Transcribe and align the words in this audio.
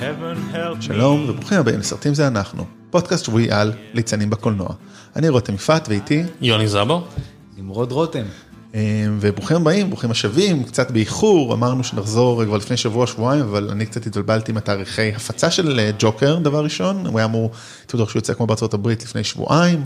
Heaven 0.00 0.54
help 0.54 0.80
שלום. 0.82 1.26
וברוכים 1.28 1.58
הבאים 1.58 1.78
לסרטים 1.78 2.14
זה 2.14 2.28
אנחנו, 2.28 2.64
פודקאסט 2.90 3.24
שבועי 3.24 3.50
על 3.50 3.72
ליצנים 3.94 4.30
בקולנוע. 4.30 4.68
אני 5.16 5.28
רותם 5.28 5.54
יפעת 5.54 5.88
ואיתי, 5.88 6.22
יוני 6.40 6.68
זבור. 6.68 7.06
נמרוד 7.58 7.92
רותם. 7.92 8.22
אה, 8.74 9.06
וברוכים 9.20 9.56
הבאים, 9.56 9.88
ברוכים 9.88 10.10
השבים, 10.10 10.64
קצת 10.64 10.90
באיחור, 10.90 11.54
אמרנו 11.54 11.84
שנחזור 11.84 12.44
כבר 12.44 12.56
לפני 12.56 12.76
שבוע, 12.76 13.06
שבועיים, 13.06 13.42
אבל 13.42 13.68
אני 13.70 13.86
קצת 13.86 14.06
התבלבלתי 14.06 14.52
עם 14.52 14.56
התאריכי 14.56 15.14
הפצה 15.14 15.50
של 15.50 15.80
אה, 15.80 15.90
ג'וקר, 15.98 16.38
דבר 16.38 16.64
ראשון, 16.64 17.06
הוא 17.06 17.18
היה 17.18 17.24
אמור, 17.24 17.50
הייתי 17.80 17.96
בטוח 17.96 18.08
שהוא 18.10 18.18
יוצא 18.18 18.34
כמו 18.34 18.46
בארצות 18.46 18.74
הברית 18.74 19.02
לפני 19.02 19.24
שבועיים, 19.24 19.84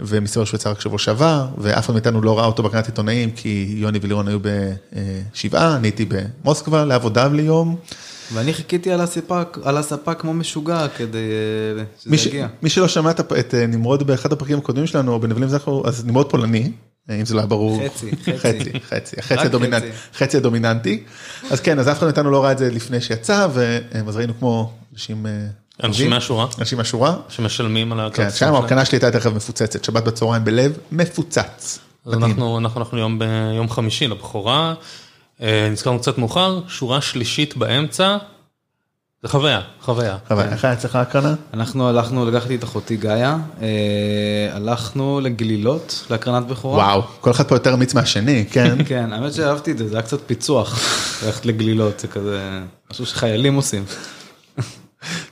ומסתבר 0.00 0.44
שהוא 0.44 0.58
יצא 0.58 0.70
רק 0.70 0.80
שבוע 0.80 0.98
שעבר, 0.98 1.46
ואף 1.58 1.84
אחד 1.84 1.92
מאיתנו 1.92 2.22
לא 2.22 2.38
ראה 2.38 2.46
אותו 2.46 2.62
בקנת 2.62 2.86
עיתונאים, 2.86 3.30
כי 3.30 3.74
יוני 3.76 3.98
ולירון 4.02 4.28
היו 4.28 4.38
בשבעה, 4.42 5.76
אני 5.76 5.88
הייתי 5.88 6.06
במוסקבה 6.44 6.84
לעבודה 6.84 7.28
ליום. 7.28 7.76
ואני 8.32 8.54
חיכיתי 8.54 8.92
על 8.92 9.00
הספה, 9.00 9.42
על 9.62 9.76
הספה 9.76 10.14
כמו 10.14 10.34
משוגע 10.34 10.88
כדי 10.96 11.18
אה, 11.78 11.84
מי, 12.06 12.18
שזה. 12.18 12.28
יגיע. 12.28 12.46
מי 12.62 12.70
שלא 12.70 12.88
שמע 12.88 13.10
את 13.10 13.20
את 13.20 13.54
אה, 13.54 13.66
נמרוד 13.66 14.06
באחד 14.06 14.32
הפרקים 14.32 14.58
הקודמים 14.58 14.86
שלנו, 14.86 15.20
בנבלים 15.20 15.48
זכרו, 15.48 15.82
אז 15.86 16.04
נמרוד 16.04 16.30
פולני, 16.30 16.72
אה, 17.10 17.14
אם 17.14 17.24
זה 17.24 17.34
לא 17.34 17.40
היה 17.40 17.46
ברור. 17.46 17.82
חצי, 17.88 18.10
חצי. 18.42 18.80
חצי, 18.88 19.22
חצי, 19.22 19.46
הדומיננטי, 19.46 19.86
חצי. 19.86 20.24
חצי 20.24 20.36
הדומיננטי. 20.36 21.02
אז 21.50 21.60
כן, 21.60 21.78
אז 21.78 21.88
אף 21.88 21.98
אחד 21.98 22.06
מאיתנו 22.06 22.30
לא 22.30 22.44
ראה 22.44 22.52
את 22.52 22.58
זה 22.58 22.70
לפני 22.70 23.00
שיצא, 23.00 23.48
ואז 23.52 24.16
ראינו 24.16 24.32
כמו 24.38 24.72
אנשים... 24.92 25.26
אנשים 25.84 26.10
מהשורה 26.10 26.46
אנשים 26.58 26.78
מהשורה. 26.78 27.16
שמשלמים 27.28 27.92
על 27.92 27.98
כן, 27.98 28.04
הכרטיסים 28.04 28.38
שם 28.38 28.38
שלהם. 28.38 28.54
ההקרנה 28.54 28.84
שלי 28.84 28.96
הייתה 28.96 29.20
תכף 29.20 29.32
מפוצצת, 29.32 29.84
שבת 29.84 30.04
בצהריים 30.04 30.44
בלב, 30.44 30.78
מפוצץ. 30.92 31.78
אז 32.06 32.14
אנחנו 32.14 32.58
אנחנו 32.58 32.80
אנחנו 32.80 32.98
יום 32.98 33.18
ביום 33.18 33.68
חמישי 33.68 34.08
לבכורה. 34.08 34.74
אה, 35.42 35.68
נזכרנו 35.72 35.98
קצת 35.98 36.18
מאוחר, 36.18 36.60
שורה 36.68 37.00
שלישית 37.00 37.56
באמצע. 37.56 38.16
זה 39.22 39.28
חוויה, 39.28 39.60
חוויה. 39.80 40.16
אבל 40.30 40.48
איך 40.48 40.64
היה 40.64 40.74
אצלך 40.74 40.96
ההקרנה? 40.96 41.34
אנחנו 41.54 41.88
הלכנו, 41.88 42.30
לקחתי 42.30 42.54
את 42.54 42.64
אחותי 42.64 42.96
גאיה, 42.96 43.36
אה, 43.62 43.68
הלכנו 44.52 45.20
לגלילות, 45.20 46.06
להקרנת 46.10 46.46
בכורה. 46.46 46.76
וואו, 46.76 47.02
כל 47.20 47.30
אחד 47.30 47.48
פה 47.48 47.54
יותר 47.54 47.74
אמיץ 47.74 47.94
מהשני, 47.94 48.44
כן? 48.50 48.76
כן, 48.88 49.12
האמת 49.12 49.32
שאהבתי 49.34 49.70
את 49.70 49.78
זה, 49.78 49.88
זה 49.88 49.96
היה 49.96 50.02
קצת 50.02 50.20
פיצוח, 50.26 50.78
ללכת 51.26 51.46
לגלילות, 51.46 52.00
זה 52.00 52.08
כזה 52.08 52.60
משהו 52.90 53.06
שחיילים 53.06 53.54
עושים. 53.54 53.84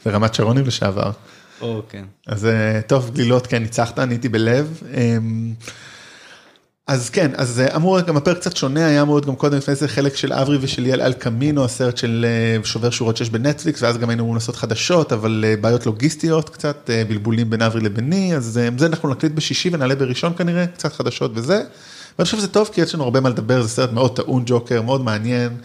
ברמת 0.07 0.35
שרונים 0.35 0.67
לשעבר. 0.67 1.11
או, 1.61 1.83
כן. 1.89 2.05
אז 2.27 2.47
אה, 2.47 2.81
טוב, 2.87 3.11
גלילות, 3.15 3.47
כן, 3.47 3.63
ניצחת, 3.63 3.99
אני 3.99 4.15
הייתי 4.15 4.29
בלב. 4.29 4.83
אז 6.91 7.11
כן, 7.11 7.31
אז 7.35 7.63
אמור 7.77 8.01
גם 8.01 8.17
הפרק 8.17 8.37
קצת 8.37 8.57
שונה, 8.57 8.87
היה 8.87 9.03
אמור 9.03 9.15
להיות 9.17 9.27
גם 9.27 9.37
קודם 9.37 9.59
לפני 9.59 9.75
זה 9.75 9.89
חלק 9.89 10.17
של 10.17 10.33
אברי 10.33 10.59
ושל 10.61 10.83
ליאל 10.83 11.01
אל 11.01 11.13
קמינו, 11.13 11.65
הסרט 11.65 11.97
של 11.97 12.27
אה, 12.29 12.65
שובר 12.65 12.91
שורות 12.91 13.17
שיש 13.17 13.31
בנטפליקס, 13.31 13.83
ואז 13.83 13.99
גם 13.99 14.09
היינו 14.09 14.23
אמורים 14.23 14.37
לעשות 14.37 14.57
חדשות, 14.57 15.13
אבל 15.13 15.45
אה, 15.47 15.57
בעיות 15.57 15.87
לוגיסטיות 15.87 16.49
קצת, 16.49 16.91
אה, 16.91 17.03
בלבולים 17.09 17.51
בין 17.51 17.63
אברי 17.63 17.81
לביני, 17.81 18.37
אז 18.37 18.59
אה, 18.59 18.69
זה 18.79 18.87
אנחנו 18.87 19.09
נקליט 19.09 19.33
בשישי 19.33 19.71
ונעלה 19.73 19.95
בראשון 19.95 20.33
כנראה, 20.37 20.67
קצת 20.67 20.93
חדשות 20.93 21.31
וזה. 21.35 21.63
ואני 22.19 22.25
חושב 22.25 22.37
שזה 22.37 22.49
טוב, 22.49 22.71
כי 22.73 22.81
יש 22.81 22.95
לנו 22.95 23.05
הרבה 23.05 23.21
מה 23.21 23.29
לדבר, 23.29 23.63
זה 23.63 23.69
סרט 23.69 23.93
מאוד 23.93 24.17
טעון 24.17 24.43
ג'וקר, 24.47 24.83
מאוד 24.83 25.01
מעניין. 25.01 25.57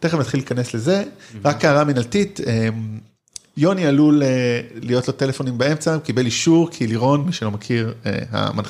תכף 0.00 0.18
נתחיל 0.18 0.40
להיכנס 0.40 0.74
לזה. 0.74 1.04
רק 1.44 1.64
הערה 1.64 1.84
מנהלתית, 1.84 2.40
יוני 3.56 3.86
עלול 3.86 4.22
להיות 4.82 5.08
לו 5.08 5.14
טלפונים 5.14 5.58
באמצע, 5.58 5.94
הוא 5.94 6.00
קיבל 6.00 6.26
אישור, 6.26 6.68
כי 6.70 6.86
לירון, 6.86 7.24
מי 7.26 7.32
שלא 7.32 7.50
מכיר, 7.50 7.94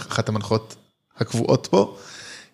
אחת 0.08 0.28
המנחות 0.28 0.76
הקבועות 1.18 1.68
פה, 1.70 1.96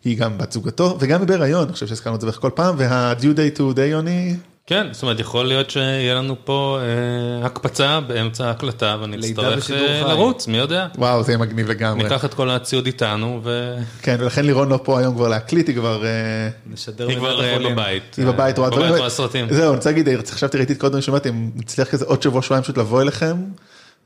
היא 0.05 0.19
גם 0.19 0.39
בת 0.39 0.53
זוגתו, 0.53 0.97
וגם 1.01 1.20
היא 1.20 1.28
בהיריון, 1.28 1.64
אני 1.64 1.73
חושב 1.73 1.87
שהזכרנו 1.87 2.17
את 2.17 2.20
זה 2.20 2.27
בערך 2.27 2.39
כל 2.41 2.51
פעם, 2.55 2.75
וה-due 2.78 3.37
day 3.37 3.59
to 3.59 3.77
day, 3.77 3.81
יוני, 3.81 4.37
כן, 4.69 4.87
זאת 4.92 5.03
אומרת 5.03 5.20
יכול 5.20 5.47
להיות 5.47 5.70
שיהיה 5.70 6.15
לנו 6.15 6.37
פה 6.45 6.78
אה, 6.81 7.47
הקפצה 7.47 8.00
באמצע 8.00 8.47
ההקלטה 8.47 8.97
ונצטרך 9.03 9.59
בשידור 9.59 9.87
אה. 9.87 10.09
לרוץ, 10.09 10.47
מי 10.47 10.59
יודע. 10.59 10.87
וואו, 10.98 11.23
זה 11.23 11.33
יהיה 11.33 11.39
מגניב 11.39 11.70
לגמרי. 11.70 12.03
ניקח 12.03 12.25
את 12.25 12.34
כל 12.34 12.50
הציוד 12.50 12.87
איתנו 12.87 13.41
והיא 13.44 13.84
כן, 14.03 14.16
ולכן 14.19 14.44
לירון 14.44 14.69
לא 14.69 14.81
פה 14.83 14.99
היום 14.99 15.15
כבר 15.15 15.28
להקליט, 15.28 15.69
היא 15.69 15.77
כבר... 15.77 16.04
אה, 16.04 16.49
נשדר 16.66 17.15
כבר 17.15 17.37
מבית 17.37 17.66
אה. 17.66 17.71
בבית. 17.71 18.15
היא 18.16 18.27
בבית, 18.27 18.59
רואה 18.59 18.71
בבית 18.71 18.81
דברים. 18.81 18.99
רואה 18.99 19.10
סרטים. 19.10 19.47
זהו, 19.50 19.69
אני 19.69 19.77
רוצה 19.77 19.91
להגיד, 19.91 20.09
חשבתי, 20.31 20.56
ראיתי 20.56 20.72
את 20.72 20.81
קודם 20.81 21.00
שמעתי, 21.00 21.28
אם 21.28 21.50
נצליח 21.54 21.88
כזה 21.88 22.04
עוד 22.04 22.22
שבוע, 22.22 22.43
שבועיים 22.43 22.62
פשוט 22.62 22.78
לבוא 22.78 23.03
אליכם, 23.03 23.37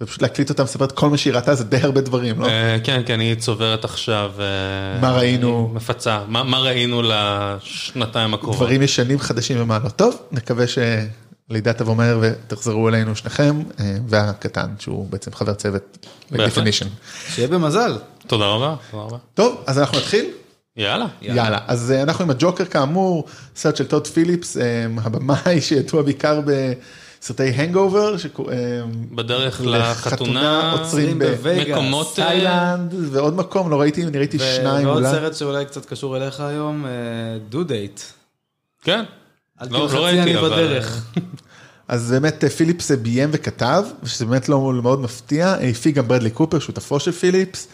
ופשוט 0.03 0.23
להקליט 0.23 0.51
אותם, 0.51 0.63
מספרת 0.65 0.93
כל 0.93 1.11
מה 1.11 1.17
שהיא 1.17 1.33
ראתה, 1.33 1.55
זה 1.55 1.65
די 1.65 1.77
הרבה 1.77 2.01
דברים, 2.01 2.41
לא? 2.41 2.47
אה, 2.47 2.77
כן, 2.85 3.03
כן, 3.07 3.21
היא 3.21 3.35
צוברת 3.35 3.85
עכשיו. 3.85 4.33
אה, 4.39 5.01
מה 5.01 5.13
ראינו? 5.13 5.71
מפצה. 5.75 6.21
מה 6.29 6.43
מה 6.43 6.59
ראינו 6.59 7.03
לשנתיים 7.03 8.35
הקרובות? 8.35 8.57
דברים 8.57 8.83
ישנים, 8.83 9.19
חדשים 9.19 9.63
ומה 9.63 9.79
לא. 9.85 9.89
טוב, 9.89 10.17
נקווה 10.33 10.65
שלידה 10.67 11.73
תבוא 11.73 11.97
מהר 11.97 12.19
ותחזרו 12.23 12.89
אלינו 12.89 13.17
שניכם, 13.17 13.63
אה, 13.81 13.97
והקטן, 14.09 14.69
שהוא 14.79 15.07
בעצם 15.11 15.33
חבר 15.35 15.55
צוות 15.55 16.07
בהחלט. 16.31 16.59
ב-definition. 16.59 16.87
שיהיה 17.29 17.49
במזל. 17.49 17.99
תודה 18.27 18.47
רבה, 18.47 18.75
תודה 18.91 19.03
רבה. 19.03 19.17
טוב, 19.35 19.63
אז 19.67 19.79
אנחנו 19.79 19.99
נתחיל? 19.99 20.31
יאללה. 20.77 21.07
יאללה. 21.23 21.59
אז 21.67 21.95
אנחנו 22.03 22.25
עם 22.25 22.31
הג'וקר 22.31 22.65
כאמור, 22.65 23.25
סרט 23.57 23.77
של 23.77 23.87
טוד 23.87 24.07
פיליפס, 24.07 24.57
הבמאי 25.03 25.61
שידוע 25.61 26.03
בעיקר 26.03 26.41
בסרטי 27.23 27.43
Hangover, 27.43 28.15
בדרך 29.15 29.61
לחתונה. 29.65 30.73
עוצרים 30.73 31.19
בווגאס, 31.19 31.69
מקומות... 31.69 32.19
אה, 32.19 32.77
ועוד 32.91 33.37
מקום, 33.37 33.71
לא 33.71 33.81
ראיתי, 33.81 34.05
אני 34.05 34.19
ראיתי 34.19 34.39
שניים 34.39 34.87
ועוד 34.87 34.99
אולי. 35.05 35.11
סרט 35.11 35.35
שאולי 35.35 35.65
קצת 35.65 35.87
קשור 35.87 36.17
אליך 36.17 36.41
היום, 36.41 36.87
דו 37.49 37.65
דייט. 37.65 38.01
כן. 38.83 39.05
לא- 39.61 39.67
תהיו 39.89 40.01
לא 40.01 40.05
ראיתי, 40.05 40.39
אבל- 40.39 40.49
בדרך. 40.51 41.05
אז 41.89 42.11
באמת 42.11 42.45
אה, 42.45 42.51
פיליפס 42.51 42.91
אה, 42.91 42.97
ביים 42.97 43.29
וכתב, 43.33 43.85
שזה 44.05 44.27
באמת 44.27 44.49
לא 44.49 44.73
מאוד 44.73 45.01
מפתיע, 45.01 45.55
אה, 45.55 45.69
הפיק 45.69 45.95
גם 45.95 46.09
ברדלי 46.09 46.31
קופר, 46.31 46.59
שותפו 46.59 47.01
של 47.01 47.13
פיליפס. 47.13 47.69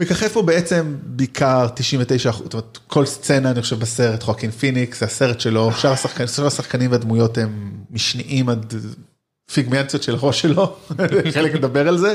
מככב 0.00 0.28
פה 0.28 0.42
בעצם 0.42 0.96
בעיקר 1.02 1.68
99 1.74 2.30
אחוז, 2.30 2.44
זאת 2.44 2.54
אומרת 2.54 2.78
כל 2.86 3.06
סצנה 3.06 3.50
אני 3.50 3.62
חושב 3.62 3.78
בסרט, 3.78 4.22
חואקין 4.22 4.50
פיניקס, 4.50 5.00
זה 5.00 5.06
הסרט 5.06 5.40
שלו, 5.40 5.72
שאר 5.72 5.92
השחקנים, 5.92 6.28
שאר 6.28 6.46
השחקנים 6.46 6.92
והדמויות 6.92 7.38
הם 7.38 7.72
משניים 7.90 8.48
עד 8.48 8.74
פיגמנציות 9.52 10.02
של 10.02 10.14
הראש 10.14 10.40
שלו, 10.40 10.76
חלק 11.34 11.54
מדבר 11.54 11.88
על 11.88 11.98
זה, 11.98 12.14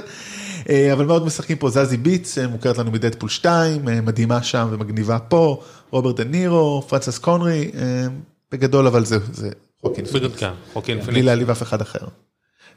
אה, 0.70 0.94
אבל 0.94 1.06
מאוד 1.06 1.26
משחקים 1.26 1.58
פה 1.58 1.70
זאזי 1.70 1.98
אה, 2.38 2.48
מוכרת 2.48 2.78
לנו 2.78 2.92
מ 2.92 2.96
Deadpool 2.96 3.30
2, 3.30 3.90
אה, 3.90 4.02
מדהימה 4.02 4.44
שם 4.44 4.68
ומגניבה 4.72 5.20
פה, 5.20 5.62
רוברט 5.90 6.16
דה 6.16 6.24
נירו, 6.24 6.84
פרנסס 6.88 7.18
קונרי, 7.18 7.72
אה, 7.76 8.08
בגדול 8.52 8.88
אבל 8.88 9.06
זה, 9.06 9.18
זה 9.32 9.50
חואקין 9.82 10.06
פיניקס. 10.06 10.16
בגלל 10.16 10.38
כן, 10.38 10.52
חואקין 10.74 10.98
בלי 10.98 11.06
פיניקס. 11.06 11.26
להעליב 11.26 11.50
אף 11.50 11.62
אחד 11.62 11.82
אחר. 11.82 12.06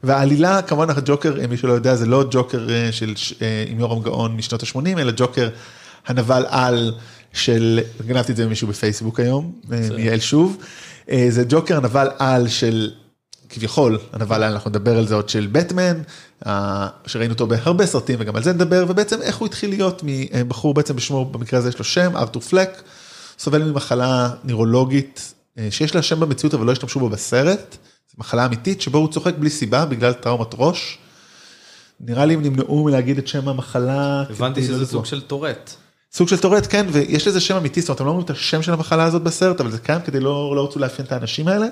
והעלילה, 0.03 0.61
כמובן 0.61 0.89
הג'וקר, 0.89 1.35
מי 1.49 1.57
שלא 1.57 1.73
יודע, 1.73 1.95
זה 1.95 2.05
לא 2.05 2.25
ג'וקר 2.31 2.67
אה, 2.69 2.91
של 2.91 3.13
אה, 3.41 3.65
עם 3.67 3.79
יורם 3.79 4.01
גאון 4.01 4.37
משנות 4.37 4.63
ה-80, 4.63 4.99
אלא 4.99 5.11
ג'וקר 5.15 5.49
הנבל 6.07 6.45
על 6.49 6.93
של, 7.33 7.79
גנבתי 8.05 8.31
את 8.31 8.37
זה 8.37 8.45
ממישהו 8.45 8.67
בפייסבוק 8.67 9.19
היום, 9.19 9.53
אה, 9.71 9.87
מיעל 9.95 10.19
שוב, 10.19 10.57
זה 11.29 11.43
ג'וקר 11.49 11.77
הנבל 11.77 12.07
על 12.19 12.47
של, 12.47 12.91
כביכול, 13.49 13.99
הנבל 14.13 14.43
על, 14.43 14.51
אנחנו 14.51 14.69
נדבר 14.69 14.97
על 14.97 15.07
זה 15.07 15.15
עוד 15.15 15.29
של 15.29 15.47
בטמן, 15.51 16.01
שראינו 17.05 17.33
אותו 17.33 17.47
בהרבה 17.47 17.85
סרטים 17.85 18.15
וגם 18.19 18.35
על 18.35 18.43
זה 18.43 18.53
נדבר, 18.53 18.85
ובעצם 18.87 19.21
איך 19.21 19.37
הוא 19.37 19.45
התחיל 19.45 19.69
להיות 19.69 20.01
מבחור 20.03 20.73
בעצם 20.73 20.95
בשמו, 20.95 21.25
במקרה 21.25 21.59
הזה 21.59 21.69
יש 21.69 21.77
לו 21.77 21.85
שם, 21.85 22.15
ארתור 22.15 22.41
פלק, 22.41 22.81
סובל 23.39 23.63
ממחלה 23.63 24.29
נירולוגית, 24.43 25.33
שיש 25.69 25.95
לה 25.95 26.01
שם 26.01 26.19
במציאות 26.19 26.53
אבל 26.53 26.65
לא 26.65 26.71
השתמשו 26.71 26.99
בו 26.99 27.09
בסרט. 27.09 27.77
מחלה 28.17 28.45
אמיתית 28.45 28.81
שבו 28.81 28.97
הוא 28.97 29.07
צוחק 29.07 29.33
בלי 29.39 29.49
סיבה 29.49 29.85
בגלל 29.85 30.13
טראומת 30.13 30.47
ראש. 30.53 30.97
נראה 31.99 32.25
לי 32.25 32.33
הם 32.33 32.41
נמנעו 32.41 32.83
מלהגיד 32.83 33.17
את 33.17 33.27
שם 33.27 33.47
המחלה. 33.47 34.23
הבנתי 34.29 34.61
לא 34.61 34.67
שזה 34.67 34.73
לפגוע. 34.73 34.87
סוג 34.87 35.05
של 35.05 35.21
טורט. 35.21 35.75
סוג 36.13 36.27
של 36.27 36.37
טורט, 36.37 36.67
כן, 36.69 36.85
ויש 36.91 37.27
לזה 37.27 37.39
שם 37.39 37.55
אמיתי, 37.55 37.81
זאת 37.81 37.89
אומרת, 37.89 37.99
הם 37.99 38.05
לא 38.05 38.11
אומרים 38.11 38.25
את 38.25 38.29
השם 38.29 38.61
של 38.61 38.73
המחלה 38.73 39.03
הזאת 39.03 39.21
בסרט, 39.21 39.61
אבל 39.61 39.71
זה 39.71 39.77
קיים 39.77 40.01
כדי 40.01 40.19
לא, 40.19 40.55
לא 40.55 40.65
רצו 40.65 40.79
לאפיין 40.79 41.05
את 41.05 41.11
האנשים 41.11 41.47
האלה. 41.47 41.67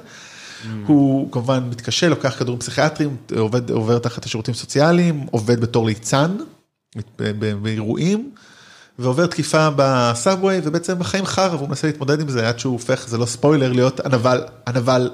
הוא 0.85 1.31
כמובן 1.31 1.63
מתקשה, 1.69 2.09
לוקח 2.09 2.35
כדורים 2.39 2.59
פסיכיאטריים, 2.59 3.17
עובד, 3.37 3.71
עובר 3.71 3.99
תחת 3.99 4.25
השירותים 4.25 4.53
סוציאליים, 4.53 5.25
עובד 5.31 5.61
בתור 5.61 5.85
ליצן, 5.85 6.37
באירועים, 7.61 8.31
ועובר 8.99 9.25
תקיפה 9.25 9.69
בסאבווי, 9.75 10.61
ובעצם 10.63 11.01
החיים 11.01 11.25
חרא, 11.25 11.55
והוא 11.55 11.69
מנסה 11.69 11.87
להתמודד 11.87 12.21
עם 12.21 12.29
זה 12.29 12.49
עד 12.49 12.59
שהוא 12.59 12.73
הופך, 12.73 13.07
זה 13.07 13.17
לא 13.17 13.25
ספוילר, 13.25 13.71
להיות 13.71 14.05
הנבל, 14.05 14.41
הנבל 14.67 15.09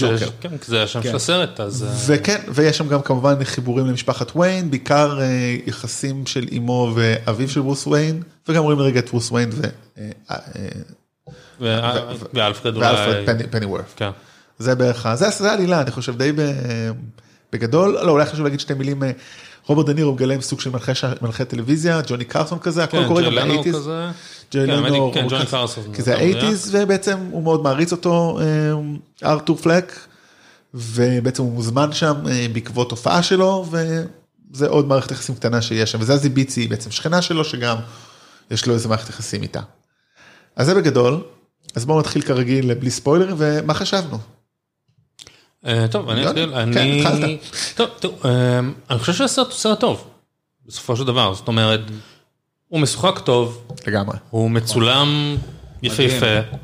ג'וקר. 0.00 0.28
כן, 0.40 0.48
זה 0.66 0.82
השם 0.82 1.02
של 1.02 1.16
הסרט, 1.16 1.60
אז... 1.60 1.82
אה, 1.82 1.88
וכן, 2.06 2.40
ויש 2.48 2.78
שם 2.78 2.88
גם 2.88 3.02
כמובן 3.02 3.44
חיבורים 3.44 3.86
למשפחת 3.86 4.36
ויין, 4.36 4.70
בעיקר 4.70 5.20
אה, 5.20 5.56
יחסים 5.66 6.26
של 6.26 6.46
אמו 6.56 6.92
ואביו 6.94 7.48
של 7.48 7.60
ברוס 7.60 7.86
ויין, 7.86 8.22
וגם 8.48 8.62
רואים 8.62 8.78
לרגע 8.78 8.98
את 9.00 9.10
ברוס 9.10 9.32
ויין 9.32 9.50
אה, 9.98 10.08
ואלפרד 12.34 12.74
פני- 13.26 13.46
פניוורת'. 13.50 13.92
כן. 13.96 14.10
זה 14.58 14.74
בערך, 14.74 15.06
זה 15.14 15.50
העלילה, 15.50 15.80
אני 15.80 15.90
חושב 15.90 16.16
די 16.18 16.32
בגדול, 17.52 17.92
לא, 18.02 18.10
אולי 18.10 18.24
חשוב 18.26 18.44
להגיד 18.44 18.60
שתי 18.60 18.74
מילים, 18.74 19.02
רוברט 19.66 19.86
דנירו 19.86 20.12
מגלם 20.12 20.40
סוג 20.40 20.60
של 20.60 20.70
מנחה 21.22 21.44
טלוויזיה, 21.44 22.00
ג'וני 22.06 22.24
קרסון 22.24 22.58
כזה, 22.58 22.84
הכל 22.84 23.02
כן, 23.02 23.08
קורה 23.08 23.22
גם 23.22 23.34
ב 23.34 23.40
eighties. 23.40 23.90
כן, 24.50 24.66
כן, 25.14 25.26
ג'וני 25.28 25.46
קרסון. 25.46 25.84
כי 25.94 26.02
זה. 26.02 26.14
ה 26.14 26.20
eighties, 26.20 26.74
ובעצם 26.74 27.18
הוא 27.30 27.42
מאוד 27.42 27.62
מעריץ 27.62 27.92
אותו, 27.92 28.38
אה, 28.40 29.30
ארתור 29.30 29.56
פלק, 29.56 29.92
ובעצם 30.74 31.42
הוא 31.42 31.52
מוזמן 31.52 31.92
שם 31.92 32.14
אה, 32.30 32.46
בעקבות 32.52 32.90
הופעה 32.90 33.22
שלו, 33.22 33.66
וזה 33.70 34.68
עוד 34.68 34.86
מערכת 34.86 35.10
יחסים 35.10 35.34
קטנה 35.34 35.62
שיש 35.62 35.92
שם, 35.92 35.98
וזאזי 36.00 36.28
ביץ 36.28 36.60
היא 36.60 36.70
בעצם 36.70 36.90
שכנה 36.90 37.22
שלו, 37.22 37.44
שגם 37.44 37.76
יש 38.50 38.66
לו 38.66 38.74
איזה 38.74 38.88
מערכת 38.88 39.10
יחסים 39.10 39.42
איתה. 39.42 39.60
אז 40.56 40.66
זה 40.66 40.74
בגדול, 40.74 41.20
אז 41.74 41.84
בואו 41.84 42.00
נתחיל 42.00 42.22
כרגיל 42.22 42.74
בלי 42.74 42.90
ספוילרים, 42.90 43.36
ומה 43.38 43.74
חשבנו? 43.74 44.18
אה, 45.66 45.88
טוב, 45.90 46.08
אני 46.08 46.28
אתחיל, 46.28 46.50
כן, 46.50 46.54
אני... 46.54 47.00
התחלת. 47.00 47.30
טוב, 47.76 47.88
טוב, 48.00 48.20
אה, 48.24 48.58
אני 48.90 48.98
חושב 48.98 49.12
שהסרט 49.12 49.46
הוא 49.46 49.54
סרט 49.54 49.80
טוב, 49.80 50.10
בסופו 50.66 50.96
של 50.96 51.04
דבר, 51.04 51.34
זאת 51.34 51.48
אומרת, 51.48 51.80
הוא 52.68 52.80
משוחק 52.80 53.18
טוב, 53.18 53.66
לגמרי. 53.86 54.16
הוא 54.30 54.50
מצולם 54.50 55.36
יפהפה, 55.82 56.56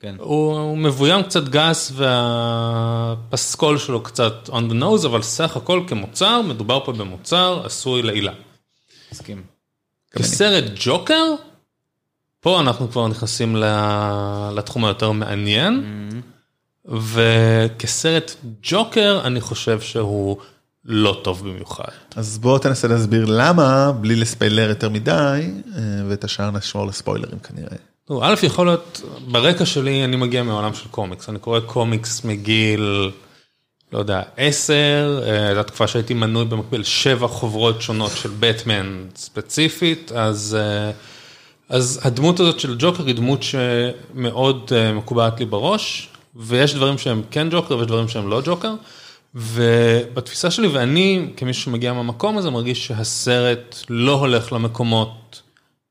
כן. 0.00 0.14
הוא 0.18 0.58
הוא 0.58 0.78
מבוים 0.78 1.22
קצת 1.22 1.48
גס 1.48 1.92
והפסקול 1.94 3.78
שלו 3.78 4.02
קצת 4.02 4.48
on 4.48 4.70
the 4.70 4.82
nose, 4.82 5.06
אבל 5.06 5.22
סך 5.22 5.56
הכל 5.56 5.82
כמוצר, 5.86 6.42
מדובר 6.42 6.84
פה 6.84 6.92
במוצר 6.92 7.62
עשוי 7.64 8.02
לעילה. 8.02 8.32
מסכים. 9.12 9.42
כסרט 10.16 10.64
ג'וקר, 10.84 11.24
פה 12.40 12.60
אנחנו 12.60 12.90
כבר 12.90 13.08
נכנסים 13.08 13.56
לתחום 14.56 14.84
היותר 14.84 15.12
מעניין, 15.12 15.84
וכסרט 16.88 18.34
ג'וקר 18.62 19.20
אני 19.24 19.40
חושב 19.40 19.80
שהוא 19.80 20.36
לא 20.84 21.20
טוב 21.24 21.48
במיוחד. 21.48 21.88
אז 22.16 22.38
בואו 22.38 22.58
תנסה 22.58 22.88
להסביר 22.88 23.24
למה, 23.28 23.92
בלי 23.92 24.16
לספיילר 24.16 24.68
יותר 24.68 24.88
מדי, 24.88 25.12
אה, 25.12 25.82
ואת 26.08 26.24
השאר 26.24 26.50
נשמור 26.50 26.86
לספוילרים 26.86 27.38
כנראה. 27.38 27.76
א', 28.22 28.34
יכול 28.42 28.66
להיות, 28.66 29.02
ברקע 29.26 29.66
שלי 29.66 30.04
אני 30.04 30.16
מגיע 30.16 30.42
מעולם 30.42 30.74
של 30.74 30.88
קומיקס, 30.90 31.28
אני 31.28 31.38
קורא 31.38 31.60
קומיקס 31.60 32.24
מגיל, 32.24 33.10
לא 33.92 33.98
יודע, 33.98 34.22
עשר, 34.36 35.22
אה, 35.26 35.54
זו 35.54 35.60
התקופה 35.60 35.86
שהייתי 35.86 36.14
מנוי 36.14 36.44
במקביל 36.44 36.84
שבע 36.84 37.28
חוברות 37.28 37.82
שונות 37.82 38.12
של 38.14 38.30
בטמן 38.40 39.04
ספציפית, 39.16 40.12
אז, 40.12 40.56
אה, 40.60 40.90
אז 41.68 42.00
הדמות 42.02 42.40
הזאת 42.40 42.60
של 42.60 42.76
ג'וקר 42.78 43.06
היא 43.06 43.14
דמות 43.14 43.42
שמאוד 43.42 44.72
מקובעת 44.94 45.40
לי 45.40 45.46
בראש, 45.46 46.08
ויש 46.38 46.74
דברים 46.74 46.98
שהם 46.98 47.22
כן 47.30 47.48
ג'וקר 47.50 47.76
ויש 47.76 47.86
דברים 47.86 48.08
שהם 48.08 48.28
לא 48.28 48.40
ג'וקר, 48.44 48.74
ובתפיסה 49.34 50.50
שלי, 50.50 50.68
ואני 50.68 51.26
כמישהו 51.36 51.62
שמגיע 51.62 51.92
מהמקום 51.92 52.38
הזה, 52.38 52.50
מרגיש 52.50 52.86
שהסרט 52.86 53.76
לא 53.88 54.12
הולך 54.12 54.52
למקומות 54.52 55.42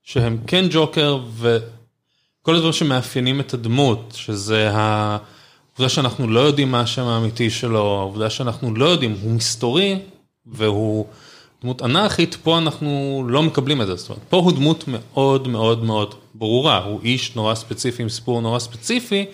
שהם 0.03 0.37
כן 0.47 0.65
ג'וקר, 0.69 1.17
ו... 1.29 1.57
כל 2.45 2.55
הדברים 2.55 2.73
שמאפיינים 2.73 3.39
את 3.39 3.53
הדמות, 3.53 4.13
שזה 4.15 4.69
העובדה 4.71 5.89
שאנחנו 5.89 6.27
לא 6.27 6.39
יודעים 6.39 6.71
מה 6.71 6.79
השם 6.79 7.03
האמיתי 7.03 7.49
שלו, 7.49 7.97
העובדה 7.99 8.29
שאנחנו 8.29 8.75
לא 8.75 8.85
יודעים, 8.85 9.15
הוא 9.21 9.31
מסתורי 9.31 9.99
והוא 10.45 11.05
דמות 11.63 11.81
אנרכית, 11.81 12.37
פה 12.43 12.57
אנחנו 12.57 13.23
לא 13.29 13.43
מקבלים 13.43 13.81
את 13.81 13.87
זה, 13.87 13.95
זאת 13.95 14.09
אומרת, 14.09 14.23
פה 14.29 14.37
הוא 14.37 14.51
דמות 14.51 14.83
מאוד 14.87 15.47
מאוד 15.47 15.83
מאוד 15.83 16.15
ברורה, 16.35 16.77
הוא 16.77 16.99
איש 17.03 17.35
נורא 17.35 17.55
ספציפי 17.55 18.03
עם 18.03 18.09
סיפור 18.09 18.41
נורא 18.41 18.59
ספציפי, 18.59 19.25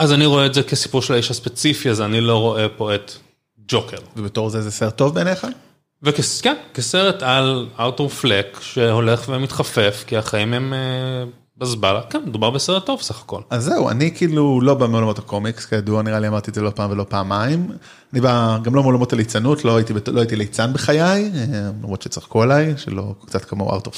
אז 0.00 0.12
אני 0.12 0.26
רואה 0.26 0.46
את 0.46 0.54
זה 0.54 0.62
כסיפור 0.62 1.02
של 1.02 1.14
האיש 1.14 1.30
הספציפי 1.30 1.88
הזה, 1.88 2.04
אני 2.04 2.20
לא 2.20 2.38
רואה 2.38 2.68
פה 2.68 2.94
את 2.94 3.12
ג'וקר. 3.68 3.96
ובתור 4.16 4.50
זה 4.50 4.62
זה 4.62 4.70
סרט 4.70 4.96
טוב 4.96 5.14
בעיניך? 5.14 5.46
וכן, 6.02 6.56
כסרט 6.74 7.22
על 7.22 7.68
ארתור 7.78 8.08
פלק 8.08 8.58
שהולך 8.60 9.28
ומתחפף, 9.28 10.04
כי 10.06 10.16
החיים 10.16 10.54
הם 10.54 10.72
אה, 10.72 11.24
בזבלה, 11.56 12.00
כן, 12.10 12.20
מדובר 12.26 12.50
בסרט 12.50 12.86
טוב 12.86 13.02
סך 13.02 13.20
הכל. 13.20 13.40
אז 13.50 13.64
זהו, 13.64 13.90
אני 13.90 14.14
כאילו 14.14 14.60
לא 14.60 14.74
בא 14.74 14.86
מעולמות 14.86 15.18
הקומיקס, 15.18 15.66
כידוע, 15.66 16.02
נראה 16.02 16.20
לי 16.20 16.28
אמרתי 16.28 16.50
את 16.50 16.54
זה 16.54 16.62
לא 16.62 16.70
פעם 16.70 16.90
ולא 16.90 17.06
פעמיים. 17.08 17.68
אני 18.12 18.20
בא 18.20 18.58
גם 18.62 18.74
לא 18.74 18.82
מעולמות 18.82 19.12
הליצנות, 19.12 19.64
לא 19.64 19.76
הייתי, 19.76 19.92
לא 20.06 20.20
הייתי 20.20 20.36
ליצן 20.36 20.72
בחיי, 20.72 21.00
אה, 21.00 21.70
למרות 21.78 22.02
שצחקו 22.02 22.42
עליי, 22.42 22.74
שלא, 22.76 23.14
קצת 23.26 23.44
כמו 23.44 23.72
ארתור 23.72 23.92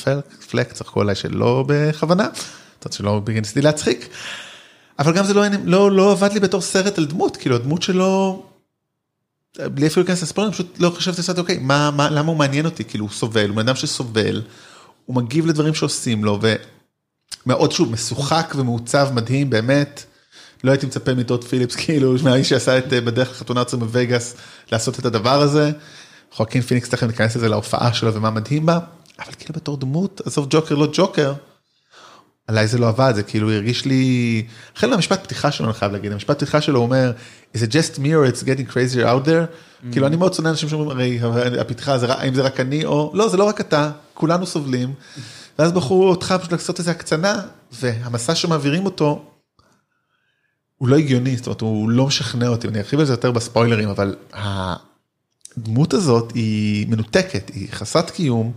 פלק, 0.51 0.73
צחקו 0.73 1.01
עליי 1.01 1.15
שלא 1.15 1.65
בכוונה, 1.69 2.29
קצת 2.81 2.93
שלא 2.93 3.21
ניסיתי 3.29 3.61
להצחיק. 3.61 4.09
אבל 5.03 5.13
גם 5.13 5.25
זה 5.25 5.35
לא, 5.35 5.45
לא, 5.65 5.93
לא 5.93 6.13
עבד 6.13 6.33
לי 6.33 6.41
בתור 6.41 6.61
סרט 6.61 6.99
על 6.99 7.05
דמות, 7.05 7.37
כאילו 7.37 7.57
הדמות 7.57 7.83
שלו, 7.83 8.43
בלי 9.59 9.87
אפילו 9.87 10.03
להיכנס 10.03 10.23
לספורט, 10.23 10.53
פשוט 10.53 10.77
לא 10.79 10.91
חשבתי 10.91 11.21
לעשות, 11.21 11.39
אוקיי, 11.39 11.59
מה, 11.59 11.91
מה, 11.91 12.11
למה 12.11 12.29
הוא 12.29 12.37
מעניין 12.37 12.65
אותי, 12.65 12.85
כאילו 12.85 13.05
הוא 13.05 13.13
סובל, 13.13 13.49
הוא 13.49 13.57
בן 13.57 13.69
אדם 13.69 13.75
שסובל, 13.75 14.43
הוא 15.07 15.17
מגיב 15.17 15.47
לדברים 15.47 15.75
שעושים 15.75 16.25
לו, 16.25 16.41
ומאוד 17.47 17.73
שוב, 17.73 17.93
משוחק 17.93 18.53
ומעוצב 18.57 19.09
מדהים, 19.13 19.51
באמת. 19.51 20.05
לא 20.65 20.71
הייתי 20.71 20.87
מצפה 20.87 21.15
מטוד 21.15 21.45
פיליפס, 21.45 21.77
כאילו, 21.77 22.15
מהאיש 22.23 22.49
שעשה 22.49 22.79
את 22.79 22.93
אה, 22.93 23.01
בדרך 23.01 23.31
לחתונה 23.31 23.61
ארצה 23.61 23.77
בווגאס, 23.77 24.37
לעשות 24.73 24.99
את 24.99 25.05
הדבר 25.05 25.41
הזה. 25.41 25.71
חואקין 26.33 26.63
פיניקס 26.63 26.89
תכף 26.89 27.07
ניכנס 27.07 27.37
לזה 27.37 27.49
להופעה 27.49 27.95
שלו 27.95 28.15
ומה 28.15 28.31
מדהים 28.31 28.67
בה, 28.67 28.79
אבל 29.19 29.33
כאילו 29.39 29.55
בתור 29.55 29.77
דמות, 29.77 30.21
עזוב 30.25 30.47
ג'וקר 30.51 30.75
לא 30.75 30.89
ג'וקר, 30.93 31.33
עליי 32.47 32.67
זה 32.67 32.79
לא 32.79 32.89
עבד, 32.89 33.13
זה 33.15 33.23
כאילו 33.23 33.53
הרגיש 33.53 33.85
לי, 33.85 34.45
החל 34.77 34.91
מהמשפט 34.91 35.25
פתיחה 35.25 35.53
שלו 35.53 35.67
אני 35.67 35.75
חייב 35.75 35.93
להגיד, 35.93 36.13
המשפט 36.13 36.37
פתיחה 36.37 36.61
שלו 36.61 36.81
אומר, 36.81 37.13
is 37.57 37.59
it 37.59 37.71
just 37.71 37.99
me 37.99 38.01
or 38.01 38.33
it's 38.33 38.43
getting 38.43 38.73
crazier 38.73 39.05
out 39.05 39.27
there, 39.27 39.47
כאילו 39.93 40.07
אני 40.07 40.17
מאוד 40.17 40.35
שונא 40.35 40.49
אנשים 40.49 40.69
שאומרים, 40.69 41.25
הרי 41.25 41.61
הפתיחה 41.61 41.99
זה, 41.99 42.13
האם 42.13 42.35
זה 42.35 42.43
רק 42.43 42.61
אני 42.61 42.85
או, 42.85 43.11
לא 43.15 43.29
זה 43.29 43.37
לא 43.37 43.45
רק 43.45 43.61
אתה, 43.61 43.91
כולנו 44.15 44.47
סובלים, 44.47 44.95
ואז 45.59 45.73
בחרו 45.73 46.09
אותך 46.09 46.35
פשוט 46.39 46.53
לעשות 46.53 46.79
איזה 46.79 46.91
הקצנה, 46.91 47.41
והמסע 47.73 48.35
שמעבירים 48.35 48.85
אותו, 48.85 49.25
הוא 50.79 50.89
לא 50.89 50.97
הגיוני, 50.97 51.37
זאת 51.37 51.47
אומרת 51.47 51.61
הוא 51.61 51.91
לא 51.91 52.07
משכנע 52.07 52.49
אותי, 52.49 52.69
אני 52.69 52.79
ארחיב 52.79 53.01
על 53.01 53.07
זה 53.07 53.13
יותר 53.13 53.31
בספוילרים, 53.31 53.89
אבל 53.89 54.17
הדמות 54.33 55.95
הזאת 55.95 56.33
היא 56.35 56.87
מנותקת, 56.89 57.51
היא 57.55 57.69
חסרת 57.73 58.11
קיום. 58.11 58.53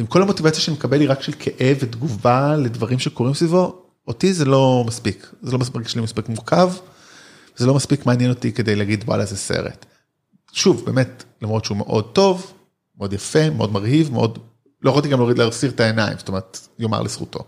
עם 0.00 0.06
כל 0.06 0.22
המוטיבציה 0.22 0.60
שאני 0.60 0.76
מקבל 0.76 1.00
היא 1.00 1.10
רק 1.10 1.22
של 1.22 1.32
כאב 1.38 1.76
ותגובה 1.80 2.56
לדברים 2.56 2.98
שקורים 2.98 3.34
סביבו, 3.34 3.82
אותי 4.08 4.32
זה 4.32 4.44
לא 4.44 4.84
מספיק, 4.86 5.32
זה 5.42 5.52
לא 5.52 5.58
מספיק 5.58 5.88
שלי 5.88 6.02
מספיק 6.02 6.28
מורכב, 6.28 6.72
זה 7.56 7.66
לא 7.66 7.74
מספיק 7.74 8.06
מעניין 8.06 8.30
אותי 8.30 8.52
כדי 8.52 8.76
להגיד 8.76 9.04
וואלה 9.06 9.24
זה 9.24 9.36
סרט. 9.36 9.86
שוב, 10.52 10.84
באמת, 10.84 11.24
למרות 11.42 11.64
שהוא 11.64 11.76
מאוד 11.76 12.04
טוב, 12.12 12.52
מאוד 12.98 13.12
יפה, 13.12 13.50
מאוד 13.50 13.72
מרהיב, 13.72 14.12
מאוד, 14.12 14.38
לא 14.82 14.90
יכולתי 14.90 15.08
גם 15.08 15.18
להוריד 15.18 15.38
להסיר 15.38 15.70
את 15.70 15.80
העיניים, 15.80 16.18
זאת 16.18 16.28
אומרת, 16.28 16.58
יאמר 16.78 17.02
לזכותו. 17.02 17.40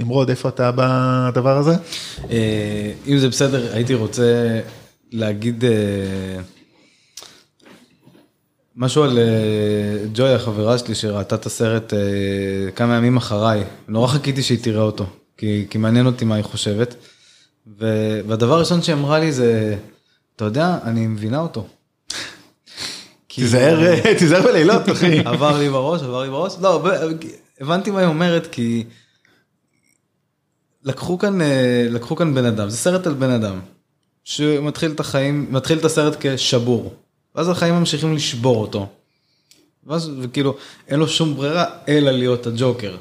נמרוד, 0.00 0.30
איפה 0.30 0.48
אתה 0.48 0.70
בדבר 0.74 1.56
הזה? 1.56 1.74
אה, 2.30 2.92
אם 3.06 3.18
זה 3.18 3.28
בסדר, 3.28 3.74
הייתי 3.74 3.94
רוצה 3.94 4.60
להגיד 5.12 5.64
אה, 5.64 6.40
משהו 8.80 9.02
על 9.04 9.18
אה, 9.18 10.04
ג'וי, 10.14 10.34
החברה 10.34 10.78
שלי, 10.78 10.94
שראתה 10.94 11.34
את 11.34 11.46
הסרט 11.46 11.94
אה, 11.94 12.70
כמה 12.76 12.96
ימים 12.96 13.16
אחריי. 13.16 13.64
נורא 13.88 14.08
חיכיתי 14.08 14.42
שהיא 14.42 14.58
תראה 14.62 14.82
אותו, 14.82 15.06
כי, 15.36 15.66
כי 15.70 15.78
מעניין 15.78 16.06
אותי 16.06 16.24
מה 16.24 16.34
היא 16.34 16.44
חושבת. 16.44 16.94
ו- 17.80 18.20
והדבר 18.28 18.54
הראשון 18.54 18.82
שהיא 18.82 18.94
אמרה 18.94 19.18
לי 19.18 19.32
זה, 19.32 19.76
אתה 20.36 20.44
יודע, 20.44 20.78
אני 20.84 21.06
מבינה 21.06 21.40
אותו. 21.40 21.66
תיזהר, 23.34 23.86
אה, 23.86 24.14
תיזהר 24.18 24.42
בלילות, 24.42 24.88
אחי. 24.92 25.18
עבר 25.18 25.58
לי 25.58 25.68
בראש, 25.70 26.02
עבר 26.02 26.22
לי 26.22 26.30
בראש. 26.30 26.56
לא, 26.60 26.88
הבנתי 27.60 27.90
מה 27.90 28.00
היא 28.00 28.08
אומרת, 28.08 28.46
כי 28.46 28.84
לקחו 30.84 31.18
כאן, 31.18 31.38
לקחו 31.90 32.16
כאן 32.16 32.34
בן 32.34 32.44
אדם, 32.44 32.68
זה 32.68 32.76
סרט 32.76 33.06
על 33.06 33.14
בן 33.14 33.30
אדם, 33.30 33.60
שמתחיל 34.24 34.90
את 34.90 35.00
החיים, 35.00 35.46
מתחיל 35.50 35.78
את 35.78 35.84
הסרט 35.84 36.16
כשבור, 36.20 36.94
ואז 37.34 37.48
החיים 37.48 37.74
ממשיכים 37.74 38.14
לשבור 38.14 38.60
אותו. 38.60 38.86
ואז, 39.86 40.10
וכאילו, 40.22 40.54
אין 40.88 40.98
לו 41.00 41.08
שום 41.08 41.34
ברירה 41.36 41.64
אלא 41.88 42.10
להיות 42.10 42.46
הג'וקר. 42.46 42.96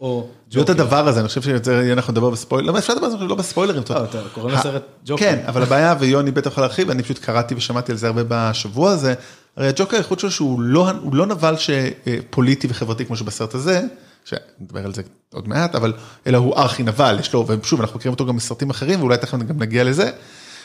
או 0.00 0.28
להיות 0.52 0.70
הדבר 0.70 1.08
הזה, 1.08 1.20
אני 1.20 1.28
חושב 1.28 1.42
שיותר 1.42 1.72
יהיה 1.72 1.94
נכון 1.94 2.14
לדבר 2.14 2.30
בספוילר, 2.30 2.72
לא, 2.72 2.78
אפשר 2.78 2.92
לדבר 2.94 3.06
על 3.06 3.10
זה 3.12 3.16
לא 3.18 3.34
בספוילרים. 3.34 3.82
אה, 3.90 4.04
אתה 4.04 4.20
קורא 4.34 4.52
ה- 4.52 4.54
לסרט 4.54 4.82
ג'וקר. 5.06 5.24
כן, 5.24 5.44
אבל 5.46 5.62
הבעיה, 5.62 5.94
ויוני 6.00 6.30
בטח 6.30 6.50
יכול 6.50 6.62
להרחיב, 6.62 6.90
אני 6.90 7.02
פשוט 7.02 7.18
קראתי 7.18 7.54
ושמעתי 7.54 7.92
על 7.92 7.98
זה 7.98 8.06
הרבה 8.06 8.22
בשבוע 8.28 8.90
הזה, 8.90 9.14
הרי 9.56 9.68
הג'וקר 9.68 9.96
היחוד 9.96 10.18
שלו 10.20 10.30
שהוא 10.30 10.60
לא, 10.60 10.90
לא 11.12 11.26
נבל 11.26 11.54
שפוליטי 11.58 12.66
וחברתי 12.70 13.06
כמו 13.06 13.16
שבסרט 13.16 13.54
הזה, 13.54 13.82
שנדבר 14.24 14.84
על 14.84 14.94
זה 14.94 15.02
עוד 15.32 15.48
מעט, 15.48 15.74
אבל 15.74 15.92
אלא 16.26 16.38
הוא 16.38 16.56
ארכי 16.56 16.82
נבל, 16.82 17.16
יש 17.20 17.32
לו, 17.32 17.46
ושוב, 17.62 17.80
אנחנו 17.80 17.96
מכירים 17.98 18.12
אותו 18.12 18.26
גם 18.26 18.36
בסרטים 18.36 18.70
אחרים, 18.70 19.00
ואולי 19.00 19.16
תכף 19.16 19.38
גם 19.38 19.58
נגיע 19.62 19.84
לזה, 19.84 20.10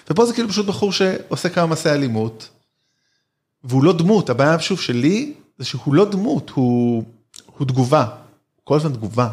ופה 0.10 0.25
זה 0.25 0.34
כאילו 0.34 0.50
פשוט 0.50 0.65
בחור 0.65 0.91
שעושה 0.91 1.50
כמה 1.50 1.65
מעשי 1.65 1.89
אלימות, 1.89 2.50
והוא 3.63 3.84
לא 3.84 3.98
דמות, 3.98 4.29
הבעיה 4.29 4.60
שוב 4.60 4.79
שלי, 4.79 5.34
זה 5.58 5.65
שהוא 5.65 5.94
לא 5.94 6.06
דמות, 6.06 6.50
הוא, 6.50 7.03
הוא 7.58 7.68
תגובה, 7.68 8.06
כל 8.63 8.75
הזמן 8.75 8.94
תגובה. 8.94 9.29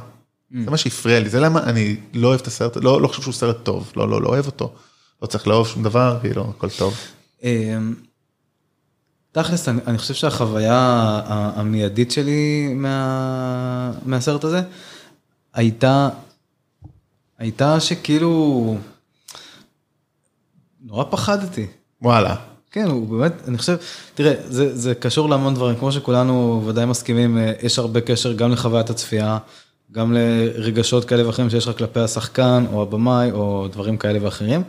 זה 0.65 0.71
מה 0.71 0.77
שהפריע 0.77 1.21
לי, 1.21 1.29
זה 1.29 1.41
למה 1.41 1.63
אני 1.63 1.97
לא 2.15 2.29
אוהב 2.29 2.41
את 2.41 2.47
הסרט, 2.47 2.77
לא, 2.77 3.01
לא 3.03 3.09
חושב 3.09 3.23
שהוא 3.23 3.35
סרט 3.35 3.57
טוב, 3.63 3.93
לא, 3.97 4.09
לא, 4.09 4.23
לא 4.23 4.29
אוהב 4.29 4.47
אותו. 4.47 4.73
לא 5.23 5.27
צריך 5.27 5.49
לאהוב 5.49 5.69
שום 5.69 5.83
דבר, 5.83 6.19
כאילו, 6.21 6.53
הכל 6.57 6.69
טוב. 6.71 6.95
אמ, 7.43 7.95
תכלס, 9.33 9.69
אני, 9.69 9.81
אני 9.87 9.99
חושב 9.99 10.15
שהחוויה 10.15 11.21
המיידית 11.27 12.11
שלי 12.11 12.75
מה, 12.75 13.93
מהסרט 14.05 14.45
הזה 14.45 14.63
הייתה, 15.55 16.09
הייתה 17.39 17.81
שכאילו 17.81 18.77
נורא 20.87 21.05
פחדתי. 21.11 21.67
וואלה. 22.03 22.35
כן, 22.71 22.89
הוא 22.89 23.09
באמת, 23.09 23.33
אני 23.49 23.59
חושב, 23.59 23.77
תראה, 24.15 24.35
זה, 24.49 24.77
זה 24.77 24.95
קשור 24.95 25.29
להמון 25.29 25.55
דברים, 25.55 25.77
כמו 25.77 25.93
שכולנו 25.93 26.63
ודאי 26.67 26.87
מסכימים, 26.87 27.39
אה, 27.39 27.53
יש 27.63 27.79
הרבה 27.79 28.01
קשר 28.01 28.33
גם 28.33 28.53
לחוויית 28.53 28.91
הצפייה, 28.91 29.39
גם 29.93 30.13
לרגשות 30.13 31.05
כאלה 31.05 31.27
ואחרים 31.27 31.51
שיש 31.51 31.69
לך 31.69 31.79
כלפי 31.79 32.01
השחקן, 32.01 32.65
או 32.73 32.83
הבמאי, 32.83 33.33
או 33.33 33.69
דברים 33.73 33.97
כאלה 33.97 34.19
ואחרים. 34.23 34.63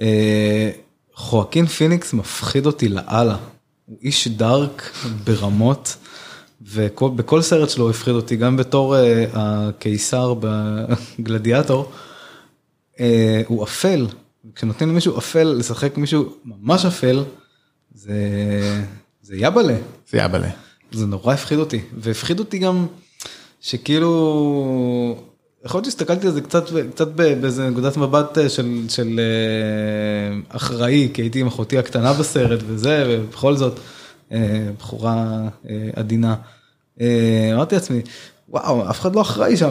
אה, 0.00 0.70
חואקין 1.14 1.66
פיניקס 1.66 2.12
מפחיד 2.12 2.66
אותי 2.66 2.88
לאללה, 2.88 3.36
הוא 3.86 3.98
איש 4.02 4.28
דארק 4.28 4.92
ברמות, 5.24 5.96
ובכל 6.62 7.42
סרט 7.42 7.70
שלו 7.70 7.84
הוא 7.84 7.90
הפחיד 7.90 8.14
אותי, 8.14 8.36
גם 8.36 8.56
בתור 8.56 8.96
אה, 8.96 9.24
הקיסר 9.32 10.34
בגלדיאטור, 11.18 11.92
הוא 13.46 13.64
אפל, 13.64 14.06
כשנותנים 14.54 14.90
למישהו 14.90 15.18
אפל 15.18 15.44
לשחק 15.44 15.96
מישהו 15.96 16.36
ממש 16.44 16.84
אפל, 16.84 17.24
זה, 17.94 18.14
זה 19.22 19.34
יבלה. 19.36 19.76
זה 20.10 20.18
יבלה. 20.18 20.50
זה 20.92 21.06
נורא 21.06 21.34
הפחיד 21.34 21.58
אותי, 21.58 21.80
והפחיד 21.98 22.38
אותי 22.38 22.58
גם 22.58 22.86
שכאילו, 23.60 25.22
יכול 25.64 25.78
להיות 25.78 25.84
שהסתכלתי 25.84 26.26
על 26.26 26.32
זה 26.32 26.40
קצת, 26.40 26.64
קצת 26.94 27.08
באיזה 27.08 27.70
נקודת 27.70 27.96
מבט 27.96 28.38
אה, 28.38 28.48
של, 28.48 28.84
של 28.88 29.20
אה, 29.20 30.56
אחראי, 30.56 31.08
כי 31.14 31.22
הייתי 31.22 31.40
עם 31.40 31.46
אחותי 31.46 31.78
הקטנה 31.78 32.12
בסרט 32.12 32.60
וזה, 32.66 33.04
ובכל 33.08 33.56
זאת, 33.56 33.80
אה, 34.32 34.68
בחורה 34.78 35.48
עדינה. 35.96 36.34
אמרתי 37.54 37.74
לעצמי, 37.74 38.00
וואו, 38.48 38.90
אף 38.90 39.00
אחד 39.00 39.14
לא 39.14 39.20
אחראי 39.20 39.56
שם. 39.56 39.70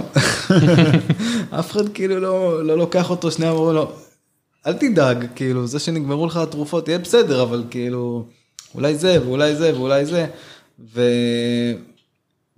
אף 1.60 1.72
אחד 1.72 1.90
כאילו 1.90 2.20
לא, 2.20 2.66
לא 2.66 2.78
לוקח 2.78 3.10
אותו, 3.10 3.32
שנייה 3.32 3.52
אמרו 3.52 3.74
לו, 3.74 3.92
אל 4.68 4.74
תדאג, 4.74 5.26
כאילו, 5.36 5.68
זה 5.68 5.80
שנגמרו 5.80 6.26
לך 6.26 6.38
התרופות 6.38 6.88
יהיה 6.88 7.00
בסדר, 7.00 7.44
אבל 7.44 7.64
כאילו, 7.70 8.26
אולי 8.76 8.96
זה, 8.96 9.18
ואולי 9.26 9.56
זה, 9.56 9.76
ואולי 9.76 10.06
זה. 10.06 10.28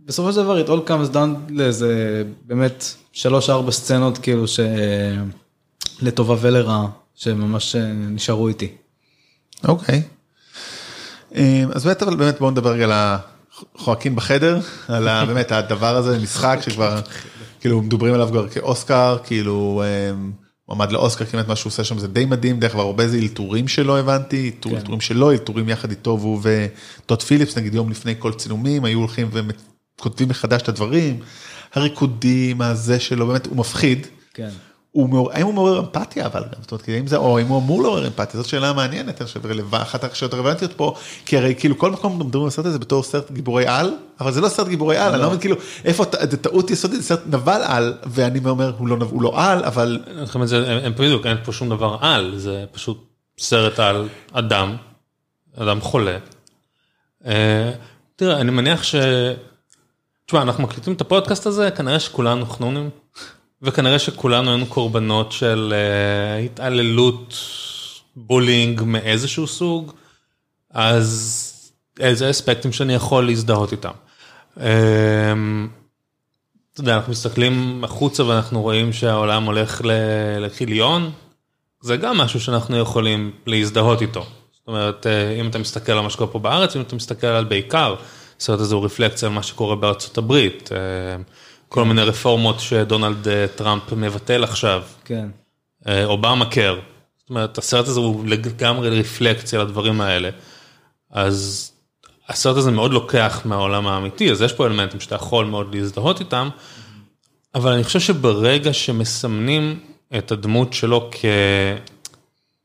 ובסופו 0.06 0.34
של 0.34 0.44
דבר, 0.44 0.66
it 0.66 0.68
all 0.68 0.90
comes 0.90 1.14
down 1.14 1.50
לאיזה, 1.50 2.24
באמת, 2.46 2.86
שלוש-ארבע 3.12 3.72
סצנות, 3.72 4.18
כאילו, 4.18 4.48
ש... 4.48 4.60
לטובה 6.02 6.36
ולרעה, 6.42 6.88
שממש 7.16 7.76
אה, 7.76 7.92
נשארו 7.94 8.48
איתי. 8.48 8.72
אוקיי. 9.68 10.02
אה, 11.36 11.64
אז 11.74 11.86
באמת, 11.86 12.04
אבל 12.04 12.16
באמת 12.16 12.40
בואו 12.40 12.52
נדבר 12.52 12.72
רגע 12.72 12.84
על 12.84 12.92
החועקים 12.94 14.16
בחדר, 14.16 14.60
על 14.88 15.26
באמת 15.26 15.52
הדבר 15.52 15.96
הזה, 15.96 16.20
משחק 16.20 16.60
שכבר, 16.62 17.00
כאילו, 17.60 17.82
מדברים 17.82 18.14
עליו 18.14 18.28
כבר 18.28 18.50
כאוסקר, 18.50 19.18
כאילו... 19.24 19.84
מועמד 20.68 20.92
לאוסקר 20.92 21.26
כמעט 21.26 21.48
מה 21.48 21.56
שהוא 21.56 21.70
עושה 21.70 21.84
שם 21.84 22.00
זה 22.00 22.08
די 22.08 22.26
מדהים 22.26 22.60
דרך 22.60 22.76
אגב 22.76 22.80
הרבה 22.80 23.08
זה 23.08 23.18
אלתורים 23.18 23.68
שלו 23.68 23.98
הבנתי 23.98 24.52
כן. 24.62 24.76
אלתורים 24.76 25.02
שלו 25.02 25.32
אלתורים 25.32 25.70
יחד 25.70 25.90
איתו 25.90 26.18
והוא 26.20 26.42
וטוד 26.44 27.22
פיליפס 27.22 27.58
נגיד 27.58 27.74
יום 27.74 27.92
לפני 27.92 28.14
כל 28.20 28.34
צילומים 28.34 28.86
היו 28.86 29.00
הולכים 29.00 29.30
וכותבים 29.34 30.30
מחדש 30.30 30.62
את 30.62 30.70
הדברים 30.70 31.20
הריקודים 31.74 32.62
הזה 32.62 33.00
שלו 33.00 33.28
באמת 33.28 33.46
הוא 33.46 33.58
מפחיד. 33.58 34.08
כן. 34.34 34.50
הוא 34.94 35.10
מעורר, 35.10 35.34
האם 35.34 35.46
הוא 35.46 35.54
מעורר 35.54 35.80
אמפתיה 35.80 36.26
אבל 36.26 36.42
גם, 36.42 36.62
זאת 36.62 36.72
אומרת, 36.72 36.90
אם 36.90 37.08
זה, 37.08 37.18
או 37.18 37.40
אם 37.40 37.48
הוא 37.48 37.60
אמור 37.60 37.84
לעורר 37.84 38.08
אמפתיה, 38.08 38.42
זאת 38.42 38.50
שאלה 38.50 38.74
מעניינת, 38.74 39.22
אני 39.22 39.28
חושב, 39.28 39.76
אחת 39.76 40.04
השאלות 40.04 40.34
הרלוונטיות 40.34 40.74
פה, 40.74 40.94
כי 41.26 41.38
הרי 41.38 41.56
כאילו 41.60 41.78
כל 41.78 41.92
מקום 41.92 42.20
מדברים 42.20 42.44
על 42.44 42.48
הסרט 42.48 42.66
הזה 42.66 42.80
בתור 42.80 43.04
סרט 43.04 43.32
גיבורי 43.32 43.68
על, 43.68 43.94
אבל 44.20 44.32
זה 44.32 44.42
לא 44.42 44.50
סרט 44.50 44.68
גיבורי 44.68 44.98
על, 44.98 45.14
אני 45.14 45.22
לא 45.22 45.28
מבין 45.28 45.40
כאילו, 45.40 45.56
איפה, 45.86 46.04
זה 46.30 46.38
טעות 46.38 46.72
יסודית, 46.72 46.98
זה 46.98 47.04
סרט 47.04 47.22
נבל 47.26 47.62
על, 47.64 47.94
ואני 48.06 48.40
אומר, 48.46 48.74
הוא 48.78 48.88
לא, 48.88 48.98
הוא 49.10 49.22
לא 49.22 49.44
על, 49.44 49.64
אבל... 49.64 50.00
הם 50.84 50.94
בדיוק, 50.94 51.26
אין 51.26 51.38
פה 51.44 51.52
שום 51.52 51.70
דבר 51.70 51.98
על, 52.02 52.34
זה 52.38 52.66
פשוט 52.72 53.06
סרט 53.40 53.80
על 53.80 54.08
אדם, 54.32 54.76
אדם 55.58 55.82
חולה. 55.82 56.18
אה, 57.26 57.72
תראה, 58.16 58.42
אני 58.42 58.52
מניח 58.52 58.84
ש... 58.84 58.96
תשמע, 60.26 60.42
אנחנו 60.42 60.64
מקליטים 60.64 60.94
את 60.94 61.02
הפודקאסט 61.02 61.46
הזה, 61.46 61.72
כנראה 61.72 62.00
שכולנו 62.00 62.46
חנונים. 62.46 62.90
וכנראה 63.64 64.00
שכולנו 64.00 64.50
היינו 64.50 64.66
קורבנות 64.66 65.32
של 65.32 65.74
uh, 65.74 66.46
התעללות, 66.46 67.36
בולינג 68.16 68.82
מאיזשהו 68.86 69.48
סוג, 69.48 69.92
אז 70.72 71.50
איזה 72.00 72.30
אספקטים 72.30 72.72
שאני 72.72 72.94
יכול 72.94 73.26
להזדהות 73.26 73.72
איתם. 73.72 73.92
Um, 74.58 74.60
אתה 76.74 76.82
יודע, 76.82 76.96
אנחנו 76.96 77.12
מסתכלים 77.12 77.84
החוצה 77.84 78.26
ואנחנו 78.26 78.62
רואים 78.62 78.94
שהעולם 78.94 79.44
הולך 79.44 79.82
לכיליון, 80.40 81.12
זה 81.82 81.98
גם 81.98 82.18
משהו 82.18 82.40
שאנחנו 82.40 82.78
יכולים 82.78 83.32
להזדהות 83.46 84.02
איתו. 84.02 84.26
זאת 84.52 84.68
אומרת, 84.68 85.08
אה, 85.08 85.40
אם 85.40 85.48
אתה 85.48 85.60
מסתכל 85.60 85.92
על 85.92 86.00
מה 86.00 86.10
שקורה 86.10 86.32
פה 86.32 86.40
בארץ, 86.40 86.76
אם 86.76 86.82
אתה 86.82 86.96
מסתכל 86.96 87.28
על 87.28 87.44
בעיקר, 87.44 87.96
הסרט 88.40 88.60
הזה 88.60 88.76
הוא 88.76 88.86
רפלקציה 88.86 89.28
על 89.28 89.34
מה 89.34 89.44
שקורה 89.44 89.76
בארצות 89.76 90.18
הברית. 90.18 90.70
כל 91.74 91.86
מיני 91.86 92.02
רפורמות 92.02 92.60
שדונלד 92.60 93.28
אה, 93.28 93.46
טראמפ 93.56 93.94
מבטל 93.94 94.44
עכשיו. 94.44 94.84
כן. 95.06 95.28
אה, 95.88 96.06
אובמה 96.06 96.46
קר. 96.46 96.80
זאת 97.20 97.30
אומרת, 97.30 97.58
הסרט 97.58 97.88
הזה 97.88 98.00
הוא 98.00 98.26
לגמרי 98.26 99.00
רפלקציה 99.00 99.64
לדברים 99.64 100.02
האלה. 100.02 100.30
אז 101.12 101.72
הסרט 102.30 102.58
הזה 102.58 102.72
מאוד 102.72 102.94
לוקח 102.94 103.42
מהעולם 103.46 103.88
האמיתי, 103.88 104.32
אז 104.32 104.42
יש 104.42 104.54
פה 104.54 104.66
אלמנטים 104.66 105.00
שאתה 105.00 105.16
יכול 105.16 105.46
מאוד 105.46 105.76
להזדהות 105.76 106.20
איתם, 106.20 106.50
אבל 107.56 107.72
אני 107.72 107.84
חושב 107.84 108.00
שברגע 108.00 108.74
שמסמנים 108.74 109.80
את 110.18 110.32
הדמות 110.32 110.74
שלו 110.74 111.10
כ... 111.12 111.26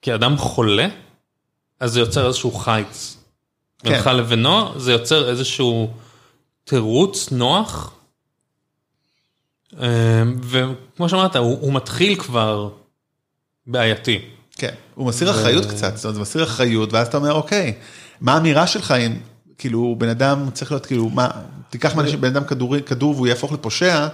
כאדם 0.03 0.37
חולה, 0.37 0.87
אז 1.81 1.93
זה 1.93 2.00
יוצר 2.00 2.27
איזשהו 2.27 2.50
חיץ. 2.50 3.17
כן. 3.79 3.91
בינך 3.91 4.07
לבינו, 4.07 4.81
זה 4.81 4.93
יוצר 4.93 5.29
איזשהו 5.29 5.91
תירוץ 6.65 7.33
נוח 7.33 7.98
וכמו 10.42 11.08
שאמרת, 11.08 11.37
הוא, 11.37 11.58
הוא 11.61 11.73
מתחיל 11.73 12.16
כבר 12.16 12.68
בעייתי. 13.66 14.18
כן, 14.56 14.75
הוא 14.94 15.06
מסיר 15.06 15.30
אחריות 15.30 15.66
קצת, 15.66 15.97
זאת 15.97 16.04
אומרת, 16.04 16.14
זה 16.14 16.20
מסיר 16.20 16.44
אחריות, 16.44 16.92
ואז 16.92 17.06
אתה 17.06 17.16
אומר, 17.16 17.32
אוקיי, 17.32 17.75
מה 18.20 18.35
האמירה 18.35 18.66
שלך 18.66 18.90
אם, 18.90 19.16
כאילו, 19.58 19.94
בן 19.99 20.08
אדם 20.08 20.50
צריך 20.52 20.73
להיות, 20.73 20.87
כאילו, 20.87 21.08
מה, 21.08 21.28
תיקח 21.70 21.94
בן 22.20 22.28
אדם 22.28 22.44
כדור, 22.44 22.80
כדור 22.80 23.14
והוא 23.14 23.26
יהפוך 23.26 23.52
לפושע, 23.52 24.08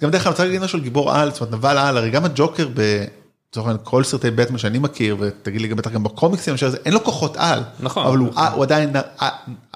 גם 0.00 0.10
דרך 0.10 0.20
אגב, 0.20 0.26
אני 0.26 0.30
רוצה 0.32 0.44
להגיד 0.44 0.60
משהו 0.60 0.78
על 0.78 0.84
גיבור 0.84 1.12
על, 1.12 1.30
זאת 1.30 1.40
אומרת, 1.40 1.54
נבל 1.54 1.78
על, 1.78 1.96
הרי 1.96 2.10
גם 2.10 2.24
הג'וקר 2.24 2.68
ב... 2.74 3.04
לצורך 3.52 3.66
העניין 3.66 3.84
כל 3.84 4.04
סרטי 4.04 4.30
בטמן 4.30 4.58
שאני 4.58 4.78
מכיר 4.78 5.16
ותגיד 5.18 5.60
לי 5.60 5.68
גם 5.68 5.76
בטח 5.76 5.90
גם 5.90 6.02
בקומיקסים 6.02 6.54
אין 6.84 6.94
לו 6.94 7.04
כוחות 7.04 7.36
על 7.36 7.62
נכון 7.80 8.06
אבל 8.06 8.18
הוא, 8.18 8.28
הוא 8.54 8.62
עדיין 8.62 8.92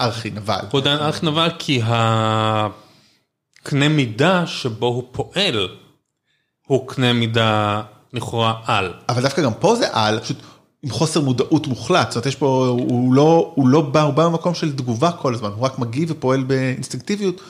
ארכי 0.01 0.31
נבל. 0.31 0.59
הוא 0.71 0.81
עדיין 0.81 0.99
ארכי 0.99 1.27
נבל 1.27 1.49
כי 1.59 1.81
הקנה 3.67 3.89
מידה 3.89 4.47
שבו 4.47 4.87
הוא 4.87 5.05
פועל, 5.13 5.69
הוא 6.67 6.89
קנה 6.89 7.13
מידה 7.13 7.83
לכאורה 8.13 8.55
על. 8.65 8.93
אבל 9.09 9.23
דווקא 9.23 9.43
גם 9.43 9.55
פה 9.55 9.77
זה 9.77 9.87
על, 9.93 10.21
פשוט 10.21 10.37
עם 10.83 10.91
חוסר 10.91 11.21
מודעות 11.21 11.67
מוחלט, 11.67 12.07
זאת 12.07 12.17
אומרת 12.17 12.27
יש 12.27 12.37
פה, 12.37 12.67
הוא 12.67 13.15
לא, 13.15 13.53
הוא 13.55 13.69
לא 13.69 13.81
בא, 13.81 14.03
הוא 14.03 14.15
בא 14.15 14.27
במקום 14.27 14.55
של 14.55 14.77
תגובה 14.77 15.13
כל 15.13 15.35
הזמן, 15.35 15.51
הוא 15.57 15.65
רק 15.65 15.79
מגיב 15.79 16.11
ופועל 16.11 16.43
באינסטינקטיביות. 16.43 17.41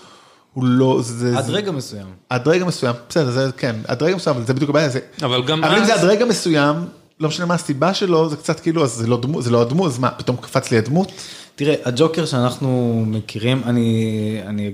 הוא 0.53 0.65
לא, 0.65 0.99
זה... 1.03 1.39
עד 1.39 1.45
זה, 1.45 1.53
רגע 1.53 1.73
מסוים. 1.73 2.07
עד 2.29 2.49
רגע 2.49 2.65
מסוים, 2.65 2.95
בסדר, 3.09 3.31
זה 3.31 3.51
כן, 3.57 3.77
עד 3.89 4.03
רגע 4.03 4.17
מסוים, 4.17 4.37
אבל 4.37 4.47
זה 4.47 4.55
בדיוק 4.55 4.71
הבעיה, 4.71 4.89
זה... 4.89 5.01
אבל 5.23 5.43
גם 5.43 5.65
אבל 5.65 5.75
אז... 5.75 5.81
אם 5.81 5.87
זה 5.87 5.95
עד 5.95 6.05
רגע 6.05 6.25
מסוים, 6.25 6.77
לא 7.21 7.29
משנה 7.29 7.47
מה 7.47 7.55
הסיבה 7.55 7.95
שלו, 7.95 8.29
זה 8.29 8.37
קצת 8.37 8.61
כאילו, 8.61 8.85
אז 8.85 8.93
זה 8.93 9.07
לא 9.07 9.21
דמות, 9.21 9.45
זה 9.45 9.51
לא 9.51 9.63
הדמות, 9.63 9.93
אז 9.93 9.99
מה, 9.99 10.11
פתאום 10.11 10.37
קפץ 10.37 10.71
לי 10.71 10.79
הדמות? 10.79 11.13
תראה, 11.57 11.75
הג'וקר 11.85 12.27
שאנחנו 12.27 13.03
מכירים, 13.07 13.63
אני, 13.65 14.41
אני 14.47 14.71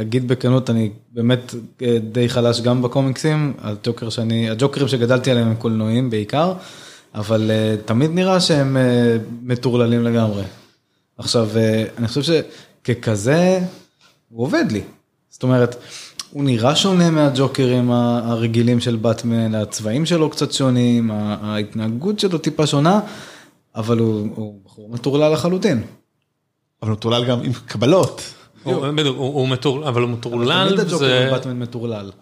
אגיד 0.00 0.28
בכנות, 0.28 0.70
אני 0.70 0.90
באמת 1.12 1.54
אה, 1.82 1.98
די 2.12 2.28
חלש 2.28 2.60
גם 2.60 2.82
בקומיקסים, 2.82 3.52
הג'וקר 3.58 4.10
שאני, 4.10 4.50
הג'וקרים 4.50 4.88
שגדלתי 4.88 5.30
עליהם 5.30 5.48
הם 5.48 5.54
קולנועים 5.54 6.10
בעיקר, 6.10 6.52
אבל 7.14 7.50
uh, 7.50 7.82
תמיד 7.86 8.10
נראה 8.14 8.40
שהם 8.40 8.76
uh, 8.76 8.80
מטורללים 9.42 10.04
לגמרי. 10.04 10.42
עכשיו, 11.18 11.48
uh, 11.52 11.98
אני 11.98 12.08
חושב 12.08 12.42
שככזה, 12.82 13.60
הוא 14.28 14.42
עובד 14.42 14.64
לי. 14.70 14.80
זאת 15.30 15.42
אומרת, 15.42 15.76
הוא 16.30 16.44
נראה 16.44 16.76
שונה 16.76 17.10
מהג'וקרים 17.10 17.90
הרגילים 17.90 18.80
של 18.80 18.96
באטמן, 18.96 19.54
הצבעים 19.54 20.06
שלו 20.06 20.30
קצת 20.30 20.52
שונים, 20.52 21.10
ההתנהגות 21.10 22.18
שלו 22.18 22.38
טיפה 22.38 22.66
שונה, 22.66 23.00
אבל 23.76 23.98
הוא, 23.98 24.28
הוא 24.34 24.60
בחור 24.64 24.88
מטורלל 24.90 25.32
לחלוטין. 25.32 25.82
אבל 26.86 26.90
הוא 26.90 26.96
מטורלל 26.96 27.24
גם 27.24 27.42
עם 27.42 27.52
קבלות. 27.66 28.32
הוא 28.62 29.48
מטורלל, 29.48 29.84
אבל 29.84 30.02
הוא 30.02 30.10
מטורלל, 30.10 30.80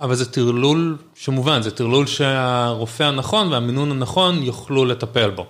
אבל 0.01 0.15
זה 0.15 0.33
טרלול 0.33 0.97
שמובן, 1.15 1.63
זה 1.63 1.71
טרלול 1.71 2.07
שהרופא 2.07 3.03
הנכון 3.03 3.53
והמינון 3.53 3.91
הנכון 3.91 4.43
יוכלו 4.43 4.85
לטפל 4.85 5.31
בו. 5.31 5.47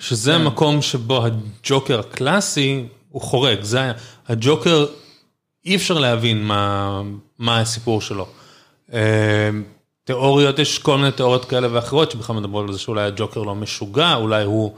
שזה 0.00 0.32
כן. 0.32 0.40
המקום 0.40 0.82
שבו 0.82 1.24
הג'וקר 1.24 2.00
הקלאסי 2.00 2.84
הוא 3.08 3.22
חורג, 3.22 3.62
זה 3.62 3.92
הג'וקר, 4.28 4.86
אי 5.66 5.76
אפשר 5.76 5.98
להבין 5.98 6.44
מה 7.38 7.60
הסיפור 7.60 8.00
שלו. 8.00 8.26
תיאוריות, 10.04 10.58
יש 10.58 10.78
כל 10.78 10.96
מיני 10.96 11.12
תיאוריות 11.12 11.44
כאלה 11.44 11.68
ואחרות 11.70 12.10
שבכלל 12.10 12.36
מדברות 12.36 12.68
על 12.68 12.72
זה 12.72 12.78
שאולי 12.78 13.02
הג'וקר 13.02 13.42
לא 13.42 13.54
משוגע, 13.54 14.14
אולי 14.14 14.44
הוא 14.44 14.72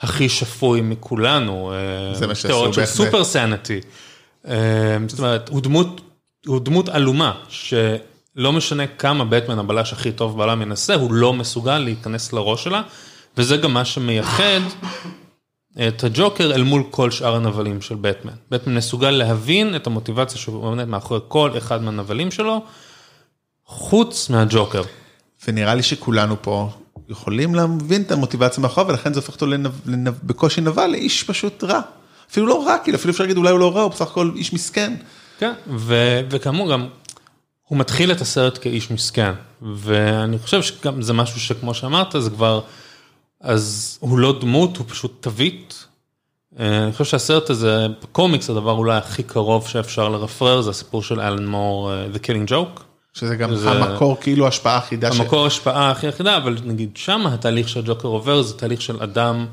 הכי 0.00 0.28
שפוי 0.28 0.80
מכולנו. 0.80 1.72
אה, 1.72 2.14
זה 2.14 2.26
מה 2.26 2.34
שעשו 2.34 2.48
תיאוריות 2.48 2.74
של 2.74 2.80
בהחלט. 2.80 2.96
סופר 2.96 3.24
סנטי. 3.24 3.80
זאת 5.08 5.18
אומרת, 5.18 5.48
הוא 5.48 5.60
דמות, 5.60 6.00
הוא 6.46 6.60
דמות 6.60 6.88
עלומה, 6.88 7.32
שלא 7.48 8.52
משנה 8.52 8.86
כמה 8.86 9.24
בטמן 9.24 9.58
הבלש 9.58 9.92
הכי 9.92 10.12
טוב 10.12 10.36
בעולם 10.36 10.62
ינסה, 10.62 10.94
הוא 10.94 11.12
לא 11.12 11.32
מסוגל 11.32 11.78
להיכנס 11.78 12.32
לראש 12.32 12.64
שלה, 12.64 12.82
וזה 13.36 13.56
גם 13.56 13.74
מה 13.74 13.84
שמייחד 13.84 14.60
את 15.88 16.04
הג'וקר 16.04 16.54
אל 16.54 16.62
מול 16.62 16.82
כל 16.90 17.10
שאר 17.10 17.34
הנבלים 17.34 17.80
של 17.80 17.94
בטמן. 17.94 18.32
בטמן 18.50 18.74
מסוגל 18.74 19.10
להבין 19.10 19.76
את 19.76 19.86
המוטיבציה 19.86 20.38
שעומדת 20.38 20.88
מאחורי 20.88 21.20
כל 21.28 21.50
אחד 21.58 21.82
מהנבלים 21.82 22.30
שלו, 22.30 22.62
חוץ 23.66 24.30
מהג'וקר. 24.30 24.82
ונראה 25.48 25.74
לי 25.74 25.82
שכולנו 25.82 26.36
פה 26.42 26.70
יכולים 27.08 27.54
להבין 27.54 28.02
את 28.02 28.12
המוטיבציה 28.12 28.62
מאחוריו, 28.62 28.88
ולכן 28.88 29.12
זה 29.12 29.20
הופך 29.20 29.34
אותו 29.34 29.46
לנב, 29.46 29.72
לנב, 29.86 30.14
בקושי 30.22 30.60
נבל 30.60 30.86
לאיש 30.86 31.22
פשוט 31.22 31.64
רע. 31.64 31.80
אפילו 32.30 32.46
לא 32.46 32.66
רע, 32.66 32.78
כאילו, 32.78 32.98
אפילו 32.98 33.12
אפשר 33.12 33.24
להגיד 33.24 33.36
אולי 33.36 33.50
הוא 33.50 33.58
לא 33.58 33.76
רע, 33.76 33.82
הוא 33.82 33.90
בסך 33.90 34.10
הכל 34.10 34.30
איש 34.36 34.52
מסכן. 34.52 34.94
כן, 35.38 35.52
וכאמור 36.30 36.72
גם, 36.72 36.88
הוא 37.68 37.78
מתחיל 37.78 38.12
את 38.12 38.20
הסרט 38.20 38.58
כאיש 38.60 38.90
מסכן, 38.90 39.32
ואני 39.62 40.38
חושב 40.38 40.62
שגם 40.62 41.02
זה 41.02 41.12
משהו 41.12 41.40
שכמו 41.40 41.74
שאמרת, 41.74 42.14
זה 42.18 42.30
כבר, 42.30 42.60
אז 43.40 43.98
הוא 44.00 44.18
לא 44.18 44.38
דמות, 44.40 44.76
הוא 44.76 44.86
פשוט 44.88 45.16
תווית. 45.20 45.86
אה, 46.58 46.84
אני 46.84 46.92
חושב 46.92 47.04
שהסרט 47.04 47.50
הזה, 47.50 47.86
בקומיקס 48.02 48.50
הדבר 48.50 48.72
אולי 48.72 48.96
הכי 48.96 49.22
קרוב 49.22 49.68
שאפשר 49.68 50.08
לרפרר, 50.08 50.60
זה 50.60 50.70
הסיפור 50.70 51.02
של 51.02 51.20
אלן 51.20 51.46
מור, 51.46 51.92
אה, 51.92 52.06
The 52.14 52.18
Killing 52.18 52.50
Joke. 52.50 52.80
שזה 53.14 53.36
גם 53.36 53.56
זה- 53.56 53.70
המקור, 53.70 54.16
כאילו 54.20 54.44
ההשפעה 54.44 54.74
היחידה 54.74 55.12
ש... 55.12 55.20
המקור 55.20 55.44
ההשפעה 55.44 55.90
הכי 55.90 56.06
יחידה, 56.06 56.36
אבל 56.36 56.56
נגיד 56.64 56.90
שם 56.96 57.26
התהליך 57.26 57.68
שהג'וקר 57.68 58.08
עובר 58.08 58.42
זה 58.42 58.54
תהליך 58.58 58.82
של 58.82 59.02
אדם 59.02 59.46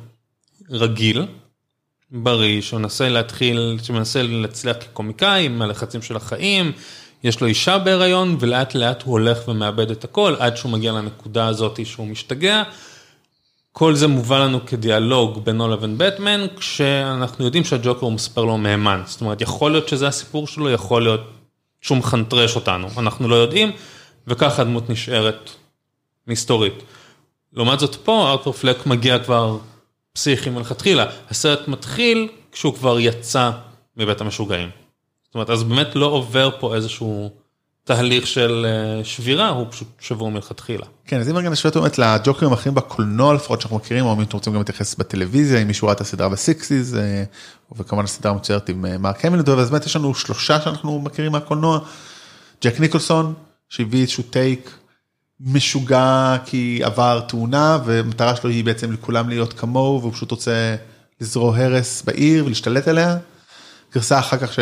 רגיל, 0.69 1.25
בריא, 2.11 2.61
שמנסה 2.61 3.09
להתחיל, 3.09 3.77
שמנסה 3.83 4.23
להצליח 4.23 4.77
כקומיקאי 4.77 5.45
עם 5.45 5.61
הלחצים 5.61 6.01
של 6.01 6.15
החיים, 6.15 6.71
יש 7.23 7.41
לו 7.41 7.47
אישה 7.47 7.77
בהיריון 7.77 8.37
ולאט 8.39 8.75
לאט 8.75 9.03
הוא 9.03 9.11
הולך 9.11 9.47
ומאבד 9.47 9.91
את 9.91 10.03
הכל 10.03 10.35
עד 10.39 10.57
שהוא 10.57 10.71
מגיע 10.71 10.91
לנקודה 10.91 11.47
הזאת 11.47 11.85
שהוא 11.85 12.07
משתגע. 12.07 12.63
כל 13.71 13.95
זה 13.95 14.07
מובא 14.07 14.39
לנו 14.39 14.65
כדיאלוג 14.65 15.45
בינו 15.45 15.67
לבין 15.67 15.95
בטמן, 15.97 16.45
כשאנחנו 16.57 17.45
יודעים 17.45 17.63
שהג'וקר 17.63 18.05
הוא 18.05 18.13
מספר 18.13 18.45
לו 18.45 18.57
מהימן. 18.57 19.01
זאת 19.05 19.21
אומרת, 19.21 19.41
יכול 19.41 19.71
להיות 19.71 19.87
שזה 19.87 20.07
הסיפור 20.07 20.47
שלו, 20.47 20.69
יכול 20.69 21.03
להיות 21.03 21.21
שהוא 21.81 21.97
מחנטרש 21.97 22.55
אותנו, 22.55 22.87
אנחנו 22.97 23.27
לא 23.27 23.35
יודעים, 23.35 23.71
וככה 24.27 24.61
הדמות 24.61 24.89
נשארת 24.89 25.49
מסתורית. 26.27 26.83
לעומת 27.53 27.79
זאת 27.79 27.95
פה, 27.95 28.31
ארתור 28.31 28.53
פלק 28.53 28.85
מגיע 28.85 29.19
כבר 29.19 29.57
פסיכי 30.13 30.49
מלכתחילה. 30.49 31.05
הסרט 31.29 31.67
מתחיל 31.67 32.27
כשהוא 32.51 32.73
כבר 32.73 32.99
יצא 32.99 33.51
מבית 33.97 34.21
המשוגעים. 34.21 34.69
זאת 35.23 35.35
אומרת, 35.35 35.49
אז 35.49 35.63
באמת 35.63 35.95
לא 35.95 36.05
עובר 36.05 36.49
פה 36.59 36.75
איזשהו 36.75 37.31
תהליך 37.83 38.27
של 38.27 38.65
אה, 38.69 39.03
שבירה, 39.03 39.49
הוא 39.49 39.67
פשוט 39.69 39.87
שבור 39.99 40.31
מלכתחילה. 40.31 40.85
כן, 41.05 41.19
אז 41.19 41.29
אם 41.29 41.37
רגע 41.37 41.49
נשווה 41.49 41.81
באמת 41.81 41.97
לג'וקרים 41.97 42.51
האחרים 42.51 42.75
בקולנוע 42.75 43.33
לפחות 43.33 43.61
שאנחנו 43.61 43.77
מכירים, 43.77 44.05
או 44.05 44.13
אם 44.13 44.21
אתם 44.21 44.37
רוצים 44.37 44.53
גם 44.53 44.59
להתייחס 44.59 44.95
בטלוויזיה, 44.95 45.61
אם 45.61 45.67
מישהו 45.67 45.87
ראה 45.87 45.95
את 45.95 46.01
הסדרה 46.01 46.29
בסיקסיס, 46.29 46.95
אה, 46.95 47.23
וכמובן 47.75 48.03
הסדרה 48.03 48.33
מצוירת 48.33 48.69
עם 48.69 48.85
אה, 48.85 48.97
מרק 48.97 49.25
המילדו, 49.25 49.59
אז 49.59 49.69
באמת 49.69 49.85
יש 49.85 49.95
לנו 49.95 50.15
שלושה 50.15 50.61
שאנחנו 50.61 51.01
מכירים 51.01 51.31
מהקולנוע, 51.31 51.79
ג'ק 52.63 52.79
ניקולסון, 52.79 53.33
שהביא 53.69 54.01
איזשהו 54.01 54.23
טייק 54.23 54.71
משוגע 55.39 56.37
כי 56.45 56.81
עבר 56.83 57.19
תאונה, 57.27 57.77
ומטרה 57.85 58.35
שלו 58.35 58.49
היא 58.49 58.63
בעצם 58.63 58.91
לכולם 58.91 59.29
להיות 59.29 59.53
כמוהו, 59.53 60.01
והוא 60.01 60.13
פשוט 60.13 60.31
רוצה 60.31 60.75
לזרוע 61.21 61.57
הרס 61.57 62.01
בעיר 62.01 62.45
ולהשתלט 62.45 62.87
עליה. 62.87 63.17
גרסה 63.93 64.19
אחר 64.19 64.37
כך 64.37 64.59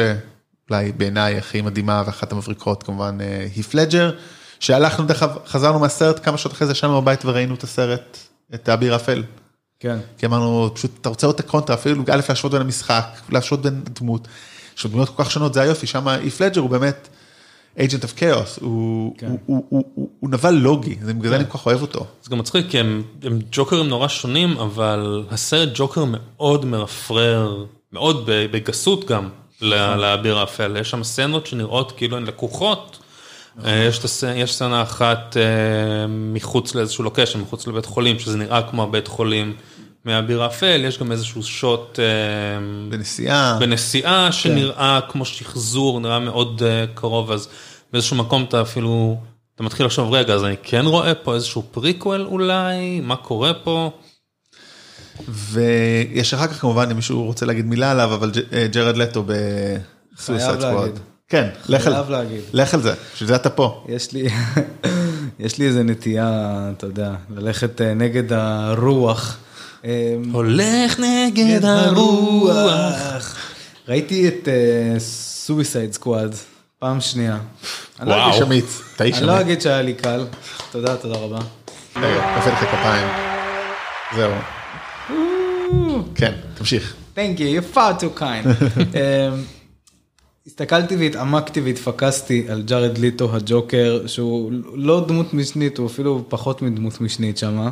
שאולי 0.70 0.92
בעיניי 0.92 1.38
הכי 1.38 1.62
מדהימה 1.62 2.04
ואחת 2.06 2.32
המבריקות 2.32 2.84
כמובן 2.84 3.18
אה, 3.22 3.48
הית' 3.56 3.64
לדג'ר, 3.64 4.12
שהלכנו 4.60 5.06
דרך 5.06 5.24
אגב, 5.24 5.38
חזרנו 5.46 5.80
מהסרט 5.80 6.20
כמה 6.26 6.38
שעות 6.38 6.54
אחרי 6.54 6.68
זה 6.68 6.74
ישבנו 6.74 7.02
בבית 7.02 7.26
וראינו 7.26 7.56
את 7.56 7.64
הסרט, 7.64 8.18
את 8.54 8.70
האביר 8.70 8.94
האפל. 8.94 9.24
כן. 9.80 9.98
כי 10.18 10.26
אמרנו 10.26 10.72
פשוט 10.76 10.92
אתה 11.02 11.10
רוצה 11.10 11.28
לראות 11.28 11.40
את 11.40 11.46
הקונטרה 11.46 11.76
אפילו 11.76 12.04
א' 12.10 12.22
להשוות 12.30 12.52
בין 12.52 12.62
המשחק, 12.62 13.06
להשוות 13.30 13.62
בין 13.62 13.82
דמות, 14.00 14.28
יש 14.78 14.84
לו 14.84 14.90
דמויות 14.90 15.10
כל 15.10 15.24
כך 15.24 15.32
שונות 15.32 15.54
זה 15.54 15.62
היופי, 15.62 15.88
שם 15.88 16.08
הית' 16.08 16.30
לדג'ר 16.30 16.62
הוא 16.62 16.70
באמת 16.70 17.08
agent 17.78 18.04
of 18.04 18.20
chaos, 18.20 18.62
הוא, 18.62 19.16
כן. 19.18 19.28
הוא, 19.28 19.38
הוא, 19.46 19.64
הוא, 19.70 19.84
הוא, 19.94 20.10
הוא 20.20 20.30
נבל 20.30 20.52
לוגי, 20.52 20.96
זה 21.02 21.14
בגלל 21.14 21.30
זה 21.30 21.36
אני 21.36 21.46
כל 21.48 21.58
כך 21.58 21.66
אוהב 21.66 21.82
אותו. 21.82 22.06
זה 22.24 22.30
גם 22.32 22.38
מצחיק 22.38 22.66
כי 22.70 22.80
הם, 22.80 23.04
הם 23.24 23.40
ג'וקרים 23.52 23.88
נורא 23.88 24.08
שונים, 24.08 24.58
אבל 24.58 25.24
הסרט 25.32 25.70
ג'וקר 25.74 26.04
מאוד 26.08 26.66
מרפרר, 26.66 27.66
מאוד 27.94 28.24
בגסות 28.26 29.08
גם, 29.08 29.30
לאביר 29.62 30.40
האפל. 30.40 30.78
יש 30.80 30.90
שם 30.90 31.04
סצנות 31.04 31.48
שנראות 31.48 31.92
כאילו 31.92 32.18
הן 32.18 32.26
לקוחות. 32.26 33.00
אה, 33.66 33.90
יש, 34.36 34.52
סצנה 34.52 34.82
אחת 34.82 35.38
אה, 35.38 36.08
מחוץ 36.08 36.76
לאיזשהו 36.76 37.04
location, 37.04 37.40
מחוץ 37.40 37.68
לבית 37.68 37.86
חולים, 37.86 38.20
שזה 38.20 38.38
נראה 38.38 38.62
כמו 38.62 38.84
הבית 38.84 39.08
חולים 39.08 39.54
מהאביר 40.06 40.44
האפל, 40.44 40.86
יש 40.86 41.00
גם 41.00 41.12
איזשהו 41.12 41.44
שוט 41.44 42.00
אה, 42.00 42.06
בנסיעה, 42.90 43.58
בנסיעה 43.60 44.32
שנראה 44.32 45.00
כמו 45.10 45.26
שחזור, 45.26 46.00
נראה 46.00 46.20
מאוד 46.20 46.62
קרוב, 46.94 47.32
אז 47.32 47.50
באיזשהו 47.94 48.16
מקום 48.16 48.46
אתה 48.50 48.62
אפילו, 48.62 49.18
אתה 49.56 49.64
מתחיל 49.64 49.86
לחשוב, 49.86 50.14
רגע, 50.14 50.34
אז 50.34 50.44
אני 50.44 50.56
כן 50.64 50.86
רואה 50.86 51.16
פה 51.16 51.36
איזשהו 51.36 51.64
פריקוול 51.72 52.26
אולי, 52.26 53.00
מה 53.00 53.16
קורה 53.16 53.54
פה? 53.54 53.92
ויש 55.28 56.34
אחר 56.34 56.48
כך 56.48 56.62
כמובן 56.62 56.90
אם 56.90 56.96
מישהו 56.96 57.24
רוצה 57.24 57.46
להגיד 57.46 57.66
מילה 57.66 57.92
עליו, 57.92 58.14
אבל 58.14 58.32
אה, 58.54 58.68
ג'רד 58.72 58.98
לטו 58.98 59.24
ב 59.24 59.41
Suicide 59.41 60.60
Squad. 60.60 61.00
כן, 61.30 61.48
לך 61.70 61.88
על, 61.88 61.94
להגיד. 62.10 62.42
לך 62.54 62.74
על 62.74 62.82
זה, 62.82 62.94
בשביל 63.14 63.28
זה 63.30 63.36
אתה 63.36 63.50
פה. 63.50 63.86
יש 63.90 64.12
לי, 64.12 64.28
יש 65.40 65.58
לי 65.58 65.66
איזה 65.68 65.84
נטייה, 65.84 66.70
אתה 66.78 66.86
יודע, 66.86 67.12
ללכת 67.36 67.82
אה, 67.82 67.94
נגד 67.94 68.34
הרוח. 68.34 69.38
אה, 69.86 70.16
הולך 70.32 71.00
נגד 71.00 71.66
הרוח. 71.66 73.36
ראיתי 73.88 74.28
את 74.28 74.48
Suicide 75.00 75.94
Squad 75.94 76.36
פעם 76.80 77.02
שנייה. 77.02 77.38
אני 78.00 78.10
לא 78.10 78.16
וואו. 78.16 78.34
איש 78.34 78.42
אמיץ, 78.42 78.82
אתה 78.96 79.04
איש 79.04 79.18
אני 79.18 79.28
לא 79.28 79.32
אמיץ. 79.32 79.42
אגיד 79.46 79.62
שהיה 79.62 79.82
לי 79.82 79.94
קל, 79.94 80.26
תודה, 80.72 80.98
תודה 80.98 81.16
רבה. 81.16 81.40
רגע, 81.96 82.36
נופל 82.36 82.50
לך 82.50 82.60
כפיים. 82.60 83.08
זהו. 84.16 84.59
כן, 86.16 86.34
תמשיך. 86.54 86.96
Thank 87.16 87.40
you, 87.40 87.42
you're 87.42 87.76
far 87.76 88.02
too 88.02 88.20
kind. 88.20 88.48
אמ, 88.80 89.44
הסתכלתי 90.48 90.96
והתעמקתי 90.96 91.62
והתפקסתי 91.62 92.46
על 92.50 92.62
ג'ארד 92.62 92.98
לטו 92.98 93.36
הג'וקר 93.36 94.08
שהוא 94.08 94.52
לא 94.74 95.06
דמות 95.08 95.34
משנית 95.34 95.78
הוא 95.78 95.88
אפילו 95.88 96.26
פחות 96.30 96.62
מדמות 96.62 97.02
משנית 97.02 97.38
שמה. 97.38 97.70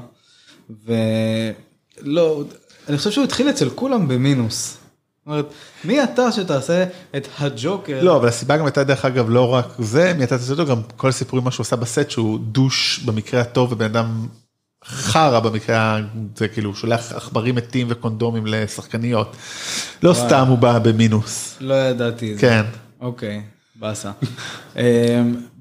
ולא, 0.86 2.44
אני 2.90 2.98
חושב 2.98 3.12
שהוא 3.12 3.24
התחיל 3.24 3.50
אצל 3.50 3.70
כולם 3.70 4.08
במינוס. 4.08 4.78
זאת 5.28 5.28
אומרת, 5.28 5.46
מי 5.86 6.04
אתה 6.04 6.32
שתעשה 6.32 6.86
את 7.18 7.28
הג'וקר? 7.40 8.04
לא, 8.04 8.16
אבל 8.16 8.28
הסיבה 8.28 8.58
גם 8.58 8.66
הייתה 8.66 8.84
דרך 8.84 9.06
אגב 9.06 9.30
לא 9.30 9.54
רק 9.54 9.68
זה, 9.80 10.14
מי 10.18 10.24
אתה 10.24 10.38
תעשה 10.38 10.52
אותו, 10.52 10.66
גם 10.66 10.82
כל 10.98 11.10
הסיפורים 11.10 11.46
מה 11.46 11.52
שהוא 11.52 11.64
עשה 11.64 11.76
בסט 11.76 12.10
שהוא 12.10 12.40
דוש 12.40 13.00
במקרה 13.06 13.42
הטוב 13.42 13.72
ובן 13.72 13.86
אדם 13.86 14.28
חרא 14.88 15.40
במקרה, 15.40 16.00
זה 16.36 16.48
כאילו 16.48 16.76
שולח 16.76 17.12
עכברים 17.12 17.56
מתים 17.56 17.88
וקונדומים 17.90 18.48
לשחקניות. 18.48 19.36
לא 20.04 20.14
סתם 20.14 20.46
הוא 20.50 20.58
בא 20.58 20.80
במינוס. 20.80 21.58
לא 21.62 21.74
ידעתי 21.74 22.32
את 22.34 22.36
זה. 22.36 22.42
כן. 22.42 22.62
אוקיי, 23.02 23.42
באסה. 23.76 24.12
אמ, 24.76 24.82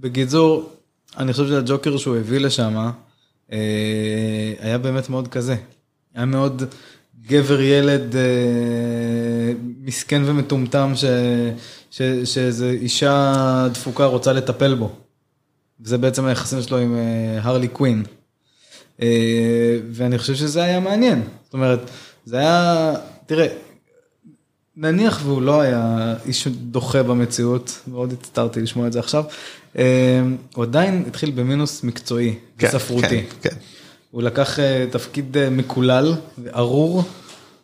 בקיצור, 0.01 0.71
אני 1.19 1.33
חושב 1.33 1.49
שהג'וקר 1.49 1.97
שהוא 1.97 2.17
הביא 2.17 2.39
לשם 2.41 2.91
היה 4.61 4.79
באמת 4.79 5.09
מאוד 5.09 5.29
כזה. 5.29 5.57
היה 6.15 6.25
מאוד 6.25 6.63
גבר 7.27 7.61
ילד 7.61 8.17
אה, 8.17 9.53
מסכן 9.81 10.23
ומטומטם 10.27 10.93
ש- 10.95 11.05
ש- 11.91 12.03
שאיזו 12.25 12.67
אישה 12.67 13.35
דפוקה 13.73 14.05
רוצה 14.05 14.33
לטפל 14.33 14.75
בו. 14.75 14.93
זה 15.85 15.99
בעצם 15.99 16.25
היחסים 16.25 16.63
שלו 16.63 16.79
עם 16.79 16.97
אה, 16.97 17.39
הרלי 17.43 17.69
קווין. 17.69 18.03
אה, 19.03 19.79
ואני 19.93 20.19
חושב 20.19 20.35
שזה 20.35 20.63
היה 20.63 20.81
מעניין. 20.81 21.23
זאת 21.45 21.55
אומרת, 21.55 21.81
זה 22.25 22.39
היה, 22.39 22.95
תראה, 23.27 23.47
נניח 24.77 25.21
והוא 25.25 25.43
לא 25.43 25.61
היה 25.61 26.15
איש 26.27 26.49
דוחה 26.49 27.03
במציאות, 27.03 27.81
מאוד 27.89 28.13
הצטערתי 28.13 28.61
לשמוע 28.61 28.87
את 28.87 28.93
זה 28.93 28.99
עכשיו, 28.99 29.25
אה, 29.79 30.23
הוא 30.55 30.65
עדיין 30.65 31.05
התחיל 31.07 31.31
במינוס 31.31 31.85
מקצועי 31.85 32.35
כן, 32.59 32.67
וספרותי. 32.67 33.23
כן, 33.23 33.51
כן. 33.51 33.57
הוא 34.11 34.23
לקח 34.23 34.61
אה, 34.61 34.87
תפקיד 34.91 35.37
מקולל 35.51 36.15
וארור, 36.39 37.03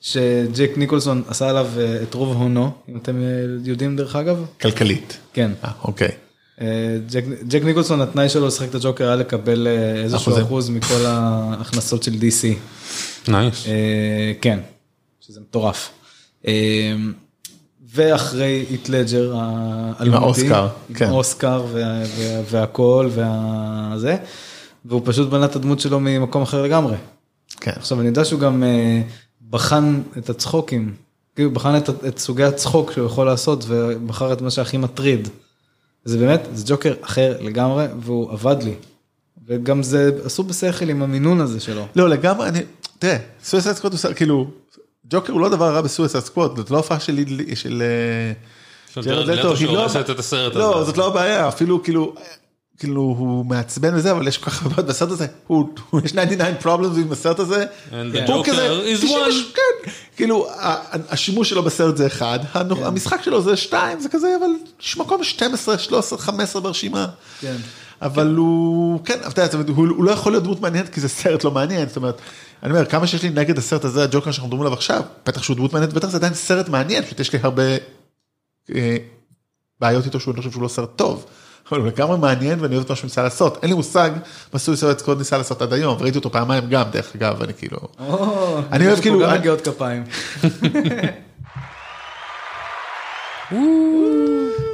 שג'ק 0.01 0.71
ניקולסון 0.77 1.23
עשה 1.29 1.51
עליו 1.51 1.69
את 2.03 2.15
רוב 2.15 2.37
הונו, 2.37 2.71
אם 2.89 2.97
אתם 2.97 3.23
יודעים 3.65 3.97
דרך 3.97 4.17
אגב. 4.17 4.45
כלכלית. 4.61 5.19
כן. 5.33 5.51
אה, 5.65 5.71
אוקיי. 5.85 6.11
אה, 6.61 6.67
ג'ק- 7.49 7.65
ניקולסון, 7.65 8.01
התנאי 8.01 8.29
שלו 8.29 8.47
לשחק 8.47 8.69
את 8.69 8.75
הג'וקר 8.75 9.05
היה 9.07 9.17
לקבל 9.17 9.67
אה, 9.67 10.03
איזשהו. 10.03 10.41
אחוז 10.43 10.69
מכל 10.71 11.05
ההכנסות 11.07 12.03
של 12.03 12.13
DC. 12.13 12.47
נייס. 13.31 13.67
אה, 13.67 13.73
כן, 14.41 14.59
שזה 15.21 15.41
מטורף. 15.41 15.91
ואחרי 17.95 18.65
איט 18.71 18.89
לג'ר 18.89 19.33
האלמותי, 19.37 20.25
האוסקר, 20.25 20.69
עם 20.89 20.95
כן. 20.95 21.07
האוסקר 21.09 21.65
וה- 21.73 21.81
וה- 22.17 22.41
והכל 22.51 23.09
והזה, 23.11 24.17
והוא 24.85 25.03
פשוט 25.05 25.29
בנה 25.31 25.45
את 25.45 25.57
הדמות 25.57 25.81
שלו 25.81 26.01
ממקום 26.01 26.43
אחר 26.43 26.63
לגמרי. 26.63 26.97
כן. 27.61 27.71
עכשיו 27.77 28.01
אני 28.01 28.09
יודע 28.09 28.25
שהוא 28.25 28.41
גם 28.41 28.63
בחן 29.51 30.01
את 30.19 30.31
הצחוקים, 30.31 30.95
כאילו 31.35 31.51
בחן 31.51 31.77
את, 31.77 32.05
את 32.07 32.19
סוגי 32.19 32.45
הצחוק 32.45 32.93
שהוא 32.93 33.07
יכול 33.07 33.27
לעשות 33.27 33.65
ובחר 33.69 34.33
את 34.33 34.41
מה 34.41 34.51
שהכי 34.51 34.77
מטריד. 34.77 35.29
זה 36.05 36.19
באמת, 36.19 36.41
זה 36.55 36.65
ג'וקר 36.69 36.95
אחר 37.01 37.37
לגמרי 37.41 37.87
והוא 38.01 38.33
עבד 38.33 38.57
לי. 38.63 38.75
וגם 39.47 39.83
זה 39.83 40.11
עשו 40.25 40.43
בשכל 40.43 40.89
עם 40.89 41.03
המינון 41.03 41.41
הזה 41.41 41.61
שלו. 41.61 41.87
לא, 41.97 42.09
לגמרי, 42.09 42.49
אני, 42.49 42.61
תראה, 42.99 43.17
Suicide 43.45 43.77
Squad 43.77 43.93
הוא 43.93 44.15
כאילו, 44.15 44.51
ג'וקר 45.11 45.33
הוא 45.33 45.41
לא 45.41 45.49
דבר 45.49 45.75
רע 45.75 45.81
ב 45.81 45.86
Suicide 45.86 46.25
Squad, 46.25 46.57
זאת 46.57 46.71
לא 46.71 46.77
הופעה 46.77 47.01
של 47.01 47.13
ליד- 47.13 47.29
של... 47.57 47.83
אה, 47.83 48.33
של 48.95 49.01
ג'רד 49.11 49.27
לטו, 49.39 49.49
היא 49.49 49.77
לא- 49.77 49.85
לא. 50.59 50.85
זאת 50.85 50.97
לא 50.99 51.07
הבעיה, 51.07 51.49
אפילו 51.49 51.83
כאילו, 51.83 52.15
כאילו 52.83 53.01
הוא 53.01 53.47
מעצבן 53.47 53.95
וזה, 53.95 54.13
אבל 54.13 54.29
יש 54.29 54.39
כל 54.39 54.51
כך 54.51 54.63
הרבה 54.63 54.75
בעיות 54.75 54.89
בסרט 54.89 55.11
הזה, 55.11 55.27
הוא, 55.47 55.69
יש 56.05 56.13
99 56.13 56.45
problems 56.63 57.01
עם 57.01 57.13
הסרט 57.13 57.39
הזה, 57.39 57.65
And 57.91 57.93
the 57.93 58.33
הוא 58.33 58.45
Joker 58.45 58.51
כזה, 58.51 58.83
is 58.95 58.99
90, 58.99 59.11
one. 59.11 59.57
כן, 59.57 59.91
כאילו, 60.17 60.49
השימוש 61.09 61.51
שלו 61.51 61.63
בסרט 61.63 61.97
זה 61.97 62.07
אחד, 62.07 62.39
כן. 62.53 62.85
המשחק 62.85 63.23
שלו 63.23 63.43
זה 63.43 63.57
שתיים, 63.57 64.01
זה 64.01 64.09
כזה, 64.09 64.37
אבל 64.41 64.51
יש 64.81 64.97
מקום 64.97 65.25
12, 65.25 65.79
13, 65.79 66.19
15 66.19 66.63
ברשימה. 66.63 67.07
כן. 67.41 67.57
אבל 68.03 68.35
הוא, 68.37 69.01
כן, 69.05 69.19
אתה 69.29 69.57
יודע, 69.57 69.73
הוא 69.73 70.05
לא 70.05 70.11
יכול 70.11 70.33
להיות 70.33 70.45
דמות 70.45 70.61
מעניינת 70.61 70.89
כי 70.89 71.01
זה 71.01 71.09
סרט 71.09 71.45
לא 71.45 71.51
מעניין, 71.51 71.89
זאת 71.89 71.97
אומרת, 71.97 72.21
אני 72.63 72.73
אומר, 72.73 72.85
כמה 72.85 73.07
שיש 73.07 73.23
לי 73.23 73.31
נגד 73.31 73.59
הסרט 73.59 73.85
הזה, 73.85 74.03
הג'וקר 74.03 74.31
שאנחנו 74.31 74.49
מדברים 74.49 74.63
עליו 74.63 74.73
עכשיו, 74.73 75.03
בטח 75.27 75.43
שהוא 75.43 75.57
דמות 75.57 75.73
מעניינת, 75.73 75.95
בטח 75.95 76.09
זה 76.09 76.17
עדיין 76.17 76.35
סרט 76.35 76.69
מעניין, 76.69 77.05
פשוט 77.05 77.21
יש 77.21 77.33
לי 77.33 77.39
הרבה 77.43 77.63
אה, 78.75 78.97
בעיות 79.81 80.05
איתו 80.05 80.21
שהוא, 80.21 80.33
אני 80.33 80.39
חושב 80.39 80.53
שהוא 80.53 80.63
לא 80.63 80.69
סרט 80.69 80.91
טוב, 80.97 81.27
אבל 81.71 81.81
הוא 81.81 81.87
לגמרי 81.87 82.19
מעניין 82.19 82.61
ואני 82.61 82.75
אוהב 82.75 82.85
את 82.85 82.91
מה 82.91 82.97
שהוא 82.97 83.09
ניסה 83.09 83.23
לעשות, 83.23 83.59
אין 83.63 83.71
לי 83.71 83.77
מושג 83.77 84.11
מה 84.53 84.59
סויסויד 84.59 84.99
סקווד 84.99 85.19
ניסה 85.19 85.39
לעשות 85.39 85.63
עד 85.63 85.73
היום, 85.73 85.97
וראיתי 86.01 86.19
אותו 86.19 86.33
פעמיים 86.33 86.69
גם, 86.69 86.85
דרך 86.91 87.13
אגב, 87.17 87.43
אני 87.43 87.55
כאילו, 87.55 87.79
אני 88.73 88.87
אוהב 88.87 88.93
יש 88.93 88.99
פה 88.99 89.03
כאילו- 89.03 89.21
גם 89.21 89.31
אני- 89.31 89.39
מגיעות 89.39 89.61
כפיים. 89.69 90.05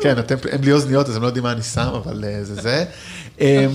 כן, 0.03 0.19
אתם, 0.19 0.35
הם 0.53 0.61
בלי 0.61 0.73
אוזניות 0.73 1.09
אז 1.09 1.17
הם 1.17 1.23
לא 1.23 1.27
יודעים 1.27 1.43
מה 1.45 1.53
אני 1.53 1.63
שם, 1.63 1.81
אבל 2.05 2.25
אה, 2.25 2.45
זה 2.45 2.55
זה. 2.55 2.85
אה, 3.41 3.67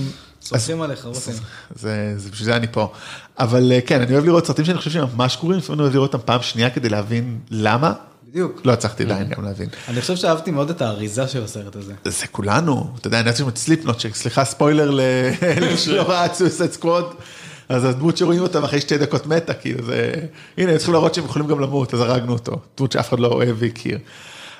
סומכים 0.42 0.82
עליך 0.82 1.04
רותם. 1.04 1.32
זה, 1.74 2.14
בשביל 2.30 2.44
זה 2.46 2.56
אני 2.56 2.66
פה. 2.72 2.92
אבל 3.38 3.72
אה, 3.72 3.80
כן, 3.80 4.00
אני 4.02 4.12
אוהב 4.14 4.24
לראות 4.24 4.46
סרטים 4.46 4.64
שאני 4.64 4.78
חושב 4.78 4.90
שהם 4.90 5.06
ממש 5.16 5.36
גרועים, 5.40 5.58
לפעמים 5.58 5.80
אני 5.80 5.84
אוהב 5.84 5.94
לראות 5.94 6.14
אותם 6.14 6.26
פעם 6.26 6.42
שנייה 6.42 6.70
כדי 6.70 6.88
להבין 6.88 7.38
למה. 7.50 7.92
בדיוק. 8.34 8.60
לא 8.64 8.72
הצלחתי 8.72 9.02
עדיין 9.02 9.28
גם 9.28 9.44
להבין. 9.44 9.68
אני 9.88 10.00
חושב 10.00 10.16
שאהבתי 10.16 10.50
מאוד 10.50 10.70
את 10.70 10.82
האריזה 10.82 11.28
של 11.28 11.44
הסרט 11.44 11.76
הזה. 11.76 11.92
זה 12.04 12.26
כולנו, 12.26 12.92
אתה 12.98 13.06
יודע, 13.06 13.20
אני 13.20 13.28
יודעת 13.28 13.48
את 13.48 13.56
סליפנוט, 13.56 13.96
סליחה 14.12 14.44
ספוילר 14.44 14.98
את 16.26 16.34
סויסד 16.34 16.72
סקווד, 16.72 17.14
אז 17.68 17.84
הדמות 17.84 18.16
שרואים 18.16 18.40
אותה 18.40 18.64
אחרי 18.64 18.80
שתי 18.80 18.98
דקות 18.98 19.26
מתה, 19.26 19.54
כאילו 19.54 19.84
זה, 19.86 20.12
הנה, 20.58 20.70
הם 20.70 20.76
צריכים 20.76 20.94
להראות 20.94 21.14
שהם 21.14 21.24
יכולים 21.24 21.48
גם 21.48 21.60
למות, 21.60 21.94
אז 21.94 22.00
הרגנו 22.00 22.32
אותו, 22.32 22.60
דמות 22.78 22.92
שאף 22.92 23.08
אחד 23.08 23.20
לא 23.20 23.28
אוהב 23.28 23.56
והכיר. 23.58 23.98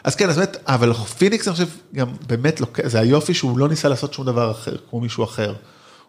אז 0.04 0.16
כן, 0.16 0.28
אז 0.28 0.36
באמת, 0.36 0.56
אבל 0.66 0.92
פיניקס 0.92 1.48
אני 1.48 1.54
חושב 1.54 1.68
גם 1.94 2.08
באמת, 2.26 2.60
זה 2.84 3.00
היופי 3.00 3.34
שהוא 3.34 3.58
לא 3.58 3.68
ניסה 3.68 3.88
לעשות 3.88 4.14
שום 4.14 4.26
דבר 4.26 4.50
אחר, 4.50 4.76
כמו 4.90 5.00
מישהו 5.00 5.24
אחר. 5.24 5.54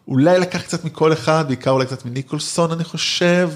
אולי 0.08 0.38
לקח 0.38 0.62
קצת 0.62 0.84
מכל 0.84 1.12
אחד, 1.12 1.44
בעיקר 1.46 1.70
אולי 1.70 1.86
קצת 1.86 2.04
מניקולסון 2.04 2.72
אני 2.72 2.84
חושב, 2.84 3.50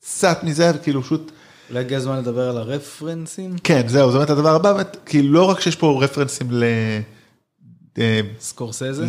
קצת 0.00 0.38
מזה, 0.42 0.72
וכאילו 0.74 1.02
פשוט, 1.02 1.32
אולי 1.70 1.80
הגיע 1.80 1.98
הזמן 1.98 2.18
לדבר 2.18 2.48
על 2.48 2.56
הרפרנסים? 2.58 3.56
כן, 3.64 3.88
זהו, 3.88 4.12
זה 4.12 4.18
באמת 4.18 4.30
הדבר 4.30 4.54
הבא, 4.54 4.72
באמת, 4.72 4.96
כי 5.06 5.22
לא 5.22 5.50
רק 5.50 5.60
שיש 5.60 5.76
פה 5.76 6.00
רפרנסים 6.04 6.46
ל... 6.50 6.64
אה, 7.98 8.20
סקורסזה? 8.40 9.06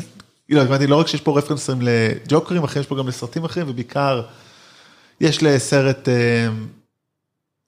לא, 0.49 0.61
התכוונתי 0.61 0.87
לא 0.87 0.95
רק 0.95 1.07
שיש 1.07 1.21
פה 1.21 1.37
רפרנסים 1.37 1.79
לג'וקרים 1.81 2.63
אחרים, 2.63 2.81
יש 2.81 2.87
פה 2.87 2.97
גם 2.97 3.07
לסרטים 3.07 3.43
אחרים, 3.45 3.65
ובעיקר 3.69 4.21
יש 5.21 5.43
לסרט 5.43 6.09
אה, 6.09 6.47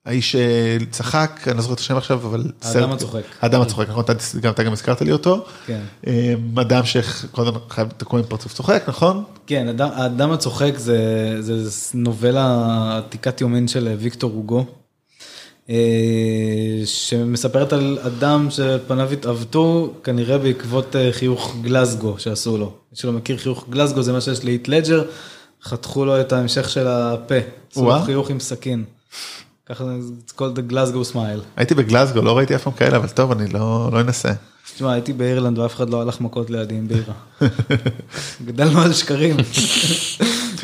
האיש 0.06 0.36
שצחק, 0.36 1.40
אני 1.46 1.56
לא 1.56 1.62
זוכר 1.62 1.74
את 1.74 1.78
השם 1.78 1.96
עכשיו, 1.96 2.18
אבל... 2.26 2.44
האדם 2.62 2.90
הצוחק. 2.92 3.22
האדם 3.40 3.60
הצוחק, 3.60 3.88
נכון? 3.88 4.04
אתה- 4.04 4.12
גם 4.40 4.52
אתה 4.52 4.62
גם 4.62 4.72
הזכרת 4.72 5.02
לי 5.02 5.12
אותו. 5.12 5.44
כן. 5.66 5.80
אה, 6.06 6.34
אדם 6.60 6.84
שכל 6.84 7.42
הזמן 7.42 7.58
חייב 7.70 7.88
לקרוא 8.00 8.20
עם 8.20 8.26
פרצוף 8.26 8.52
צוחק, 8.54 8.84
נכון? 8.88 9.24
כן, 9.46 9.68
אדם- 9.68 9.90
האדם 9.94 10.30
הצוחק 10.32 10.72
זה, 10.76 10.98
נובלה 11.94 12.58
עתיקת 12.98 13.40
יומין 13.40 13.68
של 13.68 13.94
ויקטור 13.98 14.32
הוגו, 14.32 14.58
אה, 14.58 14.64
שמספרת 16.84 17.72
על 17.72 17.98
אדם 18.02 18.48
שפניו 18.50 19.12
התעוותו 19.12 19.94
כנראה 20.04 20.38
בעקבות 20.38 20.96
אה, 20.96 21.12
חיוך 21.12 21.56
גלסגו 21.62 22.14
שעשו 22.18 22.58
לו. 22.58 22.66
מי 22.66 22.98
שלא 22.98 23.12
מכיר 23.12 23.36
חיוך 23.36 23.66
גלסגו 23.70 24.02
זה 24.02 24.12
מה 24.12 24.20
שיש 24.20 24.44
לאיט 24.44 24.68
לג'ר, 24.68 25.04
חתכו 25.62 26.04
לו 26.04 26.20
את 26.20 26.32
ההמשך 26.32 26.70
של 26.70 26.86
הפה, 26.86 27.34
עשו 27.72 27.84
לו. 27.84 28.02
חיוך 28.04 28.30
עם 28.30 28.40
סכין. 28.40 28.84
ככה 29.66 29.84
זה 30.00 30.12
called 30.38 30.56
the 30.56 30.72
Glasgow 30.72 31.14
smile. 31.14 31.40
הייתי 31.56 31.74
בגלסגו, 31.74 32.22
לא 32.22 32.36
ראיתי 32.36 32.54
אף 32.54 32.62
פעם 32.62 32.72
כאלה, 32.72 32.96
אבל 32.96 33.08
טוב, 33.08 33.32
אני 33.32 33.48
לא 33.48 33.90
לא 33.92 34.00
אנסה. 34.00 34.32
תשמע, 34.74 34.92
הייתי 34.92 35.12
באירלנד 35.12 35.58
ואף 35.58 35.74
אחד 35.74 35.90
לא 35.90 36.02
הלך 36.02 36.20
מכות 36.20 36.50
לידי 36.50 36.74
עם 36.74 36.88
בירה. 36.88 37.14
גדלנו 38.46 38.80
על 38.80 38.92
שקרים. 38.92 39.36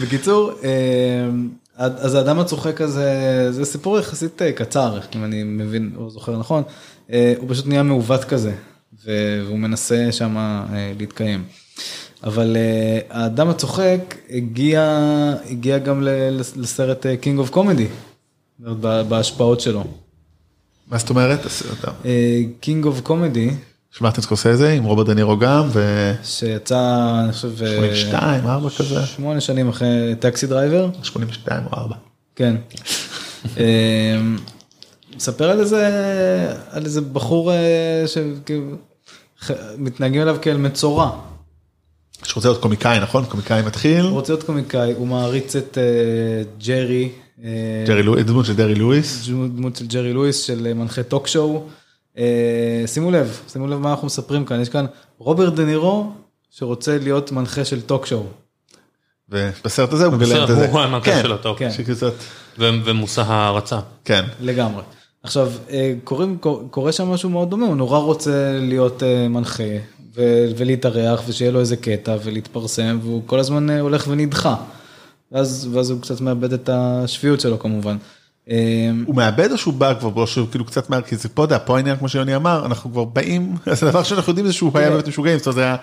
בקיצור, 0.01 0.53
אה, 0.65 1.29
אז 1.81 2.15
האדם 2.15 2.39
הצוחק 2.39 2.81
הזה, 2.81 3.47
זה 3.51 3.65
סיפור 3.65 3.99
יחסית 3.99 4.43
אה, 4.43 4.53
קצר, 4.53 4.99
אם 5.17 5.25
אני 5.25 5.43
מבין 5.43 5.93
או 5.97 6.11
זוכר 6.11 6.39
נכון. 6.39 6.63
אה, 7.13 7.35
הוא 7.39 7.49
פשוט 7.51 7.67
נהיה 7.67 7.83
מעוות 7.83 8.25
כזה, 8.25 8.53
והוא 9.05 9.59
מנסה 9.59 10.13
שם 10.13 10.37
אה, 10.37 10.93
להתקיים. 10.99 11.45
אבל 12.25 12.57
האדם 13.11 13.49
הצוחק 13.49 14.15
הגיע, 14.31 15.07
הגיע 15.51 15.79
גם 15.79 16.03
לסרט 16.57 17.07
King 17.21 17.39
of 17.39 17.51
Comedy, 17.51 17.87
בהשפעות 19.09 19.61
שלו. 19.61 19.85
מה 20.89 20.99
זאת 20.99 21.11
אומרת? 21.11 21.41
King 22.61 22.85
of 22.85 23.01
Comedy, 23.01 23.51
מרטין 24.01 24.23
סקורסזה 24.23 24.73
עם 24.73 24.85
רוברט 24.85 25.07
דנירו 25.07 25.39
גם, 25.39 25.69
ו... 25.73 26.13
שיצא, 26.25 27.11
אני 27.25 27.33
חושב, 27.33 27.63
אה, 27.63 27.69
82, 27.97 28.47
4 28.47 28.69
כזה. 28.79 29.07
שמונה 29.07 29.41
שנים 29.41 29.69
אחרי 29.69 30.15
Taxi 30.21 30.47
Driver, 30.47 30.89
82 31.03 31.63
או 31.67 31.79
4. 31.79 31.97
כן. 32.37 32.57
אה, 33.59 34.19
מספר 35.17 35.51
על 35.51 35.61
איזה, 35.61 35.89
על 36.71 36.85
איזה 36.85 37.01
בחור 37.01 37.53
אה, 37.53 38.05
שכאילו, 38.07 38.65
ח- 39.45 39.51
מתנהגים 39.79 40.23
אליו 40.23 40.37
כאל 40.43 40.57
מצורע. 40.57 41.11
שרוצה 42.23 42.49
להיות 42.49 42.63
קומיקאי, 42.63 43.01
נכון? 43.01 43.25
קומיקאי 43.25 43.63
מתחיל. 43.63 44.01
הוא 44.05 44.11
רוצה 44.11 44.33
להיות 44.33 44.43
קומיקאי, 44.45 44.93
הוא 44.93 45.07
מעריץ 45.07 45.57
את 45.57 45.79
אה, 45.79 45.83
ג'רי, 46.67 47.09
אה, 47.45 47.51
ג'רי 47.87 48.03
לואיס, 48.03 48.25
דמות 48.27 48.47
של 48.47 48.55
ג'רי 48.57 48.75
לואיס. 48.75 49.29
דמות 49.29 49.77
של 49.77 49.87
ג'רי 49.87 50.13
לואיס 50.13 50.43
של 50.43 50.67
אה, 50.67 50.75
מנחה 50.75 51.03
talk 51.03 51.27
show. 51.27 51.67
אה, 52.19 52.83
שימו 52.87 53.11
לב, 53.11 53.41
שימו 53.49 53.67
לב 53.67 53.79
מה 53.79 53.91
אנחנו 53.91 54.07
מספרים 54.07 54.45
כאן, 54.45 54.61
יש 54.61 54.69
כאן 54.69 54.87
רוברט 55.19 55.53
דה 55.55 55.65
נירו 55.65 56.13
שרוצה 56.51 56.99
להיות 57.03 57.33
מנחה 57.33 57.65
של 57.65 57.81
talk 57.81 58.07
show. 58.07 58.25
ובסרט 59.29 59.93
הזה 59.93 60.05
הוא 60.07 60.17
בסרט 60.17 60.51
את 60.51 60.57
זה. 60.57 60.69
הוא 60.71 60.81
המנחה 60.81 61.05
כן, 61.11 61.23
של 61.23 61.33
ה 61.33 61.37
talk. 61.37 61.59
כן. 61.59 61.71
ומושא 62.59 63.23
הערצה. 63.23 63.79
כן. 64.05 64.25
לגמרי. 64.41 64.83
עכשיו, 65.23 65.53
אה, 65.71 65.95
קוראים, 66.05 66.39
קור- 66.39 66.63
קורה 66.71 66.93
שם 66.93 67.09
משהו 67.09 67.31
מאוד 67.31 67.51
דומה, 67.51 67.67
הוא 67.67 67.77
נורא 67.77 67.99
רוצה 67.99 68.59
להיות 68.61 69.03
אה, 69.03 69.29
מנחה 69.29 69.63
ו- 70.17 70.47
ולהתארח 70.57 71.23
ושיהיה 71.29 71.51
לו 71.51 71.61
איזה 71.61 71.77
קטע 71.77 72.17
ולהתפרסם 72.25 72.99
והוא 73.03 73.23
כל 73.27 73.39
הזמן 73.39 73.71
הולך 73.71 74.07
ונדחה. 74.09 74.57
ואז, 75.33 75.69
ואז 75.73 75.91
הוא 75.91 76.01
קצת 76.01 76.21
מאבד 76.21 76.53
את 76.53 76.69
השפיות 76.73 77.41
שלו 77.41 77.59
כמובן. 77.59 77.97
אה, 78.51 78.91
הוא 79.07 79.15
מאבד 79.15 79.53
או 79.53 79.59
שהוא 79.59 79.75
בא 79.75 79.95
כבר 80.01 80.09
בו 80.09 80.27
שהוא 80.27 80.49
כאילו 80.51 80.65
קצת 80.65 80.91
מהר 80.91 81.03
כי 81.03 81.17
זה 81.17 81.29
פה, 81.29 81.47
פה 81.65 81.77
העניין 81.77 81.97
כמו 81.97 82.09
שיוני 82.09 82.37
אמר, 82.37 82.67
אנחנו 82.67 82.93
כבר 82.93 83.05
באים, 83.05 83.57
אז 83.67 83.83
הדבר 83.83 84.03
שאנחנו 84.03 84.31
יודעים 84.31 84.47
זה 84.47 84.53
שהוא 84.53 84.71
היה 84.75 84.91
באמת 84.91 85.09
משוגעים, 85.09 85.39
זאת 85.39 85.47
אומרת 85.47 85.57
זה 85.57 85.65
היה, 85.65 85.77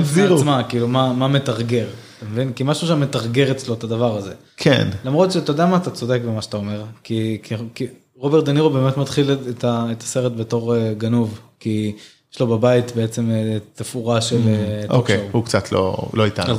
בפני 0.00 0.04
זירו. 0.04 0.36
עצמה, 0.36 0.62
כאילו 0.68 0.88
מה, 0.88 1.12
מה 1.12 1.28
מתרגר, 1.28 1.86
מבין? 2.30 2.52
כי 2.52 2.64
משהו 2.66 2.86
שם 2.86 3.00
מתרגר 3.00 3.50
אצלו 3.50 3.74
את 3.74 3.84
הדבר 3.84 4.16
הזה. 4.16 4.32
כן, 4.56 4.88
למרות 5.04 5.32
שאתה 5.32 5.50
יודע 5.50 5.66
מה, 5.66 5.76
אתה 5.76 5.90
צודק 5.90 6.20
במה 6.24 6.42
שאתה 6.42 6.56
אומר, 6.56 6.82
כי, 7.02 7.38
כי, 7.42 7.54
כי 7.74 7.86
רוברט 8.16 8.44
דנירו 8.44 8.70
באמת 8.70 8.96
מתחיל 8.96 9.36
את, 9.50 9.64
הסרט 10.02 10.32
בתור 10.36 10.76
אה, 10.76 10.94
גנוב, 10.94 11.40
כי 11.60 11.92
יש 12.34 12.40
לו 12.40 12.46
בבית 12.46 12.96
בעצם 12.96 13.30
אה, 13.30 13.56
תפאורה 13.74 14.20
של 14.20 14.40
אה, 14.48 14.96
אוקיי. 14.96 15.28
הוא 15.32 15.44
קצת 15.44 15.72
לא 15.72 16.08
לא 16.12 16.24
איתנו. 16.24 16.54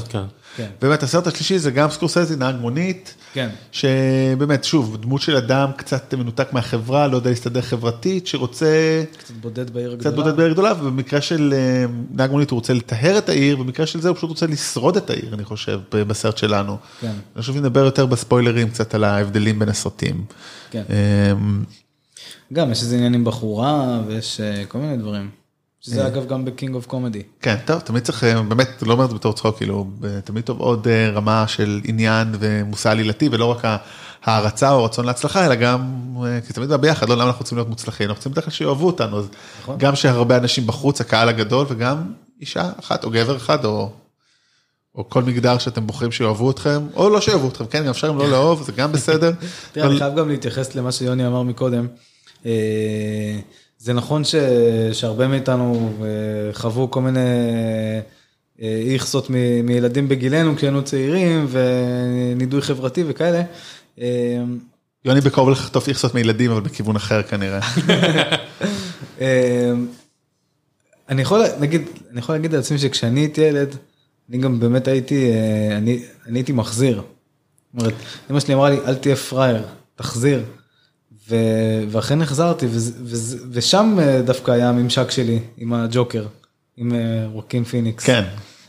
כן. 0.55 0.67
באמת 0.81 1.03
הסרט 1.03 1.27
השלישי 1.27 1.59
זה 1.59 1.71
גם 1.71 1.89
סקורסזי, 1.89 2.35
נהג 2.35 2.55
מונית. 2.55 3.15
כן. 3.33 3.49
שבאמת, 3.71 4.63
שוב, 4.63 4.97
דמות 5.01 5.21
של 5.21 5.35
אדם 5.35 5.71
קצת 5.77 6.13
מנותק 6.13 6.53
מהחברה, 6.53 7.07
לא 7.07 7.15
יודע 7.15 7.29
להסתדר 7.29 7.61
חברתית, 7.61 8.27
שרוצה 8.27 9.03
קצת 9.17 9.33
בודד 9.33 9.69
בעיר 9.69 9.95
קצת 9.95 10.05
הגדולה. 10.05 10.25
בודד 10.25 10.37
בעיר 10.37 10.53
גדולה, 10.53 10.73
ובמקרה 10.79 11.21
של 11.21 11.53
אה, 11.53 11.85
נהג 12.11 12.31
מונית 12.31 12.51
הוא 12.51 12.57
רוצה 12.57 12.73
לטהר 12.73 13.17
את 13.17 13.29
העיר, 13.29 13.55
במקרה 13.55 13.85
של 13.85 14.01
זה 14.01 14.09
הוא 14.09 14.17
פשוט 14.17 14.29
רוצה 14.29 14.47
לשרוד 14.47 14.97
את 14.97 15.09
העיר, 15.09 15.33
אני 15.33 15.43
חושב, 15.43 15.79
בסרט 15.91 16.37
שלנו. 16.37 16.77
כן. 17.01 17.07
אני 17.07 17.41
חושב 17.41 17.53
שנדבר 17.53 17.85
יותר 17.85 18.05
בספוילרים 18.05 18.69
קצת 18.69 18.95
על 18.95 19.03
ההבדלים 19.03 19.59
בין 19.59 19.69
הסרטים. 19.69 20.25
כן. 20.71 20.83
אמ, 20.89 21.63
גם 22.53 22.71
יש 22.71 22.81
איזה 22.81 22.95
עניין 22.95 23.13
עם 23.13 23.23
בחורה 23.23 24.01
ויש 24.07 24.41
אה, 24.41 24.65
כל 24.67 24.77
מיני 24.77 24.97
דברים. 24.97 25.44
שזה 25.85 26.07
אגב 26.07 26.27
גם 26.27 26.45
ב 26.45 26.51
King 26.51 26.75
of 26.75 26.85
Comedy. 26.85 27.21
כן, 27.41 27.55
טוב, 27.65 27.79
תמיד 27.79 28.03
צריך, 28.03 28.23
אה, 28.23 28.41
באמת, 28.41 28.83
לא 28.85 28.93
אומר 28.93 29.05
את 29.05 29.09
זה 29.09 29.15
בתור 29.15 29.33
צחוק, 29.33 29.57
כאילו, 29.57 29.87
ב- 29.99 30.19
תמיד 30.19 30.43
טוב 30.43 30.59
עוד 30.59 30.87
אה, 30.87 31.09
רמה 31.09 31.47
של 31.47 31.81
עניין 31.83 32.27
ומושא 32.39 32.89
עלילתי, 32.89 33.29
ולא 33.31 33.45
רק 33.45 33.63
הערצה 34.23 34.71
או 34.71 34.79
הרצון 34.79 35.05
להצלחה, 35.05 35.45
אלא 35.45 35.55
גם, 35.55 35.93
אה, 36.25 36.39
כי 36.47 36.53
תמיד 36.53 36.69
זה 36.69 36.77
ביחד, 36.77 37.09
לא 37.09 37.15
למה 37.15 37.23
אנחנו 37.23 37.39
רוצים 37.39 37.57
להיות 37.57 37.69
מוצלחים, 37.69 38.07
אנחנו 38.09 38.19
רוצים 38.19 38.31
בדרך 38.31 38.43
כלל 38.45 38.51
שיאהבו 38.53 38.87
אותנו, 38.87 39.19
אז 39.19 39.27
נכון. 39.61 39.77
גם 39.77 39.95
שהרבה 39.95 40.37
אנשים 40.37 40.67
בחוץ, 40.67 41.01
הקהל 41.01 41.29
הגדול, 41.29 41.65
וגם 41.69 42.11
אישה 42.41 42.71
אחת 42.79 43.03
או 43.03 43.09
גבר 43.09 43.37
אחד, 43.37 43.65
או... 43.65 43.89
או 44.95 45.09
כל 45.09 45.23
מגדר 45.23 45.57
שאתם 45.57 45.87
בוחרים 45.87 46.11
שיאהבו 46.11 46.51
אתכם, 46.51 46.87
או 46.95 47.09
לא 47.09 47.21
שיאהבו 47.21 47.47
אתכם, 47.47 47.65
כן, 47.65 47.83
גם 47.83 47.89
אפשר 47.89 48.07
גם 48.07 48.17
לא 48.17 48.29
לאהוב, 48.29 48.63
זה 48.63 48.71
גם 48.71 48.91
בסדר. 48.91 49.31
תראה, 49.71 49.87
אני 49.87 49.97
חייב 49.97 50.15
גם 50.15 50.29
להתייחס 50.29 50.75
למה 50.75 50.91
שיוני 50.91 51.27
אמר 51.27 51.43
מקודם. 51.43 51.87
אה, 53.85 53.93
זה 53.93 53.93
נכון 53.93 54.23
ש- 54.23 54.35
שהרבה 54.93 55.27
מאיתנו 55.27 55.93
אה, 56.01 56.07
חוו 56.53 56.91
כל 56.91 57.01
מיני 57.01 57.19
אה, 58.61 58.81
איכסות 58.93 59.29
מ- 59.29 59.65
מילדים 59.65 60.09
בגילנו 60.09 60.55
כשהיינו 60.55 60.83
צעירים 60.83 61.47
ונידוי 61.49 62.61
חברתי 62.61 63.03
וכאלה. 63.07 63.41
אה, 64.01 64.43
יוני 65.05 65.21
בקרוב 65.21 65.49
לחטוף 65.49 65.87
איכסות 65.87 66.15
מילדים, 66.15 66.51
אבל 66.51 66.61
בכיוון 66.61 66.95
אחר 66.95 67.23
כנראה. 67.23 67.59
אה, 69.21 69.71
אני 71.09 71.21
יכול 71.21 71.41
נגיד, 71.59 71.81
אני 72.11 72.19
יכול 72.19 72.35
להגיד 72.35 72.53
לעצמי 72.53 72.77
שכשאני 72.77 73.19
הייתי 73.19 73.41
ילד, 73.41 73.75
אני 74.29 74.37
גם 74.37 74.59
באמת 74.59 74.87
הייתי, 74.87 75.31
אה, 75.31 75.77
אני, 75.77 76.03
אני 76.27 76.39
הייתי 76.39 76.51
מחזיר. 76.51 76.95
זאת 76.97 77.81
אומרת, 77.81 77.93
אמא 78.31 78.39
שלי 78.39 78.53
אמרה 78.53 78.69
לי, 78.69 78.77
אל 78.87 78.95
תהיה 78.95 79.15
פראייר, 79.15 79.61
תחזיר. 79.95 80.43
ו, 81.29 81.35
ואכן 81.89 82.21
החזרתי, 82.21 82.67
ושם 83.51 83.97
אה, 83.99 84.21
דווקא 84.21 84.51
היה 84.51 84.69
הממשק 84.69 85.11
שלי 85.11 85.39
עם 85.57 85.73
הג'וקר, 85.73 86.25
עם 86.77 86.93
אה, 86.93 86.99
חואקין 87.31 87.63
פיניקס. 87.63 88.03
כן, 88.03 88.23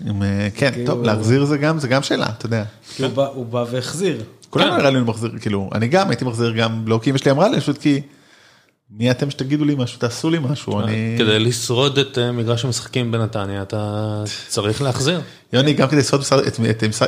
עם, 0.06 0.22
אה, 0.22 0.48
כן, 0.54 0.70
כאילו- 0.72 0.86
טוב, 0.86 1.04
להחזיר 1.04 1.44
זה 1.44 1.58
גם, 1.58 1.78
זה 1.78 1.88
גם 1.88 2.02
שאלה, 2.02 2.26
אתה 2.38 2.46
יודע. 2.46 2.64
כי 2.96 3.02
הוא 3.02 3.12
בא, 3.12 3.26
הוא 3.26 3.46
בא 3.46 3.64
והחזיר. 3.70 4.22
כולנו 4.50 4.76
נראה 4.76 4.90
לי 4.90 5.00
מחזיר, 5.00 5.30
כאילו, 5.40 5.70
אני 5.74 5.88
גם 5.88 6.08
הייתי 6.08 6.24
מחזיר 6.24 6.50
גם, 6.50 6.84
לא 6.86 7.00
כי 7.02 7.10
אמא 7.10 7.18
שלי 7.18 7.30
אמרה 7.30 7.48
לי, 7.48 7.60
פשוט 7.60 7.78
כי, 7.78 8.00
מי 8.90 9.10
אתם 9.10 9.30
שתגידו 9.30 9.64
לי 9.64 9.74
משהו, 9.78 9.98
תעשו 9.98 10.30
לי 10.30 10.38
משהו, 10.38 10.80
אני... 10.80 11.14
כדי 11.18 11.38
לשרוד 11.38 11.98
את 11.98 12.18
מגרש 12.18 12.64
המשחקים 12.64 13.12
בנתניה 13.12 13.62
אתה 13.62 14.22
צריך 14.48 14.82
להחזיר. 14.82 15.20
יוני, 15.52 15.72
גם 15.72 15.88
כדי 15.88 16.00
לשרוד 16.00 16.22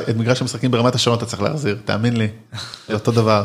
את 0.07 0.15
מגרש 0.15 0.41
המשחקים 0.41 0.71
ברמת 0.71 0.95
השרון 0.95 1.17
אתה 1.17 1.25
צריך 1.25 1.41
להחזיר, 1.41 1.77
תאמין 1.85 2.17
לי, 2.17 2.27
זה 2.87 2.93
אותו 2.93 3.11
דבר. 3.11 3.43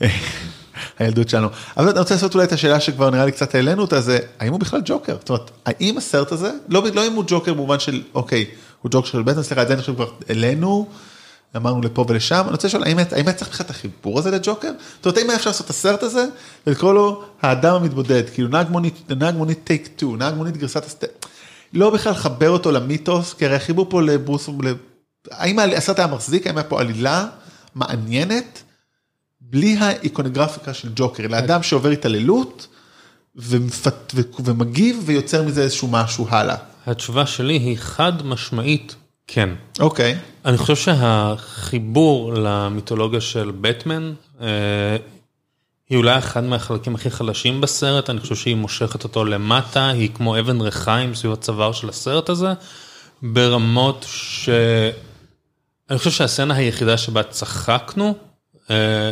הילדות 0.98 1.28
שלנו. 1.28 1.48
אבל 1.76 1.88
אני 1.88 1.98
רוצה 1.98 2.14
לעשות 2.14 2.34
אולי 2.34 2.44
את 2.46 2.52
השאלה 2.52 2.80
שכבר 2.80 3.10
נראה 3.10 3.24
לי 3.24 3.32
קצת 3.32 3.54
העלינו 3.54 3.82
אותה, 3.82 4.00
זה 4.00 4.18
האם 4.40 4.52
הוא 4.52 4.60
בכלל 4.60 4.80
ג'וקר? 4.84 5.16
זאת 5.20 5.28
אומרת, 5.28 5.50
האם 5.66 5.98
הסרט 5.98 6.32
הזה, 6.32 6.50
לא 6.68 6.84
לא 6.94 7.06
אם 7.06 7.12
הוא 7.12 7.24
ג'וקר 7.26 7.54
במובן 7.54 7.78
של, 7.78 8.02
אוקיי, 8.14 8.44
הוא 8.82 8.90
ג'וקר 8.94 9.06
של 9.08 9.22
בטן, 9.22 9.42
סליחה, 9.42 9.62
את 9.62 9.68
זה 9.68 9.72
אני 9.74 9.80
חושב 9.80 9.94
כבר 9.94 10.10
העלינו, 10.28 10.88
אמרנו 11.56 11.80
לפה 11.80 12.04
ולשם, 12.08 12.40
אני 12.44 12.50
רוצה 12.50 12.68
לשאול, 12.68 12.82
האם 12.84 12.98
היה- 12.98 13.32
צריך 13.32 13.50
בכלל 13.50 13.64
את 13.66 13.70
החיבור 13.70 14.18
הזה 14.18 14.30
לג'וקר? 14.30 14.70
זאת 14.96 15.06
אומרת, 15.06 15.18
האם 15.18 15.30
היה 15.30 15.36
אפשר 15.38 15.50
לעשות 15.50 15.64
את 15.66 15.70
הסרט 15.70 16.02
הזה 16.02 16.26
ולקרוא 16.66 16.94
לו 16.94 17.22
האדם 17.42 17.74
המתבודד, 17.74 18.22
כאילו 18.34 18.48
נהג 18.48 18.70
מונית, 18.70 19.10
נהג 19.10 19.34
מונית 19.34 19.58
טייק 19.64 19.88
2, 19.96 20.16
נהג 20.18 20.34
מונית 20.34 20.56
גרסת 20.56 20.84
הסט... 20.86 21.04
לא 21.72 21.90
בכלל 21.90 22.12
לחבר 22.12 22.50
אותו 22.50 22.72
למיתוס, 22.72 23.34
כי 23.34 23.46
הרי 23.46 23.56
החיבור 23.56 23.86
פה 23.90 24.02
לברוס, 24.02 24.48
האם 25.30 25.58
הסרט 25.58 25.98
היה 25.98 26.08
מחזיק, 26.08 26.46
האם 26.46 26.56
היה 26.56 26.64
פה 26.64 26.80
עלילה 26.80 27.26
מעניינת, 27.74 28.62
בלי 29.52 29.76
האיקונוגרפיקה 29.80 30.74
של 30.74 30.88
ג'וקר, 30.96 31.24
אלא 31.24 31.38
אדם 31.38 31.62
שעובר 31.62 31.88
התעללות, 31.88 32.66
ומפת- 33.36 34.14
ומגיב 34.44 35.02
ויוצר 35.06 35.42
מזה 35.42 35.62
איזשהו 35.62 35.88
משהו 35.88 36.26
הלאה. 36.30 36.56
התשובה 36.86 37.26
שלי 37.26 37.52
היא 37.56 37.76
חד 37.78 38.26
משמעית 38.26 38.94
כן. 39.26 39.48
אוקיי. 39.80 40.18
אני 40.44 40.58
חושב 40.58 40.76
שהחיבור 40.76 42.34
למיתולוגיה 42.34 43.20
של 43.20 43.52
בטמן 43.60 44.12
אה, 44.40 44.46
היא 45.90 45.98
אולי 45.98 46.18
אחד 46.18 46.44
מהחלקים 46.44 46.94
הכי 46.94 47.10
חלשים 47.10 47.60
בסרט, 47.60 48.10
אני 48.10 48.20
חושב 48.20 48.34
שהיא 48.34 48.56
מושכת 48.56 49.04
אותו 49.04 49.24
למטה, 49.24 49.88
היא 49.88 50.10
כמו 50.14 50.38
אבן 50.38 50.60
ריחיים 50.60 51.14
סביב 51.14 51.32
הצוואר 51.32 51.72
של 51.72 51.88
הסרט 51.88 52.28
הזה, 52.28 52.52
ברמות 53.22 54.04
ש... 54.08 54.48
אני 55.90 55.98
חושב 55.98 56.10
שהסצנה 56.10 56.54
היחידה 56.54 56.96
שבה 56.98 57.22
צחקנו, 57.22 58.14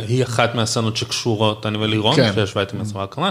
היא 0.07 0.23
אחת 0.23 0.55
מהסצנות 0.55 0.97
שקשורות, 0.97 1.65
אני 1.65 1.77
ולירון, 1.77 2.15
כן. 2.15 2.31
שישבה 2.35 2.61
איתי 2.61 2.75
מהצבא 2.77 3.03
הקרנה, 3.03 3.29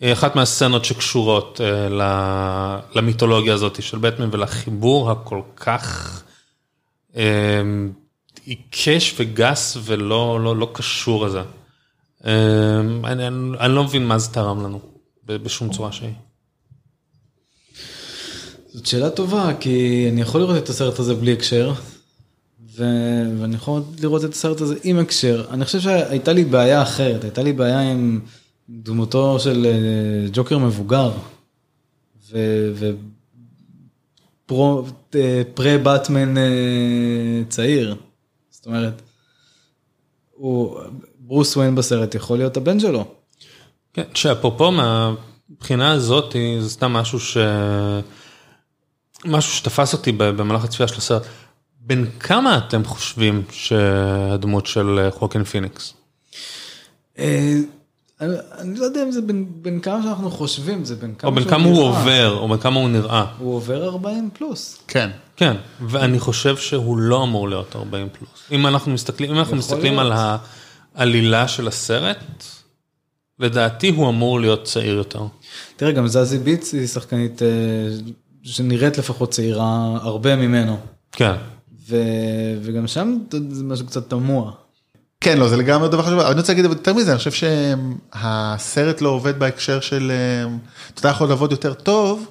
היא 0.00 0.12
אחת 0.12 0.36
מהסצנות 0.36 0.84
שקשורות 0.84 1.60
אה, 1.64 1.88
ל- 1.88 2.98
למיתולוגיה 2.98 3.54
הזאת 3.54 3.82
של 3.82 3.98
בטמן 3.98 4.28
ולחיבור 4.32 5.10
הכל 5.10 5.40
כך 5.56 6.22
אה, 7.16 7.60
עיקש 8.44 9.14
וגס 9.18 9.76
ולא 9.84 10.40
לא, 10.44 10.56
לא 10.56 10.70
קשור 10.72 11.24
הזה. 11.26 11.42
אה, 12.26 12.80
אני, 13.04 13.26
אני, 13.26 13.58
אני 13.60 13.74
לא 13.74 13.84
מבין 13.84 14.06
מה 14.06 14.18
זה 14.18 14.28
תרם 14.32 14.64
לנו 14.64 14.80
ב- 15.26 15.36
בשום 15.36 15.72
צורה 15.72 15.92
שהיא. 15.92 16.10
זאת 18.72 18.86
שאלה 18.86 19.10
טובה, 19.10 19.50
כי 19.60 20.06
אני 20.12 20.20
יכול 20.20 20.40
לראות 20.40 20.56
את 20.56 20.68
הסרט 20.68 20.98
הזה 20.98 21.14
בלי 21.14 21.32
הקשר. 21.32 21.72
ואני 22.76 23.54
יכול 23.54 23.82
לראות 24.00 24.24
את 24.24 24.32
הסרט 24.32 24.60
הזה 24.60 24.74
עם 24.84 24.98
הקשר. 24.98 25.44
אני 25.50 25.64
חושב 25.64 25.80
שהייתה 25.80 26.32
לי 26.32 26.44
בעיה 26.44 26.82
אחרת, 26.82 27.24
הייתה 27.24 27.42
לי 27.42 27.52
בעיה 27.52 27.80
עם 27.80 28.20
דמותו 28.68 29.38
של 29.38 29.66
אה, 29.66 30.28
ג'וקר 30.32 30.58
מבוגר, 30.58 31.10
ו... 32.30 32.38
ו... 32.74 32.90
פרו... 34.46 34.84
אה, 35.14 35.42
אה, 36.36 37.42
צעיר. 37.48 37.96
זאת 38.50 38.66
אומרת, 38.66 39.02
הוא... 40.32 40.80
ברוס 41.18 41.56
וויין 41.56 41.74
בסרט 41.74 42.14
יכול 42.14 42.38
להיות 42.38 42.56
הבן 42.56 42.80
שלו. 42.80 43.04
כן, 43.92 44.02
שאפרופו 44.14 44.70
מהבחינה 44.70 45.92
הזאת 45.92 46.36
זה 46.60 46.70
סתם 46.70 46.92
משהו 46.92 47.20
ש... 47.20 47.36
משהו 49.24 49.52
שתפס 49.52 49.92
אותי 49.92 50.12
במהלך 50.12 50.64
הצפייה 50.64 50.88
של 50.88 50.96
הסרט. 50.96 51.22
בין 51.86 52.06
כמה 52.20 52.58
אתם 52.58 52.84
חושבים 52.84 53.42
שהדמות 53.50 54.66
של 54.66 54.98
אה, 54.98 55.10
חוקן 55.10 55.44
פיניקס? 55.44 55.94
אה, 57.18 57.54
אני 58.20 58.34
אני 58.58 58.78
לא 58.78 58.84
יודע 58.84 59.02
אם 59.02 59.12
זה 59.12 59.22
בין, 59.22 59.46
בין 59.62 59.80
כמה 59.80 60.02
שאנחנו 60.02 60.30
חושבים, 60.30 60.84
זה 60.84 60.96
בין 60.96 61.14
כמה 61.14 61.30
או 61.30 61.34
בין 61.34 61.44
כמה 61.44 61.64
הוא 61.64 61.72
נראה. 61.72 61.98
עובר, 61.98 62.38
או 62.38 62.48
בין 62.48 62.58
כמה 62.58 62.80
הוא 62.80 62.88
נראה. 62.88 63.24
הוא 63.38 63.54
עובר 63.54 63.84
40 63.84 64.30
פלוס. 64.32 64.82
כן. 64.88 65.10
כן, 65.36 65.56
ואני 65.80 66.18
חושב 66.18 66.56
שהוא 66.56 66.98
לא 66.98 67.22
אמור 67.22 67.48
להיות 67.48 67.76
40 67.76 68.08
פלוס. 68.12 68.30
אם 68.52 68.66
אנחנו 68.66 68.92
מסתכלים, 68.92 69.30
אם 69.30 69.38
אנחנו 69.38 69.56
מסתכלים 69.56 69.98
על. 69.98 70.12
העלילה 70.94 71.48
של 71.48 71.68
הסרט, 71.68 72.44
לדעתי 73.38 73.88
הוא 73.88 74.08
אמור 74.08 74.40
להיות 74.40 74.64
צעיר 74.64 74.94
יותר. 74.94 75.22
תראה, 75.76 75.92
גם 75.92 76.06
זזי 76.06 76.38
ביץ 76.38 76.74
היא 76.74 76.86
שחקנית 76.86 77.42
אה, 77.42 77.48
שנראית 78.42 78.98
לפחות 78.98 79.30
צעירה 79.30 79.98
הרבה 80.02 80.36
ממנו. 80.36 80.76
כן. 81.12 81.34
וגם 82.62 82.86
שם 82.86 83.18
זה 83.50 83.64
משהו 83.64 83.86
קצת 83.86 84.10
תמוה. 84.10 84.52
כן, 85.20 85.38
לא, 85.38 85.48
זה 85.48 85.56
לגמרי 85.56 85.88
דבר 85.88 86.02
חשוב, 86.02 86.18
אבל 86.18 86.30
אני 86.30 86.40
רוצה 86.40 86.52
להגיד 86.52 86.64
יותר 86.70 86.94
מזה, 86.94 87.10
אני 87.10 87.18
חושב 87.18 87.30
שהסרט 88.12 89.00
לא 89.00 89.08
עובד 89.08 89.38
בהקשר 89.38 89.80
של, 89.80 90.12
אה, 90.14 90.50
אתה 90.94 91.00
יודע, 91.00 91.10
יכול 91.10 91.28
לעבוד 91.28 91.50
יותר 91.52 91.74
טוב, 91.74 92.26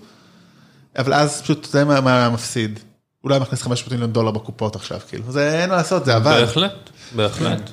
אבל 0.97 1.13
אז 1.13 1.41
פשוט, 1.41 1.67
אתה 1.69 1.78
יודע 1.80 2.02
מה- 2.02 2.30
מפסיד. 2.30 2.80
אולי 3.24 3.39
מכניס 3.39 3.62
500 3.62 3.91
מיליון 3.91 4.13
דולר 4.13 4.32
בקופות 4.32 4.76
עכשיו, 4.76 5.00
כאילו, 5.08 5.32
זה 5.32 5.62
אין 5.62 5.69
מה 5.69 5.76
לעשות, 5.76 6.06
זה 6.06 6.15
עבד. 6.15 6.39
בהחלט, 6.41 6.89
בהחלט. 7.15 7.69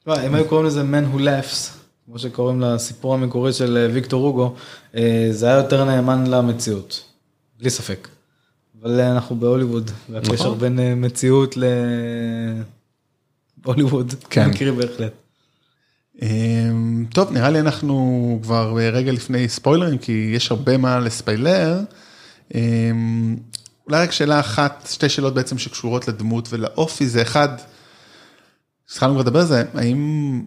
תשמע, 0.00 0.26
אם 0.26 0.34
היו 0.34 0.44
קוראים 0.48 0.66
לזה 0.66 0.82
Man 0.82 1.14
Who 1.16 1.20
Laughs, 1.20 1.68
כמו 2.06 2.18
שקוראים 2.18 2.60
לסיפור 2.60 3.14
המקורי 3.14 3.52
של 3.52 3.76
אה, 3.76 3.94
ויקטור 3.94 4.24
הוגו, 4.26 4.54
אה, 4.96 5.28
זה 5.30 5.46
היה 5.46 5.56
יותר 5.56 5.84
נאמן 5.84 6.26
למציאות, 6.26 7.04
בלי 7.58 7.70
ספק. 7.70 8.08
אבל 8.84 9.00
אנחנו 9.00 9.36
בהוליווד, 9.36 9.90
והקשר 10.10 10.34
נכון. 10.34 10.58
בין 10.58 11.04
מציאות 11.04 11.56
להוליווד, 13.64 14.14
כן. 14.30 14.50
מכירי 14.50 14.72
בהחלט. 14.72 15.12
אמ, 16.22 17.06
טוב, 17.14 17.32
נראה 17.32 17.50
לי 17.50 17.60
אנחנו 17.60 18.38
כבר 18.42 18.76
רגע 18.92 19.12
לפני 19.12 19.48
ספוילרים, 19.48 19.98
כי 19.98 20.32
יש 20.34 20.50
הרבה 20.50 20.76
מה 20.76 21.00
לספיילר. 21.00 21.80
אמ, 22.54 23.36
אולי 23.86 24.02
רק 24.02 24.12
שאלה 24.12 24.40
אחת, 24.40 24.88
שתי 24.90 25.08
שאלות 25.08 25.34
בעצם 25.34 25.58
שקשורות 25.58 26.08
לדמות 26.08 26.48
ולאופי, 26.52 27.06
זה 27.06 27.22
אחד, 27.22 27.48
התחלנו 28.90 29.12
כבר 29.12 29.22
לדבר 29.22 29.40
על 29.40 29.46
זה, 29.46 29.64
האם 29.74 30.42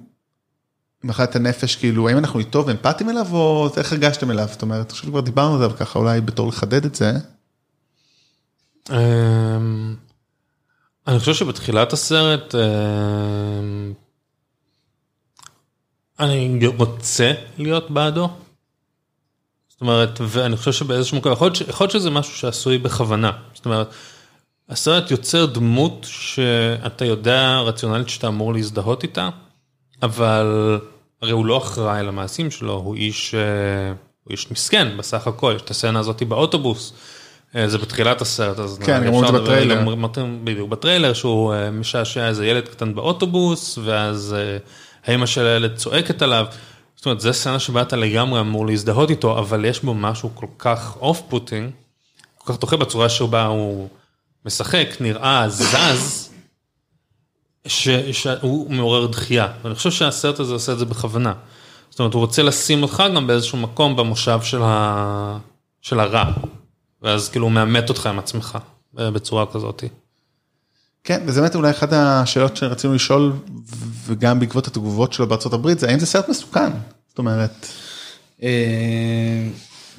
מחלת 1.03 1.35
הנפש, 1.35 1.75
כאילו, 1.75 2.07
האם 2.07 2.17
אנחנו 2.17 2.39
איתו 2.39 2.65
ואמפתיים 2.65 3.09
אליו, 3.09 3.27
או 3.31 3.69
איך 3.77 3.91
הרגשתם 3.91 4.31
אליו? 4.31 4.47
זאת 4.51 4.61
אומרת, 4.61 4.91
חושב 4.91 5.03
שכבר 5.03 5.19
דיברנו 5.19 5.53
על 5.53 5.59
זה, 5.59 5.65
אבל 5.65 5.75
ככה 5.77 5.99
אולי 5.99 6.21
בתור 6.21 6.47
לחדד 6.47 6.85
את 6.85 6.95
זה. 6.95 7.11
אמ, 8.89 9.95
אני 11.07 11.19
חושב 11.19 11.33
שבתחילת 11.33 11.93
הסרט 11.93 12.55
אמ, 12.55 13.93
אני 16.19 16.67
רוצה 16.67 17.33
להיות 17.57 17.91
בעדו. 17.91 18.29
זאת 19.69 19.81
אומרת, 19.81 20.19
ואני 20.21 20.57
חושב 20.57 20.71
שבאיזשהו 20.71 21.17
מקום, 21.17 21.31
יכול 21.31 21.51
להיות 21.79 21.91
שזה 21.91 22.09
משהו 22.09 22.33
שעשוי 22.33 22.77
בכוונה. 22.77 23.31
זאת 23.53 23.65
אומרת, 23.65 23.89
הסרט 24.69 25.11
יוצר 25.11 25.45
דמות 25.45 26.07
שאתה 26.09 27.05
יודע 27.05 27.59
רציונלית 27.59 28.09
שאתה 28.09 28.27
אמור 28.27 28.53
להזדהות 28.53 29.03
איתה, 29.03 29.29
אבל 30.03 30.79
הרי 31.21 31.31
הוא 31.31 31.45
לא 31.45 31.57
אחראי 31.57 32.03
למעשים 32.03 32.51
שלו, 32.51 32.73
הוא 32.73 32.95
איש, 32.95 33.35
אה, 33.35 33.93
הוא 34.23 34.31
איש 34.31 34.51
מסכן 34.51 34.97
בסך 34.97 35.27
הכל, 35.27 35.53
יש 35.55 35.61
את 35.61 35.69
הסצנה 35.69 35.99
הזאת 35.99 36.23
באוטובוס. 36.23 36.93
אה, 37.55 37.67
זה 37.69 37.77
בתחילת 37.77 38.21
הסרט, 38.21 38.59
אז 38.59 38.79
כן, 38.85 39.03
זה 39.03 39.09
אפשר 39.09 39.31
בטריילר. 39.31 39.75
גם 39.75 39.87
אמרתם 39.87 40.39
בדיוק 40.43 40.69
בטריילר 40.69 41.13
שהוא 41.13 41.53
אה, 41.53 41.71
משעשע 41.71 42.27
איזה 42.27 42.47
ילד 42.47 42.67
קטן 42.67 42.95
באוטובוס, 42.95 43.77
ואז 43.83 44.35
אה, 44.37 44.57
האמא 45.05 45.25
של 45.25 45.47
הילד 45.47 45.75
צועקת 45.75 46.21
עליו. 46.21 46.45
זאת 46.95 47.05
אומרת, 47.05 47.21
זה 47.21 47.33
סצנה 47.33 47.59
שבה 47.59 47.81
אתה 47.81 47.95
לגמרי 47.95 48.39
אמור 48.39 48.67
להזדהות 48.67 49.09
איתו, 49.09 49.39
אבל 49.39 49.65
יש 49.65 49.83
בו 49.83 49.93
משהו 49.93 50.29
כל 50.33 50.47
כך 50.59 50.97
off-putting, 51.01 51.71
כל 52.37 52.53
כך 52.53 52.59
דוחה 52.59 52.77
בצורה 52.77 53.09
שבה 53.09 53.45
הוא 53.45 53.87
משחק, 54.45 54.87
נראה, 54.99 55.49
זז, 55.49 56.29
ש- 57.67 57.89
שהוא 58.11 58.71
מעורר 58.71 59.05
דחייה. 59.05 59.47
ואני 59.61 59.75
חושב 59.75 59.91
שהסרט 59.91 60.39
הזה 60.39 60.53
עושה 60.53 60.71
את 60.71 60.79
זה 60.79 60.85
בכוונה. 60.85 61.33
זאת 61.89 61.99
אומרת, 61.99 62.13
הוא 62.13 62.19
רוצה 62.19 62.43
לשים 62.43 62.83
אותך 62.83 63.03
גם 63.15 63.27
באיזשהו 63.27 63.57
מקום 63.57 63.95
במושב 63.95 64.39
של, 64.43 64.61
ה... 64.63 65.37
של 65.81 65.99
הרע, 65.99 66.31
ואז 67.01 67.29
כאילו 67.29 67.45
הוא 67.45 67.51
מאמת 67.51 67.89
אותך 67.89 68.05
עם 68.05 68.19
עצמך 68.19 68.57
אה, 68.99 69.11
בצורה 69.11 69.45
כזאת. 69.45 69.83
כן, 71.03 71.23
וזה 71.25 71.41
באמת 71.41 71.55
אולי 71.55 71.71
אחת 71.71 71.89
השאלות 71.93 72.57
שרצינו 72.57 72.93
לשאול, 72.93 73.33
וגם 74.05 74.39
בעקבות 74.39 74.67
התגובות 74.67 75.13
שלו 75.13 75.27
בארצות 75.27 75.53
הברית, 75.53 75.79
זה 75.79 75.89
האם 75.89 75.99
זה 75.99 76.05
סרט 76.05 76.29
מסוכן? 76.29 76.69
זאת 77.09 77.17
אומרת, 77.17 77.67
אה, 78.43 79.47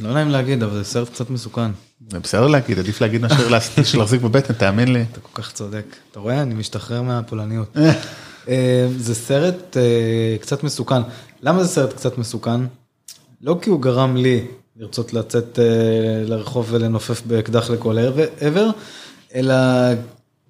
לא 0.00 0.14
נעים 0.14 0.28
להגיד, 0.28 0.62
אבל 0.62 0.74
זה 0.74 0.84
סרט 0.84 1.08
קצת 1.08 1.30
מסוכן. 1.30 1.70
זה 2.10 2.18
בסדר 2.18 2.46
להגיד, 2.46 2.78
עדיף 2.78 3.00
להגיד 3.00 3.20
מאשר 3.20 3.48
להחזיק 3.98 4.20
בבטן, 4.22 4.54
תאמין 4.54 4.92
לי. 4.92 5.04
אתה 5.12 5.20
כל 5.20 5.42
כך 5.42 5.52
צודק. 5.52 5.96
אתה 6.10 6.20
רואה? 6.20 6.42
אני 6.42 6.54
משתחרר 6.54 7.02
מהפולניות. 7.02 7.76
אה, 8.48 8.88
זה 8.98 9.14
סרט 9.14 9.76
קצת 10.40 10.62
מסוכן. 10.62 11.02
למה 11.42 11.64
זה 11.64 11.68
סרט 11.68 11.92
קצת 11.92 12.18
מסוכן? 12.18 12.60
לא 13.40 13.58
כי 13.62 13.70
הוא 13.70 13.82
גרם 13.82 14.16
לי 14.16 14.46
לרצות 14.78 15.12
לצאת 15.12 15.58
אה, 15.58 15.64
לרחוב 16.26 16.66
ולנופף 16.70 17.22
באקדח 17.26 17.70
לכל 17.70 17.96
עבר, 18.40 18.66
אלא 19.34 19.54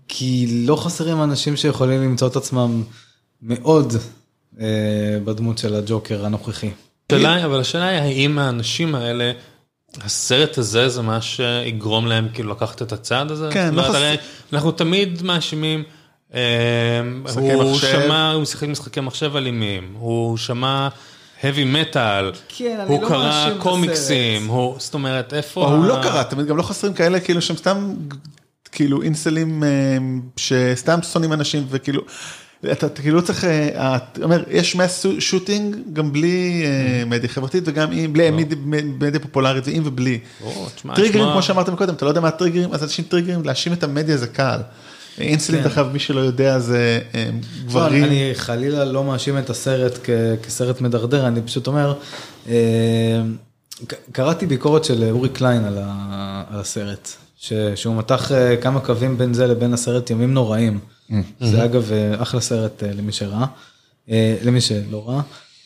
כי 0.08 0.62
לא 0.66 0.76
חסרים 0.76 1.22
אנשים 1.22 1.56
שיכולים 1.56 2.02
למצוא 2.02 2.28
את 2.28 2.36
עצמם 2.36 2.82
מאוד 3.42 3.92
אה, 4.60 4.66
בדמות 5.24 5.58
של 5.58 5.74
הג'וקר 5.74 6.24
הנוכחי. 6.26 6.70
השאלה 7.12 7.44
אבל 7.44 7.60
השאלה 7.60 7.88
היא 7.88 7.98
האם 8.00 8.38
האנשים 8.38 8.94
האלה, 8.94 9.32
הסרט 10.00 10.58
הזה 10.58 10.88
זה 10.88 11.02
מה 11.02 11.20
שיגרום 11.22 12.06
להם 12.06 12.28
כאילו 12.34 12.50
לקחת 12.52 12.82
את 12.82 12.92
הצעד 12.92 13.30
הזה? 13.30 13.48
כן, 13.52 13.66
לא 13.74 13.80
אומרת, 13.80 13.88
חס- 13.90 13.94
הרי 13.96 14.16
אנחנו 14.52 14.70
תמיד 14.70 15.22
מאשימים, 15.22 15.82
אה, 16.34 16.40
הוא. 17.34 17.74
שמע, 17.78 18.32
הוא 18.32 18.42
משחק 18.42 18.68
משחקי 18.68 19.00
מחשב 19.00 19.36
אלימים, 19.36 19.94
הוא 19.98 20.36
שמע 20.36 20.88
heavy 21.42 21.44
metal, 21.94 22.36
כן, 22.48 22.78
הוא 22.86 23.02
לא 23.02 23.08
קרא 23.08 23.50
קומיקסים. 23.58 24.46
הוא, 24.46 24.74
זאת 24.78 24.94
אומרת, 24.94 25.34
איפה... 25.34 25.64
או 25.64 25.74
הוא 25.74 25.84
ה- 25.84 25.88
לא 25.88 25.98
קרא, 26.02 26.22
תמיד 26.22 26.46
גם 26.46 26.56
לא 26.56 26.62
חסרים 26.62 26.92
כאלה 26.94 27.20
כאילו 27.20 27.42
שהם 27.42 27.56
סתם 27.56 27.94
כאילו 28.72 29.02
אינסלים 29.02 29.64
אה, 29.64 29.68
שסתם 30.36 30.98
שונאים 31.12 31.32
אנשים 31.32 31.66
וכאילו. 31.70 32.02
אתה 32.72 32.86
אתה 32.86 33.02
כאילו 33.02 33.16
לא 33.16 33.20
צריך, 33.20 33.44
אה, 33.44 33.96
אתה 33.96 34.24
אומר, 34.24 34.42
יש 34.50 34.76
מס 34.76 35.06
שוטינג 35.18 35.76
גם 35.92 36.12
בלי 36.12 36.62
אה, 36.66 37.04
מדיה 37.06 37.28
חברתית 37.28 37.64
וגם 37.66 37.88
עם, 37.92 38.12
בלי 38.12 38.30
מדיה- 38.30 39.20
פופולרית 39.20 39.66
ועם 39.66 39.82
ובלי. 39.86 40.18
או, 40.44 40.66
תשמע, 40.74 40.94
טריגרים 40.94 41.24
כמו 41.32 41.42
שאמרתם 41.42 41.76
קודם, 41.76 41.94
אתה 41.94 42.04
לא 42.04 42.10
יודע 42.10 42.20
מה 42.20 42.28
הטריגרים, 42.28 42.72
אז 42.72 42.82
אנשים 42.84 43.04
טריגרים, 43.08 43.44
להאשים 43.44 43.72
את 43.72 43.82
המדיה 43.82 44.16
זה 44.16 44.26
קל. 44.26 44.58
אינסלים, 45.20 45.62
דרך 45.62 45.78
אגב, 45.78 45.92
מי 45.92 45.98
שלא 45.98 46.20
יודע 46.20 46.58
זה 46.58 47.00
אה, 47.14 47.24
לא, 47.32 47.40
גברים. 47.66 48.04
אני 48.04 48.30
חלילה 48.34 48.84
לא 48.84 49.04
מאשים 49.04 49.38
את 49.38 49.50
הסרט 49.50 49.98
כ- 50.04 50.10
כסרט 50.46 50.80
מדרדר, 50.80 51.26
אני 51.26 51.42
פשוט 51.42 51.66
אומר, 51.66 51.94
אה, 52.48 52.54
ק- 53.88 53.94
קראתי 54.12 54.46
ביקורת 54.46 54.84
של 54.84 55.08
אורי 55.10 55.28
קליין 55.28 55.64
על 55.64 55.78
ה- 55.82 56.44
על 56.50 56.60
הסרט, 56.60 57.08
ש- 57.38 57.52
שהוא 57.74 57.96
מתח 57.96 58.32
אה, 58.32 58.56
כמה 58.56 58.80
קווים 58.80 59.18
בין 59.18 59.34
זה 59.34 59.46
לבין 59.46 59.72
הסרט 59.74 60.10
ימים 60.10 60.34
נוראים. 60.34 60.78
זה 61.40 61.64
אגב 61.64 61.92
אה, 61.92 62.22
אחלה 62.22 62.40
סרט 62.40 62.82
אה, 62.82 62.92
למי 62.92 63.12
שראה, 63.12 63.44
אה, 64.10 64.36
למי 64.44 64.60
שלא 64.60 65.08
ראה, 65.08 65.20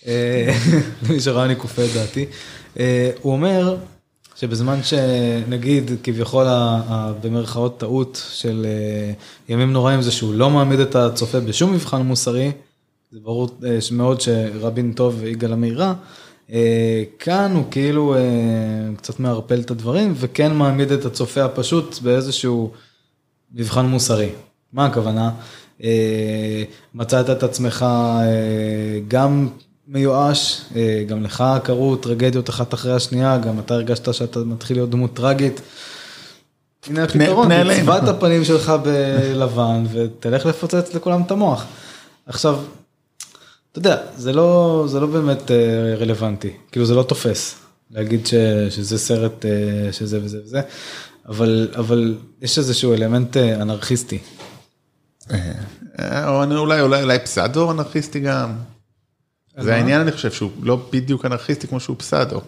אה, 0.06 0.54
למי 1.08 1.20
שראה 1.20 1.44
אני 1.44 1.56
כופה 1.56 1.84
את 1.84 1.90
דעתי. 1.94 2.26
אה, 2.80 3.10
הוא 3.22 3.32
אומר 3.32 3.76
שבזמן 4.36 4.82
שנגיד 4.82 5.90
כביכול 6.02 6.46
במרכאות 7.20 7.78
טעות 7.78 8.22
של 8.32 8.66
אה, 8.68 9.12
ימים 9.48 9.72
נוראים 9.72 10.02
זה 10.02 10.12
שהוא 10.12 10.34
לא 10.34 10.50
מעמיד 10.50 10.80
את 10.80 10.96
הצופה 10.96 11.40
בשום 11.40 11.72
מבחן 11.72 12.02
מוסרי, 12.02 12.52
זה 13.12 13.18
ברור 13.22 13.48
אה, 13.64 13.78
מאוד 13.92 14.20
שרבין 14.20 14.92
טוב 14.92 15.16
ויגאל 15.20 15.52
עמיר 15.52 15.80
רע, 15.82 15.94
אה, 16.52 17.02
כאן 17.18 17.52
הוא 17.54 17.64
כאילו 17.70 18.14
קצת 18.96 19.20
מערפל 19.20 19.60
את 19.60 19.70
הדברים 19.70 20.14
וכן 20.16 20.54
מעמיד 20.54 20.92
את 20.92 21.04
הצופה 21.04 21.44
הפשוט 21.44 21.98
באיזשהו 22.02 22.70
מבחן 23.54 23.86
מוסרי. 23.86 24.28
מה 24.72 24.86
הכוונה? 24.86 25.30
מצאת 26.94 27.30
את 27.30 27.42
עצמך 27.42 27.86
גם 29.08 29.48
מיואש, 29.92 30.60
אה, 30.76 31.04
גם 31.06 31.22
לך 31.22 31.44
קרו 31.64 31.96
טרגדיות 31.96 32.50
אחת 32.50 32.74
אחרי 32.74 32.92
השנייה, 32.92 33.38
גם 33.38 33.58
אתה 33.58 33.74
הרגשת 33.74 34.14
שאתה 34.14 34.40
מתחיל 34.40 34.76
להיות 34.76 34.90
דמות 34.90 35.14
טרגית. 35.14 35.60
הנה 36.86 37.04
הפתרון. 37.04 37.48
תצבע 37.74 37.98
את 37.98 38.08
הפנים 38.08 38.44
שלך 38.44 38.72
בלבן 38.82 39.84
ותלך 39.92 40.46
לפוצץ 40.46 40.94
לכולם 40.94 41.22
את 41.22 41.30
המוח. 41.30 41.66
עכשיו, 42.26 42.58
אתה 43.72 43.78
יודע, 43.78 43.96
זה 44.16 44.32
לא, 44.32 44.84
זה 44.88 45.00
לא 45.00 45.06
באמת 45.06 45.50
אה, 45.50 45.94
רלוונטי, 45.98 46.52
כאילו 46.72 46.86
זה 46.86 46.94
לא 46.94 47.02
תופס 47.02 47.54
להגיד 47.90 48.26
ש, 48.26 48.34
שזה 48.70 48.98
סרט 48.98 49.46
אה, 49.46 49.92
שזה 49.92 50.18
וזה 50.22 50.38
וזה, 50.44 50.60
אבל, 51.28 51.68
אבל 51.76 52.16
יש 52.42 52.58
איזשהו 52.58 52.94
אלמנט 52.94 53.36
אנרכיסטי. 53.36 54.18
או 56.00 56.42
אולי 56.42 56.80
אולי 56.80 57.02
אולי 57.02 57.18
פסאדו 57.18 57.70
אנרכיסטי 57.70 58.20
גם. 58.20 58.52
זה? 59.58 59.74
העניין 59.74 60.00
אני 60.00 60.12
חושב 60.12 60.32
שהוא 60.32 60.50
לא 60.62 60.86
בדיוק 60.92 61.24
אנרכיסטי 61.24 61.66
כמו 61.66 61.80
שהוא 61.80 61.96
פסאדו. 61.98 62.36
זאת 62.36 62.44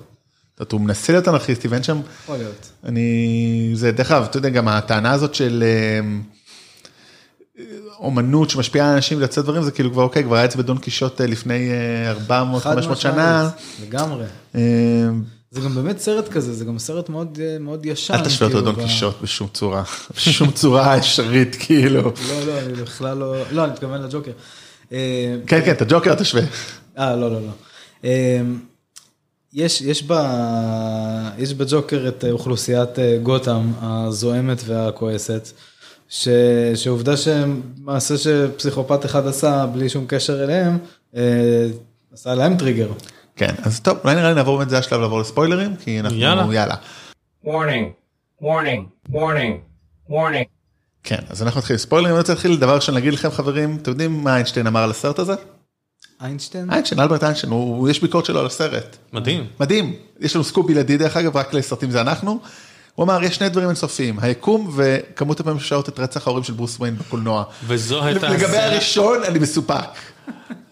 אומרת, 0.61 0.73
הוא 0.73 0.81
מנסה 0.81 1.13
להיות 1.13 1.29
אנרכיסטי 1.29 1.69
ואין 1.69 1.83
שם, 1.83 2.01
יכול 2.23 2.37
להיות. 2.37 2.71
אני, 2.85 3.71
זה 3.75 3.93
דרך 3.93 4.11
אגב, 4.11 4.23
אתה 4.23 4.37
יודע 4.37 4.49
גם 4.49 4.69
הטענה 4.69 5.13
הזאת 5.13 5.35
של 5.35 5.65
אה, 5.67 6.01
אומנות 7.99 8.51
שמשפיעה 8.51 8.89
על 8.89 8.95
אנשים 8.95 9.21
לצאת 9.21 9.45
דברים 9.45 9.63
זה 9.63 9.71
כאילו 9.71 9.93
כבר 9.93 10.03
אוקיי 10.03 10.25
כבר 10.25 10.37
היה 10.37 10.45
את 10.45 10.51
זה 10.51 10.59
בדון 10.59 10.79
קישוט 10.79 11.21
אה, 11.21 11.27
לפני 11.27 11.71
400 12.09 12.63
חד 12.63 12.71
500 12.75 12.99
משמעית, 12.99 13.15
שנה. 13.15 13.51
לגמרי. 13.83 14.25
אה, 14.55 14.61
זה 15.51 15.61
גם 15.61 15.75
באמת 15.75 15.99
סרט 15.99 16.29
כזה, 16.29 16.53
זה 16.53 16.65
גם 16.65 16.79
סרט 16.79 17.09
מאוד, 17.09 17.39
אה, 17.43 17.57
מאוד 17.61 17.87
ישן. 17.87 18.15
אל 18.15 18.25
תשווה 18.25 18.49
אותו 18.49 18.59
כאילו, 18.59 18.73
לדון 18.73 18.85
ב- 18.85 18.89
קישוט 18.89 19.23
בשום 19.23 19.49
צורה, 19.53 19.83
בשום 20.17 20.51
צורה 20.51 20.99
אפשרית 20.99 21.57
כאילו. 21.59 22.03
לא, 22.03 22.47
לא, 22.47 22.59
אני 22.59 22.73
בכלל 22.73 23.17
לא, 23.17 23.35
לא, 23.53 23.65
אני 23.65 23.73
מתכוון 23.73 24.03
לג'וקר. 24.03 24.33
אה, 24.93 25.37
כן 25.47 25.61
כן 25.65 25.73
את 25.73 25.83
הג'וקר 25.83 26.15
תשווה. 26.15 26.43
אה, 26.99 27.17
לא, 27.17 27.31
לא, 27.31 27.41
לא. 27.41 27.53
אה, 28.05 28.41
יש, 29.55 29.81
יש, 29.81 30.05
ב, 30.07 30.13
יש 31.39 31.55
בג'וקר 31.55 32.05
את 32.09 32.25
אוכלוסיית 32.31 32.99
אה, 32.99 33.19
גותם 33.23 33.73
הזועמת 33.81 34.59
והכועסת, 34.67 35.49
ש, 36.09 36.29
שעובדה 36.75 37.17
שמעשה 37.17 38.17
שפסיכופת 38.19 39.05
אחד 39.05 39.27
עשה 39.27 39.67
בלי 39.67 39.89
שום 39.89 40.05
קשר 40.09 40.45
אליהם, 40.45 40.79
אה, 41.17 41.67
עשה 42.13 42.35
להם 42.35 42.57
טריגר. 42.57 42.93
כן 43.37 43.55
אז 43.63 43.81
טוב 43.81 43.99
אולי 44.05 44.15
נראה 44.15 44.29
לי 44.29 44.35
נעבור 44.35 44.59
באמת 44.59 44.71
זה 44.71 44.79
השלב 44.79 45.01
לעבור 45.01 45.21
לספוילרים 45.21 45.77
כי 45.77 46.01
אנחנו 46.01 46.19
יאללה. 46.19 46.47
יאללה. 46.55 46.75
Warning, 47.45 47.87
warning, 48.43 49.11
warning, 49.13 49.55
warning. 50.11 50.45
כן, 51.03 51.19
אז 51.29 51.43
אנחנו 51.43 51.59
נתחיל 51.59 51.75
עם 51.75 51.79
ספוילרים, 51.79 52.15
אני 52.15 52.19
רוצה 52.19 52.33
להתחיל 52.33 52.57
דבר 52.57 52.75
ראשון 52.75 52.95
להגיד 52.95 53.13
לכם 53.13 53.31
חברים, 53.31 53.77
אתם 53.83 53.91
יודעים 53.91 54.25
מה 54.25 54.35
איינשטיין 54.35 54.67
אמר 54.67 54.83
על 54.83 54.91
הסרט 54.91 55.19
הזה? 55.19 55.35
איינשטיין? 56.23 56.71
איינשטיין, 56.71 57.01
אלברט 57.01 57.25
איינשטיין, 57.25 57.53
הוא, 57.53 57.89
יש 57.89 58.03
ביקורת 58.03 58.25
שלו 58.25 58.41
על 58.41 58.47
הסרט. 58.47 58.97
מדהים. 59.13 59.47
מדהים, 59.61 59.95
יש 60.21 60.35
לנו 60.35 60.45
סקופ 60.45 60.67
בלעדי 60.67 60.97
דרך 60.97 61.17
אגב, 61.17 61.37
רק 61.37 61.55
לסרטים 61.55 61.91
זה 61.91 62.01
אנחנו. 62.01 62.41
הוא 62.95 63.05
אמר, 63.05 63.25
יש 63.25 63.37
שני 63.37 63.49
דברים 63.49 63.69
אינסופיים, 63.69 64.19
היקום 64.19 64.71
וכמות 64.77 65.41
הפעמים 65.41 65.61
ששעות 65.61 65.89
את 65.89 65.99
רצח 65.99 66.27
ההורים 66.27 66.45
של 66.45 66.53
ברוס 66.53 66.77
וויין 66.77 66.99
בקולנוע. 66.99 67.45
וזו 67.67 68.05
הייתה 68.05 68.29
לגבי 68.29 68.57
הראשון, 68.59 69.23
אני 69.25 69.39
מסופק. 69.39 69.89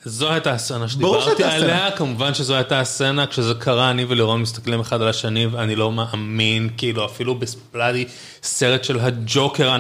זו 0.05 0.31
הייתה 0.31 0.53
הסצנה 0.53 0.89
שדיברתי. 0.89 1.45
עליה, 1.45 1.91
כמובן 1.91 2.35
שזו 2.35 2.55
הייתה 2.55 2.81
הסצנה, 2.81 3.27
כשזה 3.27 3.55
קרה, 3.55 3.91
אני 3.91 4.05
ולירון 4.05 4.43
מסתכלים 4.43 4.81
אחד 4.81 5.03
על 5.03 5.09
השני, 5.09 5.47
ואני 5.47 5.77
לא 5.77 5.93
מאמין, 5.93 6.69
כאילו, 6.77 7.05
אפילו 7.05 7.35
בספלאדי 7.35 8.05
סרט 8.43 8.85
של 8.85 9.01
הג'וקר, 9.01 9.77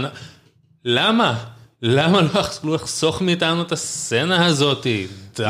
למה? 0.84 1.38
למה 1.82 2.20
לא 2.20 2.40
יכלו 2.40 2.74
לחסוך 2.74 3.22
מאיתנו 3.22 3.62
את 3.62 3.72
הסצנה 3.72 4.46
הזאתי? 4.46 5.06
די. 5.36 5.44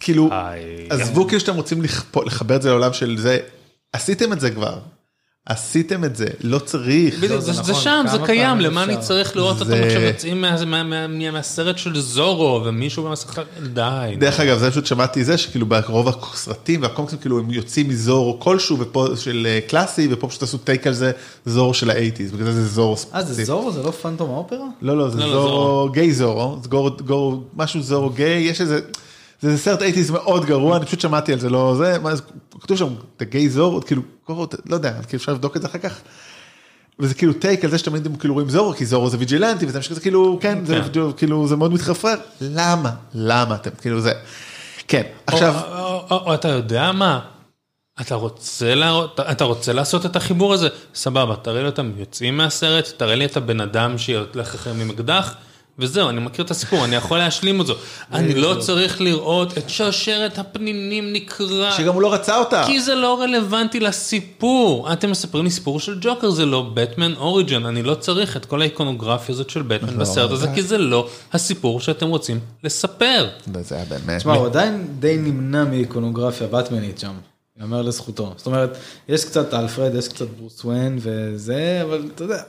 כאילו, 0.00 0.32
איי. 0.32 0.86
עזבו 0.90 1.26
כאילו 1.26 1.40
שאתם 1.40 1.54
רוצים 1.54 1.82
לחבר 2.26 2.56
את 2.56 2.62
זה 2.62 2.68
לעולם 2.68 2.92
של 2.92 3.16
זה, 3.18 3.38
עשיתם 3.92 4.32
את 4.32 4.40
זה 4.40 4.50
כבר. 4.50 4.78
עשיתם 5.46 6.04
את 6.04 6.16
זה, 6.16 6.26
לא 6.40 6.58
צריך. 6.58 7.14
בדיוק, 7.18 7.40
זה 7.40 7.52
זה 7.52 7.62
זה 7.62 7.72
נכון, 7.72 7.74
שם, 7.84 8.04
זה 8.10 8.18
קיים, 8.26 8.60
למה 8.60 8.82
אני? 8.84 8.96
צריך 9.00 9.36
לראות 9.36 9.54
אותם 9.60 9.64
זה- 9.70 9.84
עכשיו 9.86 10.00
יוצאים 10.02 10.40
מה- 10.40 10.64
מה- 10.64 10.82
מה- 10.82 11.06
מה- 11.06 11.30
מהסרט 11.30 11.78
של 11.78 12.00
זורו, 12.00 12.60
ומישהו 12.64 13.04
במסכה, 13.04 13.42
די. 13.72 14.14
דרך 14.18 14.40
אגב, 14.40 14.58
זה 14.58 14.70
פשוט 14.70 14.86
שמעתי 14.86 15.24
זה 15.24 15.38
שכאילו 15.38 15.66
ברוב 15.66 16.08
הסרטים 16.08 16.82
והקומיקסים 16.82 17.18
כאילו 17.18 17.38
הם 17.38 17.50
יוצאים 17.50 17.88
מזור 17.88 18.40
כלשהו 18.40 18.76
ופה 18.80 19.06
של 19.16 19.46
אה, 19.50 19.58
קלאסי 19.68 20.08
ופה 20.10 20.28
פשוט 20.28 20.42
עשו 20.42 20.58
טייק 20.58 20.86
על 20.86 20.92
זה 20.92 21.12
זורו 21.46 21.74
של 21.74 21.90
האייטיז, 21.90 22.32
בגלל 22.32 22.52
זה 22.52 22.62
זה 22.62 22.68
זורו 22.68 22.96
אה, 23.14 23.22
זה. 23.22 23.44
זורו? 23.44 23.72
זה 23.72 23.82
לא 23.82 23.90
פנטום 23.90 24.30
האופרה? 24.30 24.58
לא, 24.82 24.96
לא, 24.98 25.08
זה 25.10 25.18
לא, 25.18 25.26
לא, 25.26 25.32
זורו, 25.32 25.48
זורו. 25.48 25.88
גיי 25.88 26.12
זורו, 26.12 26.58
זה 26.62 26.68
משהו 27.56 27.82
זורו 27.82 28.10
גיי, 28.10 28.42
יש 28.42 28.60
איזה, 28.60 28.80
זה 29.50 29.58
סרט 29.58 29.82
אייטיז 29.82 30.10
מאוד 30.10 30.44
גרוע, 30.44 30.76
אני 30.76 30.86
פשוט 30.86 31.00
שמעתי 31.00 31.32
על 31.32 31.38
זה, 31.38 31.50
לא 31.50 31.74
זה, 31.78 31.98
מה 31.98 32.10
כתוב 32.60 32.76
שם, 32.76 32.94
את 33.16 33.22
הגיי 33.22 33.48
זורו, 33.48 33.80
כאילו, 33.80 34.02
לא 34.28 34.74
יודע, 34.74 34.92
כאילו 34.92 35.20
אפשר 35.20 35.32
לבדוק 35.32 35.56
את 35.56 35.62
זה 35.62 35.68
אחר 35.68 35.78
כך. 35.78 36.00
וזה 36.98 37.14
כאילו 37.14 37.32
take 37.32 37.64
על 37.64 37.70
זה 37.70 37.78
שתמיד 37.78 38.06
הם 38.06 38.16
כאילו 38.16 38.34
רואים 38.34 38.48
זורו, 38.48 38.72
כי 38.72 38.86
זורו 38.86 39.10
זה 39.10 39.18
vigilante, 39.18 39.66
וזה 39.66 39.82
שזה 39.82 40.00
כאילו, 40.00 40.38
כן, 40.42 40.64
זה 40.64 40.80
כאילו, 41.16 41.46
זה 41.46 41.56
מאוד 41.56 41.72
מתחפר, 41.72 42.14
למה? 42.40 42.90
למה 43.14 43.54
אתם, 43.54 43.70
כאילו 43.80 44.00
זה, 44.00 44.12
כן, 44.88 45.02
עכשיו, 45.26 45.54
או 46.10 46.34
אתה 46.34 46.48
יודע 46.48 46.92
מה? 46.92 47.20
אתה 48.00 48.14
רוצה, 48.14 48.74
להראות, 48.74 49.20
אתה 49.20 49.44
רוצה 49.44 49.72
לעשות 49.72 50.06
את 50.06 50.16
החיבור 50.16 50.52
הזה? 50.52 50.68
סבבה, 50.94 51.36
תראה 51.36 51.60
לי 51.60 51.66
אותם 51.66 51.90
יוצאים 51.96 52.36
מהסרט, 52.36 52.88
תראה 52.96 53.14
לי 53.14 53.24
את 53.24 53.36
הבן 53.36 53.60
אדם 53.60 53.98
שהולך 53.98 54.54
אחר 54.54 54.70
עם 54.70 54.90
אקדח, 54.90 55.34
וזהו, 55.78 56.08
אני 56.08 56.20
מכיר 56.20 56.44
את 56.44 56.50
הסיפור, 56.50 56.84
אני 56.84 56.96
יכול 56.96 57.18
להשלים 57.18 57.60
את 57.60 57.66
זה. 57.66 57.72
אני 58.12 58.34
לא 58.34 58.56
צריך 58.60 59.00
לראות 59.00 59.58
את 59.58 59.70
שרשרת 59.70 60.38
הפנינים 60.38 61.12
נקרע. 61.12 61.72
שגם 61.76 61.94
הוא 61.94 62.02
לא 62.02 62.12
רצה 62.12 62.38
אותה. 62.38 62.64
כי 62.66 62.80
זה 62.80 62.94
לא 62.94 63.20
רלוונטי 63.20 63.80
לסיפור. 63.80 64.92
אתם 64.92 65.10
מספרים 65.10 65.44
לי 65.44 65.50
סיפור 65.50 65.80
של 65.80 65.98
ג'וקר, 66.00 66.30
זה 66.30 66.46
לא 66.46 66.70
בטמן 66.74 67.14
אוריג'ן, 67.14 67.66
אני 67.66 67.82
לא 67.82 67.94
צריך 67.94 68.36
את 68.36 68.44
כל 68.44 68.60
האיקונוגרפיה 68.60 69.34
הזאת 69.34 69.50
של 69.50 69.62
בטמן 69.62 69.98
בסרט 69.98 70.30
הזה, 70.30 70.46
כי 70.54 70.62
זה 70.62 70.78
לא 70.78 71.08
הסיפור 71.32 71.80
שאתם 71.80 72.08
רוצים 72.08 72.40
לספר. 72.64 73.28
זה 73.60 73.74
היה 73.74 73.84
באמת, 73.84 74.18
תשמע, 74.20 74.34
הוא 74.34 74.46
עדיין 74.46 74.86
די 74.98 75.16
נמנע 75.16 75.64
מאיקונוגרפיה 75.64 76.46
באטמנית 76.46 76.98
שם, 76.98 77.12
יאמר 77.60 77.82
לזכותו. 77.82 78.34
זאת 78.36 78.46
אומרת, 78.46 78.76
יש 79.08 79.24
קצת 79.24 79.54
אלפרד, 79.54 79.94
יש 79.94 80.08
קצת 80.08 80.26
ברוס 80.38 80.64
וויין 80.64 80.98
וזה, 81.00 81.80
אבל 81.82 82.02
אתה 82.14 82.24
יודע, 82.24 82.42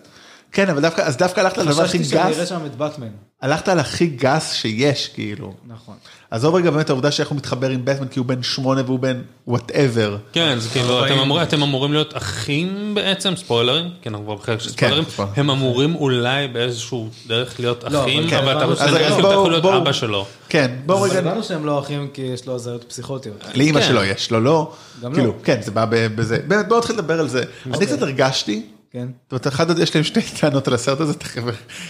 כן, 0.52 0.70
אבל 0.70 0.82
דווקא, 0.82 1.02
אז 1.02 1.18
דווקא 1.18 1.40
הלכת 1.42 1.58
על 1.58 1.68
הדבר 1.68 1.84
הכי 1.84 1.90
חשבתי 1.92 2.10
שאני 2.10 2.22
אראה 2.22 2.42
גס, 2.42 2.50
שם 2.50 2.66
את 2.66 2.76
באטמן. 2.76 3.08
הלכת 3.42 3.68
על 3.68 3.80
הכי 3.80 4.08
גס 4.08 4.54
שיש, 4.54 5.08
כאילו. 5.08 5.54
נכון. 5.68 5.96
עזוב 6.32 6.56
רגע 6.56 6.72
באמת 6.72 6.90
העובדה 6.90 7.12
שאיך 7.12 7.30
הוא 7.30 7.38
מתחבר 7.38 7.70
עם 7.70 7.86
בטמן 7.86 8.08
כי 8.08 8.20
הוא 8.20 8.26
בן 8.26 8.44
שמונה 8.44 8.82
והוא 8.86 9.00
בן 9.00 9.22
whatever. 9.48 10.18
כן, 10.34 10.60
זה 10.60 10.70
כאילו, 10.70 11.06
אתם 11.06 11.20
אמור- 11.20 11.44
אתם 11.44 11.64
אמורים 11.64 11.94
להיות 11.94 12.18
אחים 12.18 12.96
בעצם, 12.96 13.36
ספוילרים, 13.36 13.86
כן, 14.02 14.10
אנחנו 14.10 14.26
כבר 14.26 14.36
בחלק 14.36 14.60
של 14.60 14.70
ספוילרים, 14.70 15.06
כבר. 15.06 15.26
הם 15.36 15.50
אמורים 15.50 15.96
אולי 15.96 16.48
באיזשהו 16.48 17.10
דרך 17.28 17.60
להיות 17.60 17.84
לא, 17.84 17.88
אבל 17.88 17.98
אחים, 18.00 18.30
כן, 18.30 18.38
אבל 18.38 18.58
אתה 18.58 18.66
רוצה 18.66 18.86
אם 18.90 18.96
אתה 19.20 19.28
יכול 19.34 19.52
להיות 19.52 19.66
אבא 19.66 19.92
שלו. 19.92 20.26
כן, 20.50 20.72
בואו 20.86 21.02
רגע, 21.02 21.20
הבנו 21.20 21.44
שהם 21.44 21.66
לא 21.66 21.80
אחים 21.80 22.08
כי 22.14 22.22
יש 22.22 22.48
לו 22.48 22.56
הזיות 22.56 22.84
פסיכוטיות. 22.84 23.44
לאימא 23.56 23.82
כן. 23.82 23.88
שלו 23.88 24.04
יש, 24.04 24.32
לו 24.32 24.40
לא. 24.42 24.72
גם 25.02 25.14
כאילו, 25.14 25.28
לא. 25.28 25.34
כן, 25.44 25.62
זה 25.62 25.72
בא 25.72 25.86
בזה. 25.90 26.40
באמת, 26.48 26.68
בואו 26.68 26.80
נתחיל 26.80 26.96
לדבר 26.96 27.20
על 27.20 27.28
זה. 27.28 27.44
אני 27.74 27.86
קצת 27.86 28.02
הרגשתי, 28.02 28.66
כן. 28.92 29.08
זאת 29.24 29.32
אומרת, 29.32 29.48
אחד, 29.48 29.80
יש 29.80 29.96
להם 29.96 30.04
שתי 30.04 30.22
טענות 30.40 30.68
על 30.68 30.74
הסרט 30.74 31.00
הזה, 31.00 31.14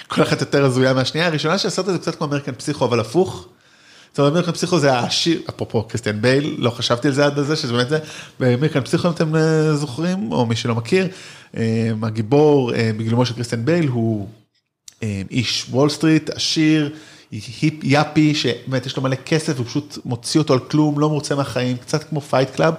כל 0.08 0.24
אחת 0.24 0.42
יותר 0.42 0.66
הזויה 0.66 0.94
מהשנייה. 0.94 1.28
הראשונה 1.28 1.58
שהסרט 1.58 1.88
הזה 1.88 1.98
קצת 2.00 2.16
כמו 2.16 2.28
American 2.28 2.52
Psycho, 2.52 2.86
אבל 2.86 3.00
הפוך. 3.00 3.48
זאת 4.10 4.20
אומרת, 4.20 4.34
American 4.34 4.52
Psycho 4.52 4.80
זה 4.80 5.00
השיר, 5.00 5.42
אפרופו 5.50 5.84
קריסטיאן 5.84 6.22
בייל, 6.22 6.56
לא 6.58 6.70
חשבתי 6.70 7.08
על 7.08 7.14
זה 7.14 7.26
עד 7.26 7.40
לזה, 7.40 7.56
שזה 7.56 7.74
באמת 7.74 7.90
זה. 7.90 8.00
ב 8.40 8.44
American 8.44 8.82
Psycho, 8.82 9.08
אם 9.08 9.14
אתם 9.14 9.36
אה, 9.36 9.76
זוכרים, 9.76 10.32
או 10.32 10.46
מי 10.46 10.56
שלא 10.56 10.76
מכיר, 10.76 11.08
אה, 11.58 11.92
הגיבור 12.02 12.74
אה, 12.74 12.92
בגילומו 12.98 13.26
של 13.26 13.34
קריסטיאן 13.34 13.66
בייל 13.66 13.88
הוא 13.88 14.28
איש 15.32 15.66
וול 15.70 15.90
סטריט, 15.90 16.30
עשיר, 16.30 16.96
היפ 17.32 17.84
יאפי, 17.84 18.36
שבאמת 18.36 18.86
יש 18.86 18.98
לו 18.98 19.04
מלא 19.04 19.16
כסף, 19.16 19.58
הוא 19.58 19.66
פשוט 19.66 19.98
מוציא 20.06 20.40
אותו 20.40 20.54
על 20.54 20.60
כלום, 20.60 21.00
לא 21.00 21.10
מרוצה 21.10 21.36
מהחיים, 21.36 21.78
קצת 21.78 22.04
כמו 22.04 22.22
Fight 22.22 22.50
Club, 22.50 22.74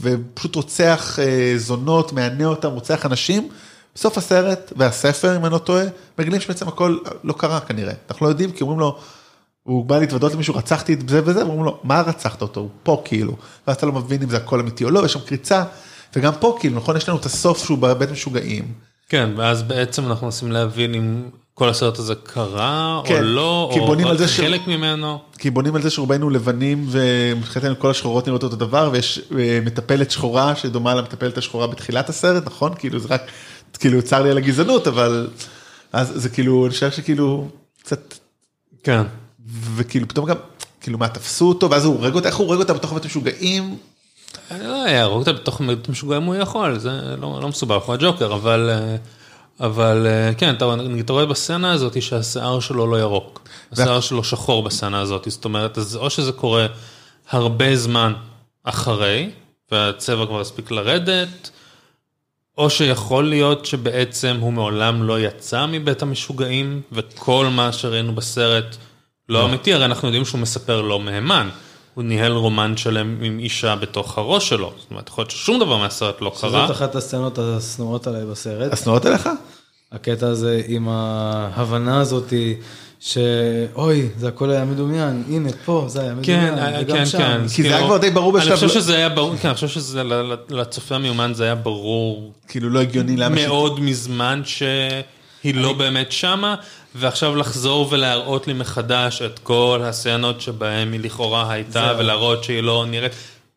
ופשוט 0.00 0.56
רוצח 0.56 1.18
אה, 1.18 1.52
זונות, 1.56 2.12
מענה 2.12 2.44
אותם, 2.44 2.72
רוצח 2.72 3.06
אנשים. 3.06 3.48
בסוף 3.94 4.18
הסרט 4.18 4.72
והספר, 4.76 5.36
אם 5.36 5.44
אני 5.44 5.52
לא 5.52 5.58
טועה, 5.58 5.84
מגלים 6.18 6.40
שבעצם 6.40 6.68
הכל 6.68 6.98
לא 7.24 7.32
קרה 7.32 7.60
כנראה. 7.60 7.92
אנחנו 8.10 8.26
לא 8.26 8.30
יודעים, 8.30 8.52
כי 8.52 8.62
אומרים 8.62 8.80
לו, 8.80 8.98
הוא 9.62 9.84
בא 9.84 9.98
להתוודות 9.98 10.34
למישהו, 10.34 10.54
רצחתי 10.54 10.94
את 10.94 11.08
זה 11.08 11.20
וזה, 11.24 11.46
ואומרים 11.46 11.64
לו, 11.64 11.80
מה 11.84 12.00
רצחת 12.00 12.42
אותו? 12.42 12.60
הוא 12.60 12.70
פה 12.82 13.02
כאילו. 13.04 13.36
ואז 13.66 13.76
אתה 13.76 13.86
לא 13.86 13.92
מבין 13.92 14.22
אם 14.22 14.30
זה 14.30 14.36
הכל 14.36 14.60
אמיתי 14.60 14.84
או 14.84 14.90
לא, 14.90 15.04
יש 15.04 15.12
שם 15.12 15.20
קריצה. 15.20 15.64
וגם 16.16 16.32
פה 16.40 16.56
כאילו, 16.60 16.76
נכון, 16.76 16.96
יש 16.96 17.08
לנו 17.08 17.18
את 17.18 17.26
הסוף 17.26 17.64
שהוא 17.64 17.78
בבית 17.78 18.10
משוגעים. 18.10 18.72
כן, 19.08 19.30
ואז 19.36 19.62
בעצם 19.62 20.06
אנחנו 20.06 20.26
מנסים 20.26 20.52
להבין 20.52 20.94
אם 20.94 21.24
כל 21.58 21.68
הסרט 21.68 21.98
הזה 21.98 22.14
קרה 22.14 22.96
או 22.96 23.04
כן, 23.04 23.24
לא, 23.24 23.70
כי 23.72 23.80
או 23.80 23.86
בונים 23.86 24.06
על 24.06 24.12
רק 24.12 24.18
זה 24.18 24.28
ש- 24.28 24.40
חלק 24.40 24.66
ממנו. 24.66 25.18
כי 25.38 25.50
בונים 25.50 25.76
על 25.76 25.82
זה 25.82 25.90
שרובנו 25.90 26.30
לבנים 26.30 26.86
ומבחינתנו 26.88 27.78
כל 27.78 27.90
השחורות 27.90 28.26
נראות 28.26 28.42
אותו 28.42 28.56
דבר 28.56 28.88
ויש 28.92 29.20
אה, 29.38 29.58
מטפלת 29.64 30.10
שחורה 30.10 30.56
שדומה 30.56 30.94
למטפלת 30.94 31.38
השחורה 31.38 31.66
בתחילת 31.66 32.08
הסרט 32.08 32.46
נכון 32.46 32.74
כאילו 32.78 32.98
זה 32.98 33.08
רק 33.10 33.22
כאילו 33.78 34.02
צר 34.02 34.22
לי 34.22 34.30
על 34.30 34.38
הגזענות 34.38 34.86
אבל 34.86 35.28
אז 35.92 36.12
זה 36.14 36.28
כאילו 36.28 36.64
אני 36.66 36.72
חושב 36.72 36.90
שכאילו 36.90 37.48
קצת 37.82 38.14
כן. 38.82 39.02
וכאילו 39.76 40.08
פתאום 40.08 40.26
גם 40.26 40.36
כאילו 40.80 40.98
מה 40.98 41.08
תפסו 41.08 41.48
אותו 41.48 41.70
ואז 41.70 41.84
הוא 41.84 41.94
הורג 41.94 42.14
אותה 42.14 42.28
איך 42.28 42.36
הוא 42.36 42.46
הורג 42.46 42.58
אותה 42.58 42.72
בתוך 42.74 42.92
בית 42.92 43.06
משוגעים 43.06 43.76
אני 44.50 44.66
לא 44.66 44.88
יהרוג 44.88 45.18
אותה 45.18 45.32
בתוך 45.32 45.60
משוגע 45.88 46.16
אם 46.16 46.22
הוא 46.22 46.34
יכול, 46.34 46.78
זה 46.78 46.90
לא, 47.20 47.38
לא 47.42 47.48
מסובך, 47.48 47.82
הוא 47.82 47.94
הג'וקר, 47.94 48.34
אבל, 48.34 48.70
אה, 48.72 48.96
אבל 49.60 50.06
אה, 50.06 50.34
כן, 50.34 50.54
אתה, 50.54 50.74
אתה 51.00 51.12
רואה 51.12 51.26
בסצנה 51.26 51.72
הזאת 51.72 52.02
שהשיער 52.02 52.60
שלו 52.60 52.86
לא 52.86 52.96
ירוק, 52.96 53.48
השיער 53.72 54.00
שלו 54.00 54.24
שחור 54.24 54.62
בסצנה 54.62 55.00
הזאת, 55.00 55.26
זאת 55.30 55.44
אומרת, 55.44 55.78
אז 55.78 55.96
או 55.96 56.10
שזה 56.10 56.32
קורה 56.32 56.66
הרבה 57.30 57.76
זמן 57.76 58.12
אחרי, 58.64 59.30
והצבע 59.72 60.26
כבר 60.26 60.40
הספיק 60.40 60.70
לרדת, 60.70 61.50
או 62.58 62.70
שיכול 62.70 63.28
להיות 63.28 63.66
שבעצם 63.66 64.36
הוא 64.40 64.52
מעולם 64.52 65.02
לא 65.02 65.20
יצא 65.20 65.66
מבית 65.66 66.02
המשוגעים, 66.02 66.82
וכל 66.92 67.46
מה 67.50 67.72
שראינו 67.72 68.14
בסרט 68.14 68.76
לא. 69.28 69.44
אמיתי, 69.44 69.74
הרי 69.74 69.84
אנחנו 69.84 70.08
יודעים 70.08 70.24
שהוא 70.24 70.40
מספר 70.40 70.82
לא 70.82 71.00
מהימן. 71.00 71.48
הוא 71.96 72.04
ניהל 72.04 72.32
רומן 72.32 72.76
שלם 72.76 73.16
עם 73.22 73.38
אישה 73.38 73.76
בתוך 73.76 74.18
הראש 74.18 74.48
שלו, 74.48 74.72
זאת 74.78 74.90
אומרת, 74.90 75.08
יכול 75.08 75.22
להיות 75.22 75.30
ששום 75.30 75.58
דבר 75.60 75.76
מהסרט 75.76 76.20
לא 76.20 76.32
קרה. 76.40 76.50
זאת 76.66 76.70
אחת 76.70 76.94
הסצנות 76.94 77.38
השנואות 77.38 78.06
עליי 78.06 78.24
בסרט. 78.24 78.72
השנואות 78.72 79.06
אליך? 79.06 79.28
הקטע 79.92 80.26
הזה 80.28 80.62
עם 80.68 80.88
ההבנה 80.88 82.00
הזאתי 82.00 82.54
שאוי 83.00 84.08
זה 84.16 84.28
הכל 84.28 84.50
היה 84.50 84.64
מדומיין 84.64 85.22
הנה 85.28 85.48
פה 85.64 85.84
זה 85.88 86.00
היה 86.00 86.14
מדומיין 86.14 86.54
כן, 86.56 86.76
וגם 86.80 86.96
כן, 86.96 87.06
שם. 87.06 87.18
כן. 87.18 87.40
כי 87.56 87.62
זה 87.62 87.76
היה 87.76 87.86
כבר 87.86 87.96
די 87.96 88.10
ברור 88.10 88.36
אני 88.36 88.44
בשלב- 88.44 88.54
חושב 88.54 88.68
שזה 88.68 88.96
היה 88.96 89.08
ברור, 89.08 89.36
כן, 89.36 89.48
אני 89.48 89.54
חושב 89.54 89.68
שזה 89.68 90.02
לצופה 90.48 90.94
המיומן 90.94 91.32
זה 91.34 91.44
היה 91.44 91.54
ברור 91.54 92.32
כאילו 92.48 92.70
לא 92.70 92.80
הגיוני 92.80 93.16
למה 93.16 93.36
ש- 93.38 93.44
מאוד 93.46 93.80
מזמן 93.80 94.42
שהיא 94.44 95.54
לא 95.54 95.72
באמת 95.72 96.12
שמה, 96.12 96.54
ועכשיו 96.96 97.36
לחזור 97.36 97.88
ולהראות 97.90 98.46
לי 98.46 98.52
מחדש 98.52 99.22
את 99.22 99.38
כל 99.38 99.80
הסצנות 99.84 100.40
שבהם 100.40 100.92
היא 100.92 101.00
לכאורה 101.00 101.52
הייתה, 101.52 101.70
זהו. 101.72 101.98
ולהראות 101.98 102.44
שהיא 102.44 102.60
לא 102.60 102.86
נראית, 102.88 103.12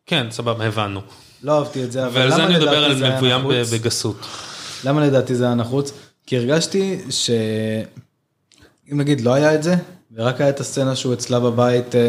כן, 0.06 0.26
סבבה, 0.30 0.64
הבנו. 0.66 1.00
לא 1.42 1.58
אהבתי 1.58 1.84
את 1.84 1.92
זה 1.92 2.06
אבל 2.06 2.18
ועל 2.20 2.30
זה 2.30 2.36
למה 2.36 2.46
אני 2.46 2.54
מדבר 2.54 2.78
לדעתי 2.78 2.92
על 2.92 2.98
זה 2.98 3.04
היה 3.06 3.16
מבוים 3.16 3.40
ב- 3.40 3.52
נחוץ? 3.52 3.72
בגסות. 3.72 4.26
למה 4.84 5.06
לדעתי 5.06 5.34
זה 5.34 5.44
היה 5.44 5.54
נחוץ? 5.54 5.92
כי 6.26 6.36
הרגשתי 6.36 6.98
ש... 7.10 7.30
אם 8.92 9.00
נגיד 9.00 9.20
לא 9.20 9.34
היה 9.34 9.54
את 9.54 9.62
זה, 9.62 9.74
ורק 10.14 10.40
היה 10.40 10.50
את 10.50 10.60
הסצנה 10.60 10.96
שהוא 10.96 11.14
אצלה 11.14 11.40
בבית 11.40 11.94
אה, 11.94 12.00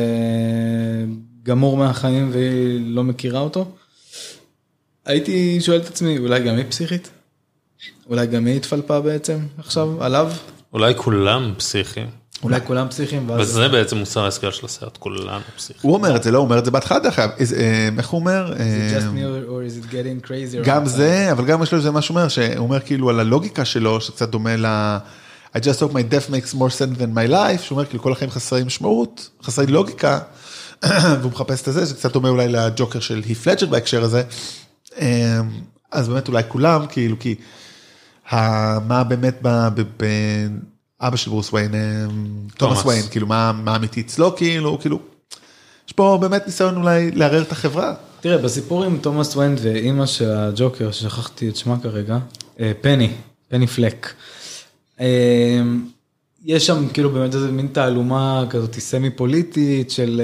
גמור 1.43 1.77
מהחיים 1.77 2.29
והיא 2.33 2.81
לא 2.95 3.03
מכירה 3.03 3.39
אותו, 3.39 3.65
הייתי 5.05 5.61
שואל 5.61 5.79
את 5.79 5.87
עצמי, 5.87 6.17
אולי 6.17 6.39
גם 6.39 6.57
היא 6.57 6.65
פסיכית? 6.69 7.09
אולי 8.09 8.27
גם 8.27 8.45
היא 8.45 8.55
התפלפה 8.55 8.99
בעצם 8.99 9.39
עכשיו 9.57 10.03
עליו? 10.03 10.31
אולי 10.73 10.93
כולם 10.97 11.53
פסיכיים. 11.57 12.07
אולי 12.43 12.59
כולם 12.65 12.87
פסיכים, 12.89 13.29
ואז... 13.29 13.41
וזה 13.41 13.67
בעצם 13.67 13.97
מוסר 13.97 14.23
ההשכל 14.25 14.51
של 14.51 14.65
הסרט, 14.65 14.97
כולנו 14.97 15.41
פסיכים. 15.57 15.81
הוא 15.81 15.93
אומר 15.93 16.15
את 16.15 16.23
זה, 16.23 16.31
לא, 16.31 16.37
הוא 16.37 16.45
אומר 16.45 16.59
את 16.59 16.65
זה 16.65 16.71
בהתחלה 16.71 16.99
דרך 16.99 17.19
אגב, 17.19 17.29
אה, 17.57 17.89
איך 17.97 18.09
הוא 18.09 18.19
אומר? 18.19 18.53
Is 18.53 18.57
it 18.57 18.97
just 18.97 19.03
me 19.03 19.19
or- 19.19 19.49
or 19.49 19.83
is 19.83 19.85
it 19.85 19.91
getting 19.91 20.27
crazy? 20.27 20.65
גם 20.65 20.85
זה, 20.85 21.31
אבל 21.31 21.45
גם 21.45 21.63
יש 21.63 21.71
לו 21.71 21.77
איזה 21.77 21.91
משהו 21.91 22.15
אומר, 22.15 22.27
שהוא 22.27 22.57
אומר 22.57 22.79
כאילו 22.79 23.09
על 23.09 23.19
הלוגיקה 23.19 23.65
שלו, 23.65 24.01
שקצת 24.01 24.29
דומה 24.29 24.55
ל... 24.57 24.65
I 25.57 25.59
just 25.59 25.79
hope 25.79 25.93
my 25.93 26.13
death 26.13 26.29
makes 26.31 26.55
more 26.55 26.69
sense 26.79 26.97
than 26.99 27.15
my 27.15 27.31
life, 27.31 27.61
שהוא 27.61 27.75
אומר 27.75 27.85
כאילו 27.85 28.03
כל 28.03 28.11
החיים 28.11 28.31
חסרי 28.31 28.63
משמעות, 28.63 29.29
חסרי 29.43 29.67
לוגיקה, 29.67 30.19
והוא 31.21 31.31
מחפש 31.31 31.67
את 31.67 31.73
זה, 31.73 31.85
זה 31.85 31.93
קצת 31.95 32.13
דומה 32.13 32.29
אולי 32.29 32.47
לג'וקר 32.47 32.99
של 32.99 33.21
היף 33.25 33.43
פלג'ר 33.43 33.67
בהקשר 33.67 34.03
הזה. 34.03 34.23
אה, 35.01 35.39
אז 35.91 36.09
באמת 36.09 36.27
אולי 36.27 36.43
כולם, 36.47 36.85
כאילו, 36.89 37.19
כי 37.19 37.35
מה 38.87 39.03
באמת 39.03 39.37
ב- 39.41 39.67
ב- 39.75 39.81
ב- 40.03 40.47
אבא 41.01 41.15
של 41.17 41.29
ברוס 41.29 41.53
וויין, 41.53 41.75
אה, 41.75 41.79
תומאס. 42.57 42.85
וויין, 42.85 43.03
כאילו 43.11 43.27
מה 43.27 43.75
אמיתי 43.75 44.01
אצלו, 44.01 44.35
כאילו, 44.35 44.79
כאילו, 44.81 44.99
יש 45.87 45.93
פה 45.93 46.17
באמת 46.21 46.43
ניסיון 46.45 46.75
אולי 46.75 47.11
לערער 47.11 47.41
את 47.41 47.51
החברה. 47.51 47.93
תראה, 48.21 48.37
בסיפור 48.37 48.83
עם 48.83 48.97
תומאס 48.97 49.35
וויין 49.35 49.55
ואימא 49.61 50.05
של 50.05 50.31
הג'וקר, 50.31 50.91
ששכחתי 50.91 51.49
את 51.49 51.55
שמה 51.55 51.75
כרגע, 51.83 52.17
אה, 52.59 52.71
פני, 52.81 53.11
פני 53.49 53.67
פלק. 53.67 54.13
אה, 54.99 55.61
יש 56.45 56.67
שם 56.67 56.87
כאילו 56.93 57.09
באמת 57.09 57.35
איזה 57.35 57.51
מין 57.51 57.67
תעלומה 57.67 58.45
כזאת 58.49 58.79
סמי 58.79 59.09
פוליטית 59.09 59.91
של 59.91 60.21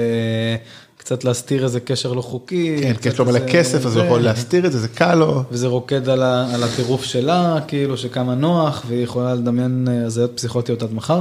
קצת 1.08 1.24
להסתיר 1.24 1.64
איזה 1.64 1.80
קשר 1.80 2.12
לא 2.12 2.22
חוקי. 2.22 2.76
כן, 2.82 2.94
כי 2.94 3.08
יש 3.08 3.18
לו 3.18 3.24
מלא 3.24 3.38
כסף, 3.52 3.76
אז 3.76 3.84
הוא 3.84 4.02
זה. 4.02 4.06
יכול 4.06 4.20
להסתיר 4.20 4.66
את 4.66 4.72
זה, 4.72 4.78
זה 4.78 4.88
קל 4.88 5.14
לו. 5.14 5.42
וזה 5.50 5.66
רוקד 5.66 6.08
על, 6.08 6.22
ה, 6.22 6.54
על 6.54 6.62
הטירוף 6.62 7.04
שלה, 7.04 7.58
כאילו 7.68 7.96
שכמה 7.96 8.34
נוח, 8.34 8.84
והיא 8.88 9.04
יכולה 9.04 9.34
לדמיין 9.34 9.88
אה, 9.90 10.06
הזיות 10.06 10.30
פסיכוטיות 10.36 10.82
עד 10.82 10.92
מחר. 10.92 11.20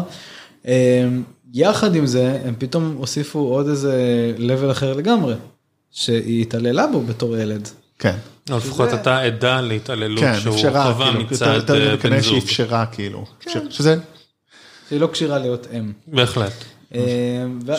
אה, 0.68 1.08
יחד 1.54 1.96
עם 1.96 2.06
זה, 2.06 2.40
הם 2.46 2.54
פתאום 2.58 2.96
הוסיפו 2.98 3.40
עוד 3.40 3.68
איזה 3.68 3.96
level 4.38 4.72
אחר 4.72 4.94
לגמרי, 4.94 5.34
שהיא 5.92 6.42
התעללה 6.42 6.88
בו 6.88 7.02
בתור 7.02 7.38
ילד. 7.38 7.68
כן, 8.00 8.16
או 8.50 8.58
לפחות 8.58 8.94
אתה 8.94 9.20
עדה 9.20 9.62
להתעללות 9.62 10.20
כן, 10.20 10.40
שהוא 10.40 10.56
אפשרה, 10.56 10.94
חווה 10.94 11.12
כאילו, 11.12 11.26
מצד 11.32 11.72
אה, 11.72 11.96
בן 11.96 12.22
שהיא 12.22 12.22
זוג. 12.22 12.44
אפשרה, 12.44 12.86
כאילו, 12.86 13.26
שזה, 13.70 13.96
שהיא 14.90 15.00
לא 15.00 15.10
כשירה 15.12 15.40
להיות 15.40 15.68
אם. 15.74 15.92
בהחלט. 16.08 16.77
אה, 16.96 17.02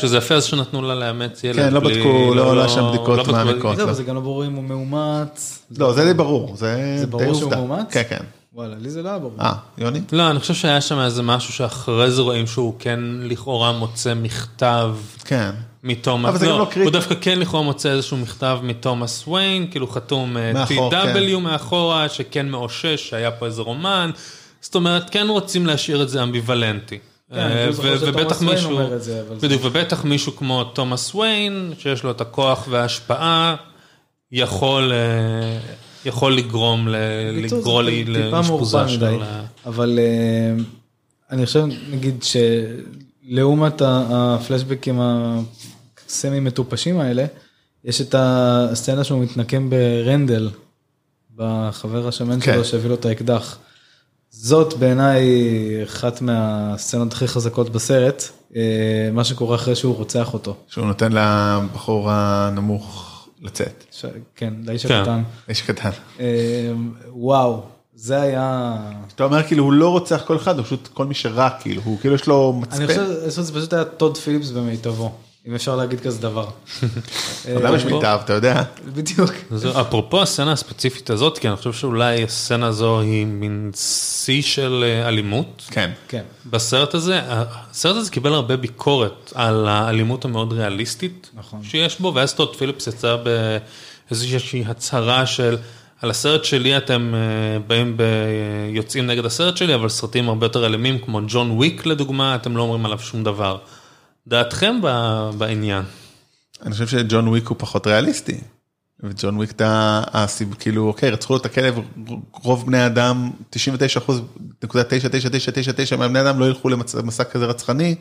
שזה 0.01 0.17
יפה 0.17 0.35
אז 0.35 0.45
שנתנו 0.45 0.83
לה 0.83 0.95
לאמץ 0.95 1.45
ילד. 1.45 1.57
כן, 1.57 1.75
לא 1.75 1.81
בדקו, 1.81 2.35
לא 2.35 2.53
עלה 2.53 2.69
שם 2.69 2.89
בדיקות 2.89 3.19
בדקו- 3.19 3.33
מעמיקות. 3.33 3.77
זהו, 3.77 3.87
לא. 3.87 3.93
זה 3.93 4.03
גם 4.03 4.15
לא 4.15 4.21
ברור 4.21 4.47
אם 4.47 4.55
הוא 4.55 4.65
מאומץ. 4.65 5.59
לא, 5.79 5.93
זה 5.93 6.05
די 6.05 6.15
ברור, 6.15 6.57
זה 6.57 6.95
זה 6.99 7.05
די 7.07 7.11
ברור 7.11 7.35
שהוא 7.35 7.45
עובדה. 7.45 7.57
מאומץ? 7.57 7.87
כן, 7.91 8.03
כן. 8.09 8.21
וואלה, 8.55 8.75
לי 8.81 8.91
זה 8.91 9.03
לא 9.03 9.09
היה 9.09 9.19
ברור. 9.19 9.33
אה, 9.41 9.53
יוני? 9.79 10.01
לא, 10.13 10.31
אני 10.31 10.41
חושב 10.41 10.55
שהיה 10.55 10.81
שם 10.81 10.99
איזה 11.01 11.23
משהו 11.23 11.53
שאחרי 11.53 12.11
זה 12.11 12.23
רואים 12.23 12.47
שהוא 12.47 12.75
כן 12.79 13.01
לכאורה 13.23 13.73
מוצא 13.73 14.15
מכתב 14.15 14.91
כן. 15.25 15.51
מתומאס, 15.85 16.31
אבל 16.31 16.39
זה 16.39 16.47
גם 16.47 16.59
לא 16.59 16.65
קריטי. 16.65 16.81
הוא 16.81 16.91
דווקא 16.91 17.15
כן 17.21 17.39
לכאורה 17.39 17.63
מוצא 17.63 17.89
איזשהו 17.91 18.17
מכתב 18.17 18.59
מתומאס 18.63 19.25
וויין, 19.27 19.67
כאילו 19.71 19.87
חתום 19.87 20.37
אה, 20.37 20.53
מאחור, 20.53 20.93
TW 20.93 20.95
כן. 21.15 21.43
מאחורה, 21.43 22.09
שכן 22.09 22.49
מאושש, 22.49 23.09
שהיה 23.11 23.31
פה 23.31 23.47
איזה 23.47 23.63
רומן, 23.63 24.11
זאת 24.61 24.75
אומרת, 24.75 25.11
כן 25.11 25.27
רוצים 25.29 25.67
להשאיר 25.67 26.03
את 26.03 26.09
זה 26.09 26.23
אמביוולנטי. 26.23 26.99
כן, 27.31 27.39
אה, 27.39 27.69
ובטח 28.07 28.43
מישהו, 28.43 28.79
בדיוק, 29.43 29.65
ובטח 29.65 30.05
מישהו 30.05 30.37
כמו 30.37 30.65
תומאס 30.65 31.15
וויין, 31.15 31.73
שיש 31.79 32.03
לו 32.03 32.11
את 32.11 32.21
הכוח 32.21 32.67
וההשפעה, 32.71 33.57
יכול, 34.33 34.93
אה, 34.93 35.59
יכול 36.05 36.37
לגרום, 36.37 36.89
ל- 36.89 36.95
בקיצור, 37.39 37.59
לגרור 37.59 37.83
זה 37.83 37.91
לי 37.91 38.05
לאשפוזה 38.05 38.49
מעורפל 38.77 38.89
של... 38.89 38.97
מדי. 38.97 39.25
ה- 39.25 39.43
אבל 39.67 39.99
אה, 39.99 40.63
אני 41.31 41.47
חושב, 41.47 41.65
נגיד, 41.91 42.25
שלעומת 43.29 43.83
הפלשבקים 43.85 45.01
הסמי 45.01 46.41
מטופשים 46.41 47.01
האלה, 47.01 47.25
יש 47.85 48.01
את 48.01 48.15
הסצנה 48.19 49.05
שהוא 49.05 49.23
מתנקם 49.23 49.71
ברנדל, 49.71 50.51
בחבר 51.37 52.09
השמן 52.09 52.41
כן. 52.41 52.53
שלו 52.55 52.65
שהביא 52.65 52.89
לו 52.89 52.95
את 52.95 53.05
האקדח. 53.07 53.59
זאת 54.31 54.75
בעיניי 54.75 55.25
אחת 55.85 56.21
מהסצנות 56.21 57.13
הכי 57.13 57.29
חזקות 57.29 57.71
בסרט, 57.71 58.23
אה, 58.57 58.63
מה 59.13 59.25
שקורה 59.25 59.57
אחרי 59.57 59.77
שהוא 59.77 59.97
רוצח 59.97 60.35
אותו. 60.35 60.57
שהוא 60.69 60.87
נותן 60.87 61.13
לבחור 61.13 62.11
הנמוך 62.11 63.15
לצאת. 63.43 63.85
ש... 63.93 64.05
כן, 64.37 64.55
לאיש 64.65 64.87
כן. 64.87 64.95
הקטן. 64.95 65.23
איש 65.49 65.63
קטן. 65.63 65.91
אה, 66.21 66.73
וואו, 67.09 67.63
זה 67.95 68.21
היה... 68.21 68.77
אתה 69.15 69.25
אומר 69.25 69.43
כאילו 69.43 69.65
הוא 69.65 69.73
לא 69.73 69.89
רוצח 69.89 70.23
כל 70.27 70.37
אחד, 70.37 70.59
הוא 70.59 70.65
פשוט 70.65 70.89
כל 70.93 71.07
מי 71.07 71.15
שרע 71.15 71.51
כאילו, 71.51 71.83
הוא 71.85 71.99
כאילו 72.01 72.15
יש 72.15 72.27
לו 72.27 72.53
אני 72.53 72.61
מצפן. 72.63 72.87
חושב 72.87 73.31
שזה 73.31 73.53
פשוט 73.53 73.73
היה 73.73 73.85
טוד 73.85 74.17
פיליפס 74.17 74.51
במיטבו, 74.51 75.13
אם 75.47 75.55
אפשר 75.55 75.77
להגיד 75.77 76.01
כזה 76.01 76.23
דבר. 76.23 76.47
למה 77.63 77.77
יש 77.77 77.85
מיטב, 77.85 78.19
אתה 78.25 78.33
יודע? 78.33 78.63
בדיוק. 78.95 79.31
אפרופו 79.81 80.23
הסצנה 80.23 80.53
הספציפית 80.53 81.11
הזאת, 81.11 81.39
כי 81.39 81.49
אני 81.49 81.57
חושב 81.57 81.73
שאולי 81.73 82.23
הסצנה 82.23 82.67
הזו 82.67 83.01
היא 83.01 83.27
מין 83.27 83.71
שיא 83.77 84.43
של 84.43 84.85
אה, 84.87 85.09
אלימות. 85.09 85.63
כן. 85.71 85.91
כן. 86.09 86.23
בסרט 86.47 86.95
הזה, 86.95 87.21
הסרט 87.29 87.97
הזה 87.97 88.11
קיבל 88.11 88.33
הרבה 88.33 88.57
ביקורת 88.57 89.33
על 89.35 89.69
האלימות 89.69 90.25
המאוד 90.25 90.53
ריאליסטית 90.53 91.31
נכון. 91.35 91.65
שיש 91.65 92.01
בו, 92.01 92.13
ואז 92.15 92.35
טוד 92.35 92.57
פיליפס 92.57 92.87
יצא 92.87 93.17
באיזושהי 94.09 94.65
הצהרה 94.67 95.27
של, 95.27 95.57
על 96.03 96.11
הסרט 96.11 96.45
שלי 96.45 96.77
אתם 96.77 97.15
אה, 97.15 97.59
באים 97.67 97.97
ב... 97.97 98.03
יוצאים 98.73 99.07
נגד 99.07 99.25
הסרט 99.25 99.57
שלי, 99.57 99.75
אבל 99.75 99.89
סרטים 99.89 100.29
הרבה 100.29 100.47
יותר 100.47 100.67
אלימים, 100.67 100.99
כמו 100.99 101.21
ג'ון 101.29 101.51
וויק 101.51 101.87
לדוגמה, 101.87 102.35
אתם 102.35 102.57
לא 102.57 102.63
אומרים 102.63 102.87
עליו 102.87 102.99
שום 102.99 103.25
דבר. 103.25 103.59
דעתכם 104.29 104.81
ב- 104.83 105.31
בעניין? 105.39 105.83
אני 106.63 106.73
חושב 106.73 106.87
שג'ון 106.87 107.29
וויק 107.29 107.47
הוא 107.49 107.57
פחות 107.59 107.87
ריאליסטי. 107.87 108.41
וג'ון 109.03 109.37
וויק 109.37 109.51
אתה, 109.51 110.03
הסיב- 110.13 110.55
כאילו, 110.59 110.87
אוקיי, 110.89 111.11
רצחו 111.11 111.33
לו 111.33 111.41
את 111.41 111.47
הכלב, 111.47 111.79
רוב 112.33 112.67
בני 112.67 112.87
אדם, 112.87 113.31
99 113.51 114.01
אחוז, 114.01 114.21
נקודה 114.65 114.85
99999 114.85 115.97
מהבני 115.97 116.21
אדם 116.21 116.41
לא 116.41 116.45
ילכו 116.49 116.69
למסע 116.69 116.99
למסע 116.99 117.25
כזה 117.25 117.45
רצחני. 117.47 117.95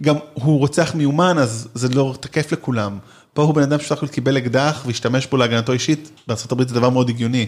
גם 0.00 0.16
הוא 0.34 0.58
רוצח 0.58 0.94
מיומן, 0.94 1.38
אז 1.38 1.68
זה 1.74 1.88
לא 1.88 2.14
תקף 2.20 2.52
לכולם. 2.52 2.98
פה 3.34 3.42
הוא 3.42 3.54
בן 3.54 3.62
אדם 3.62 3.78
שסך 3.80 3.92
הכל 3.92 4.08
קיבל 4.08 4.38
אקדח 4.38 4.82
והשתמש 4.86 5.26
בו 5.26 5.36
להגנתו 5.36 5.72
אישית, 5.72 6.10
בארה"ב 6.28 6.68
זה 6.68 6.74
דבר 6.74 6.90
מאוד 6.90 7.08
הגיוני. 7.08 7.46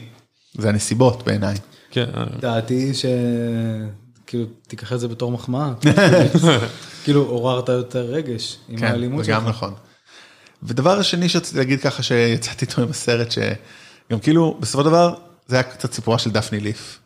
זה 0.58 0.68
הנסיבות 0.68 1.22
בעיניי. 1.26 1.56
כן, 1.90 2.04
דעתי 2.40 2.94
ש... 2.94 3.04
כאילו, 4.34 4.46
תיקח 4.68 4.92
את 4.92 5.00
זה 5.00 5.08
בתור 5.08 5.32
מחמאה. 5.32 5.72
כאילו, 7.04 7.22
עוררת 7.22 7.68
יותר 7.68 8.00
רגש 8.00 8.58
עם 8.68 8.78
כן, 8.78 8.86
האלימות 8.86 9.24
זה 9.24 9.32
גם 9.32 9.40
שלך. 9.40 9.48
נכון. 9.48 9.74
ודבר 10.62 10.98
השני 10.98 11.28
שרציתי 11.28 11.58
להגיד 11.58 11.80
ככה 11.80 12.02
שיצאתי 12.02 12.64
איתו 12.64 12.82
עם 12.82 12.90
הסרט, 12.90 13.30
שגם 13.30 14.18
כאילו, 14.20 14.56
בסופו 14.60 14.82
של 14.82 14.88
דבר, 14.88 15.14
זה 15.46 15.56
היה 15.56 15.62
קצת 15.62 15.92
סיפורה 15.92 16.18
של 16.18 16.30
דפני 16.30 16.60
ליף. 16.60 16.98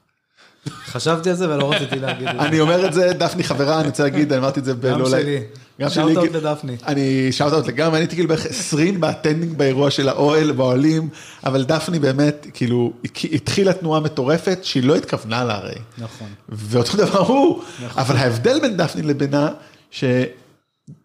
חשבתי 0.68 1.30
על 1.30 1.36
זה 1.36 1.48
ולא 1.48 1.72
רציתי 1.72 1.98
להגיד 1.98 2.28
את 2.28 2.34
זה. 2.34 2.46
אני 2.46 2.60
אומר 2.60 2.86
את 2.86 2.92
זה, 2.92 3.12
דפני 3.12 3.44
חברה, 3.44 3.80
אני 3.80 3.88
רוצה 3.88 4.02
להגיד, 4.02 4.32
אני 4.32 4.40
אמרתי 4.40 4.60
את 4.60 4.64
זה 4.64 4.74
ב... 4.74 4.86
גם 4.86 5.06
שלי. 5.06 5.40
גם 5.80 5.90
shout. 5.90 6.16
out 6.16 6.30
לדפני. 6.32 6.76
אני 6.86 7.32
shout 7.32 7.52
out 7.52 7.66
לגמרי, 7.66 7.96
אני 7.96 8.02
הייתי 8.02 8.14
כאילו 8.14 8.28
בערך 8.28 8.46
20 8.46 9.00
ב 9.00 9.06
attending 9.06 9.58
באירוע 9.58 9.90
של 9.90 10.08
האוהל, 10.08 10.52
באוהלים, 10.52 11.08
אבל 11.44 11.64
דפני 11.64 11.98
באמת, 11.98 12.46
כאילו, 12.54 12.92
התחילה 13.32 13.72
תנועה 13.72 14.00
מטורפת 14.00 14.58
שהיא 14.62 14.82
לא 14.82 14.96
התכוונה 14.96 15.44
לה 15.44 15.54
הרי. 15.54 15.74
נכון. 15.98 16.28
ואותו 16.48 16.96
דבר 16.96 17.18
הוא, 17.18 17.62
אבל 17.96 18.16
ההבדל 18.16 18.60
בין 18.60 18.76
דפני 18.76 19.02
לבינו, 19.02 19.48
ש... 19.90 20.04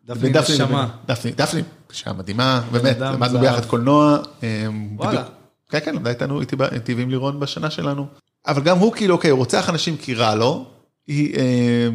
דפני 0.06 0.30
נשמה. 0.30 0.88
דפני, 1.08 1.32
דפני, 1.32 1.62
אישה 1.92 2.14
מדהימה, 2.14 2.62
באמת, 2.72 3.00
למדנו. 3.00 3.40
ביחד 3.40 3.66
קולנוע. 3.66 4.18
אה, 4.44 4.68
וואלה. 4.96 5.24
כן, 5.70 5.80
כן, 5.86 5.96
למדה 5.96 6.10
איתנו, 6.10 6.42
איתי 6.72 6.94
ועם 6.94 7.10
לירון 7.10 7.40
בשנה 7.40 7.70
שלנו. 7.70 8.08
אבל 8.48 8.62
גם 8.62 8.78
הוא 8.78 8.94
כאילו, 8.94 9.16
אוקיי, 9.16 9.32
הוא 9.32 9.38
רוצח 9.38 9.70
אנשים 9.70 9.98
כי 9.98 10.14
רע 10.14 10.36
לו, 10.36 10.66
היא, 11.08 11.36
אה, 11.36 11.42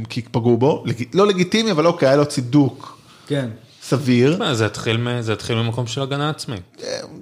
כי 0.08 0.22
פגעו 0.22 0.56
בו, 0.56 0.82
לג- 0.86 1.04
לא 1.14 1.26
לגיטימי, 1.26 1.70
אבל 1.70 1.86
אוקיי, 1.86 2.08
היה 2.08 2.16
לו 2.16 2.26
צידוק 2.26 2.98
כן. 3.26 3.48
סביר. 3.82 4.36
מה, 4.38 4.54
זה 4.54 4.66
התחיל 4.66 4.96
מ- 4.96 5.20
זה 5.22 5.32
התחיל 5.32 5.56
ממקום 5.56 5.86
של 5.86 6.02
הגנה 6.02 6.30
עצמית. 6.30 6.60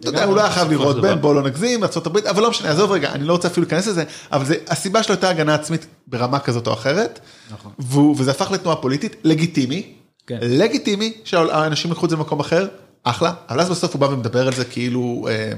אתה 0.01 0.09
יודע, 0.09 0.24
הוא 0.24 0.37
לא 0.37 0.41
היה 0.41 0.51
חייב 0.51 0.70
לראות. 0.70 1.01
בהם, 1.01 1.20
בואו 1.20 1.34
לא 1.34 1.43
נגזים, 1.43 1.84
ארה"ב, 1.84 2.16
אבל 2.16 2.43
לא 2.43 2.51
משנה, 2.51 2.70
עזוב 2.70 2.91
רגע, 2.93 3.12
אני 3.12 3.24
לא 3.24 3.32
רוצה 3.32 3.49
אפילו 3.49 3.64
להיכנס 3.66 3.87
לזה, 3.87 4.05
אבל 4.32 4.45
זה, 4.45 4.55
הסיבה 4.68 5.03
שלו 5.03 5.14
הייתה 5.14 5.28
הגנה 5.28 5.55
עצמית 5.55 5.87
ברמה 6.07 6.39
כזאת 6.39 6.66
או 6.66 6.72
אחרת, 6.72 7.20
נכון. 7.53 7.72
וזה 8.16 8.30
הפך 8.30 8.51
לתנועה 8.51 8.76
פוליטית, 8.76 9.16
לגיטימי, 9.24 9.93
כן. 10.26 10.39
לגיטימי 10.43 11.12
שהאנשים 11.24 11.91
לקחו 11.91 12.05
את 12.05 12.11
זה 12.11 12.16
למקום 12.16 12.41
אחר, 12.41 12.66
אחלה, 13.05 13.32
אבל 13.51 13.61
אז 13.61 13.70
בסוף 13.70 13.93
הוא 13.93 14.01
בא 14.01 14.07
ומדבר 14.07 14.47
על 14.47 14.53
זה 14.55 14.64
כאילו, 14.64 15.28
אה, 15.30 15.53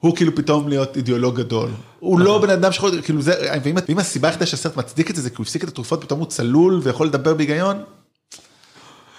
הוא 0.00 0.16
כאילו 0.16 0.34
פתאום 0.34 0.68
להיות 0.68 0.96
אידיאולוג 0.96 1.36
גדול. 1.36 1.70
הוא 2.00 2.20
לא 2.20 2.38
בן 2.38 2.50
אדם 2.50 2.72
שיכול, 2.72 3.02
כאילו 3.02 3.22
זה, 3.22 3.58
ואם, 3.64 3.74
ואם 3.88 3.98
הסיבה 3.98 4.28
היחידה 4.28 4.46
שהסרט 4.46 4.76
מצדיק 4.76 5.10
את 5.10 5.16
זה, 5.16 5.22
זה 5.22 5.30
כי 5.30 5.36
הוא 5.36 5.44
הפסיק 5.44 5.64
את 5.64 5.68
התרופות, 5.68 6.04
פתאום 6.04 6.20
הוא 6.20 6.28
צלול 6.28 6.80
ויכול 6.82 7.06
לדבר 7.06 7.34
בהיגיון. 7.34 7.82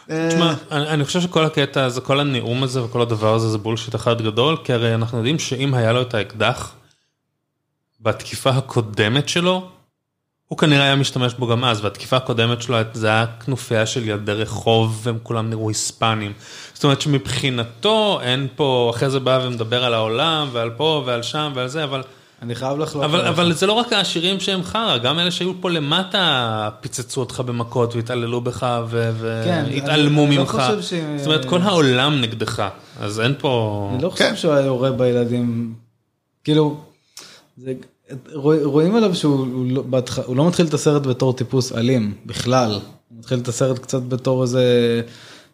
אה, 0.09 0.27
תשמע, 0.30 0.53
אני, 0.71 0.89
אני 0.89 1.05
חושב 1.05 1.21
שכל 1.21 1.45
הקטע 1.45 1.84
הזה, 1.84 2.01
כל 2.01 2.19
הנאום 2.19 2.63
הזה 2.63 2.84
וכל 2.84 3.01
הדבר 3.01 3.34
הזה 3.34 3.49
זה 3.49 3.57
בולשיט 3.57 3.95
אחד 3.95 4.21
גדול, 4.21 4.57
כי 4.63 4.73
הרי 4.73 4.95
אנחנו 4.95 5.17
יודעים 5.17 5.39
שאם 5.39 5.73
היה 5.73 5.93
לו 5.93 6.01
את 6.01 6.13
האקדח, 6.13 6.73
בתקיפה 8.01 8.49
הקודמת 8.49 9.30
שלו, 9.30 9.69
הוא 10.50 10.58
כנראה 10.58 10.84
היה 10.84 10.95
משתמש 10.95 11.34
בו 11.34 11.47
גם 11.47 11.66
אז, 11.66 11.84
והתקיפה 11.84 12.18
הקודמת 12.18 12.62
שלו 12.62 12.78
זה 12.93 13.08
היה 13.08 13.26
כנופיה 13.45 13.86
של 13.86 14.10
ילדי 14.10 14.32
רחוב 14.32 15.00
והם 15.04 15.18
כולם 15.24 15.50
נראו 15.50 15.70
היספנים. 15.70 16.34
זאת 16.74 16.84
אומרת 16.84 17.02
שמבחינתו 17.02 18.20
אין 18.24 18.47
פה, 18.56 18.91
אחרי 18.95 19.10
זה 19.10 19.20
בא 19.20 19.39
ומדבר 19.43 19.84
על 19.86 19.93
העולם 19.93 20.50
ועל 20.52 20.70
פה 20.70 21.04
ועל 21.06 21.24
שם 21.24 21.52
ועל 21.56 21.68
זה, 21.68 21.84
אבל... 21.84 22.02
אני 22.41 22.56
חייב 22.56 22.80
לחלוק. 22.80 23.04
אבל. 23.04 23.28
אבל 23.28 23.54
זה 23.54 23.68
לא 23.68 23.74
רק 23.74 23.93
העשירים 23.93 24.39
שהם 24.39 24.64
חרא, 24.64 24.97
גם 24.97 25.20
אלה 25.20 25.32
שהיו 25.32 25.54
פה 25.62 25.70
למטה 25.70 26.70
פיצצו 26.82 27.20
אותך 27.20 27.39
במכות 27.39 27.95
והתעללו 27.95 28.41
בך 28.41 28.60
כן, 28.91 29.66
והתעלמו 29.72 30.22
לא 30.22 30.28
ממך. 30.32 30.50
חושב 30.50 30.82
ש- 30.82 30.93
זאת 31.18 31.26
אומרת, 31.26 31.45
כל 31.45 31.62
העולם 31.62 32.22
נגדך, 32.22 32.68
אז 33.00 33.20
אין 33.20 33.34
פה... 33.39 33.89
אני 33.93 34.04
לא 34.04 34.10
כן. 34.10 34.16
חושב 34.30 34.36
שהוא 34.36 34.54
היה 34.54 34.66
יורה 34.66 34.91
בילדים, 34.91 35.74
כאילו, 36.43 36.78
זה, 37.58 37.74
רואים 38.64 38.95
עליו 38.95 39.16
שהוא 39.16 39.39
הוא 39.39 39.66
לא, 39.72 39.82
בהתח... 39.82 40.20
לא 40.30 40.47
מתחיל 40.47 40.66
את 40.66 40.74
הסרט 40.74 41.05
בתור 41.05 41.34
טיפוס 41.34 41.72
אלים, 41.72 42.14
בכלל. 42.26 42.72
הוא 43.10 43.20
מתחיל 43.20 43.39
את 43.39 43.47
הסרט 43.47 43.80
קצת 43.80 44.01
בתור 44.01 44.43
איזה, 44.43 44.64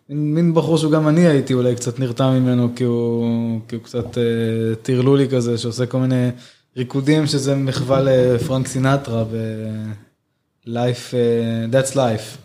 מין, 0.09 0.33
מין 0.33 0.53
בחור 0.53 0.91
גם 0.91 1.07
אני 1.07 1.27
הייתי 1.27 1.53
אולי 1.53 1.75
קצת 1.75 1.99
נרתע 1.99 2.29
ממנו, 2.29 2.69
כי 2.75 2.83
הוא, 2.83 3.59
כי 3.67 3.75
הוא 3.75 3.83
קצת 3.83 4.17
אה, 4.17 4.75
טרלולי 4.81 5.29
כזה, 5.29 5.57
שעושה 5.57 5.85
כל 5.85 5.97
מיני 5.97 6.29
ריקודים 6.77 7.27
שזה 7.27 7.55
מחווה 7.55 8.01
לפרנק 8.01 8.67
סינטרה 8.67 9.23
ב-life, 9.23 11.13
אה, 11.13 11.65
that's 11.71 11.93
life. 11.93 12.37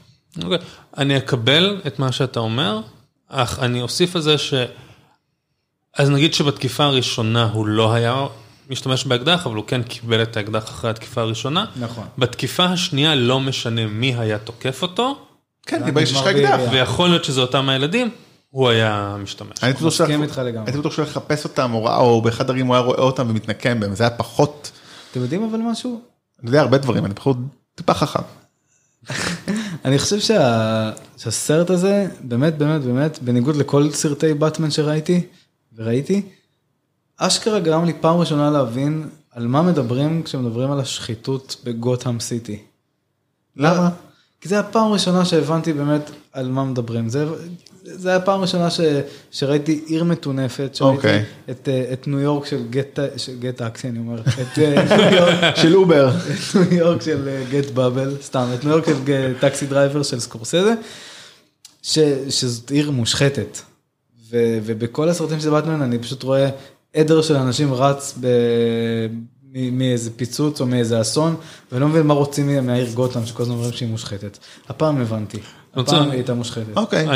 אוקיי, 0.42 0.58
אני 0.98 1.16
אקבל 1.16 1.80
את 1.86 1.98
מה 1.98 2.12
שאתה 2.12 2.40
אומר, 2.40 2.80
אך 3.28 3.58
אני 3.58 3.82
אוסיף 3.82 4.16
על 4.16 4.22
זה 4.22 4.38
ש... 4.38 4.54
אז 5.98 6.10
נגיד 6.10 6.34
שבתקיפה 6.34 6.84
הראשונה 6.84 7.50
הוא 7.52 7.66
לא 7.66 7.92
היה 7.92 8.26
משתמש 8.70 9.04
באקדח, 9.04 9.46
אבל 9.46 9.56
הוא 9.56 9.64
כן 9.66 9.82
קיבל 9.82 10.22
את 10.22 10.36
האקדח 10.36 10.64
אחרי 10.64 10.90
התקיפה 10.90 11.20
הראשונה. 11.20 11.64
נכון. 11.76 12.04
בתקיפה 12.18 12.64
השנייה 12.64 13.14
לא 13.14 13.40
משנה 13.40 13.86
מי 13.86 14.14
היה 14.18 14.38
תוקף 14.38 14.82
אותו, 14.82 15.18
כן, 15.66 15.84
כי 15.84 15.90
ברגע 15.92 16.06
שיש 16.06 16.16
לך 16.20 16.26
אקדח. 16.26 16.60
ויכול 16.72 17.08
להיות 17.08 17.24
שזה 17.24 17.40
אותם 17.40 17.68
הילדים, 17.68 18.10
הוא 18.50 18.68
היה 18.68 19.16
משתמש. 19.22 19.56
אני 19.62 19.72
בטוח 19.72 19.86
מסכים 19.86 20.06
שהוא- 20.14 20.22
איתך 20.24 20.38
לגמרי. 20.38 20.66
הייתי 20.66 20.78
בטוח 20.78 20.92
שהוא 20.92 21.04
לחפש 21.04 21.44
אותם, 21.44 21.74
או 21.74 21.84
ראה- 21.84 21.96
או 21.96 22.22
באחד 22.22 22.50
ערים 22.50 22.66
הוא 22.66 22.74
היה 22.74 22.84
רואה 22.84 22.98
אותם 23.00 23.26
ומתנקם 23.30 23.80
בהם, 23.80 23.94
זה 23.94 24.04
היה 24.04 24.10
פחות, 24.10 24.70
אתם 25.10 25.20
יודעים 25.20 25.48
אבל 25.50 25.58
משהו? 25.58 26.00
אני 26.42 26.48
יודע 26.48 26.60
הרבה 26.60 26.78
דברים, 26.78 27.04
אני 27.04 27.14
פחות 27.14 27.36
טיפה 27.74 27.94
חכם. 27.94 28.20
אני 29.84 29.98
חושב 29.98 30.20
שה... 30.20 30.90
שהסרט 31.16 31.70
הזה, 31.70 32.06
באמת, 32.20 32.58
באמת, 32.58 32.80
באמת, 32.82 33.18
בניגוד 33.22 33.56
לכל 33.56 33.90
סרטי 33.90 34.34
באטמן 34.34 34.70
שראיתי, 34.70 35.26
וראיתי, 35.76 36.22
אשכרה 37.22 37.60
גרם 37.60 37.84
לי 37.84 37.92
פעם 38.00 38.16
ראשונה 38.16 38.50
להבין 38.50 39.08
על 39.30 39.46
מה 39.46 39.62
מדברים 39.62 40.22
כשמדברים 40.22 40.70
על 40.70 40.80
השחיתות 40.80 41.56
בגותם 41.64 42.20
סיטי. 42.20 42.58
למה? 43.56 43.90
כי 44.40 44.48
זה 44.48 44.60
הפעם 44.60 44.86
הראשונה 44.86 45.24
שהבנתי 45.24 45.72
באמת 45.72 46.10
על 46.32 46.48
מה 46.48 46.64
מדברים. 46.64 47.08
זה, 47.08 47.26
זה 47.82 48.08
היה 48.08 48.18
הפעם 48.18 48.40
ראשונה 48.40 48.70
ש, 48.70 48.80
שראיתי 49.30 49.80
עיר 49.86 50.04
מטונפת, 50.04 50.74
שראיתי 50.74 50.96
אוקיי. 50.96 51.24
את, 51.50 51.68
אה, 51.68 51.92
את 51.92 52.08
ניו 52.08 52.20
יורק 52.20 52.46
של 52.46 52.68
גט, 52.70 52.98
של 53.16 53.38
גט 53.38 53.56
טקסי, 53.56 53.88
אני 53.88 53.98
אומר, 53.98 54.20
את 54.42 54.58
אה, 54.58 54.96
ניו 54.96 55.14
יורק 55.14 55.56
של 55.56 55.76
אובר. 55.76 56.08
את 56.08 56.56
ניו 56.56 56.78
יורק 56.78 57.02
של 57.02 57.42
גט 57.50 57.70
באבל, 57.70 58.16
סתם, 58.22 58.48
את 58.54 58.64
ניו 58.64 58.72
יורק 58.72 58.86
של 58.86 59.34
Taxi 59.40 59.66
Driver 59.66 60.02
של 60.02 60.20
סקורסזה, 60.20 60.74
ש, 61.82 61.98
שזאת 62.28 62.70
עיר 62.70 62.90
מושחתת. 62.90 63.58
ו, 64.30 64.58
ובכל 64.64 65.08
הסרטים 65.08 65.40
של 65.40 65.50
באטמן 65.50 65.82
אני 65.82 65.98
פשוט 65.98 66.22
רואה 66.22 66.48
עדר 66.94 67.22
של 67.22 67.36
אנשים 67.36 67.74
רץ 67.74 68.18
ב, 68.20 68.26
מאיזה 69.52 70.10
פיצוץ 70.16 70.60
או 70.60 70.66
מאיזה 70.66 71.00
אסון, 71.00 71.36
ולא 71.72 71.88
מבין 71.88 72.06
מה 72.06 72.14
רוצים 72.14 72.46
מה- 72.54 72.60
מהעיר 72.60 72.92
גותהם, 72.94 73.26
שכל 73.26 73.42
הזמן 73.42 73.54
אומרים 73.54 73.72
שהיא 73.72 73.88
מושחתת. 73.88 74.38
הפעם 74.68 75.00
הבנתי, 75.00 75.38
הפעם 75.74 76.04
היא 76.04 76.12
הייתה 76.12 76.34
מושחתת. 76.34 76.76
אוקיי, 76.76 77.08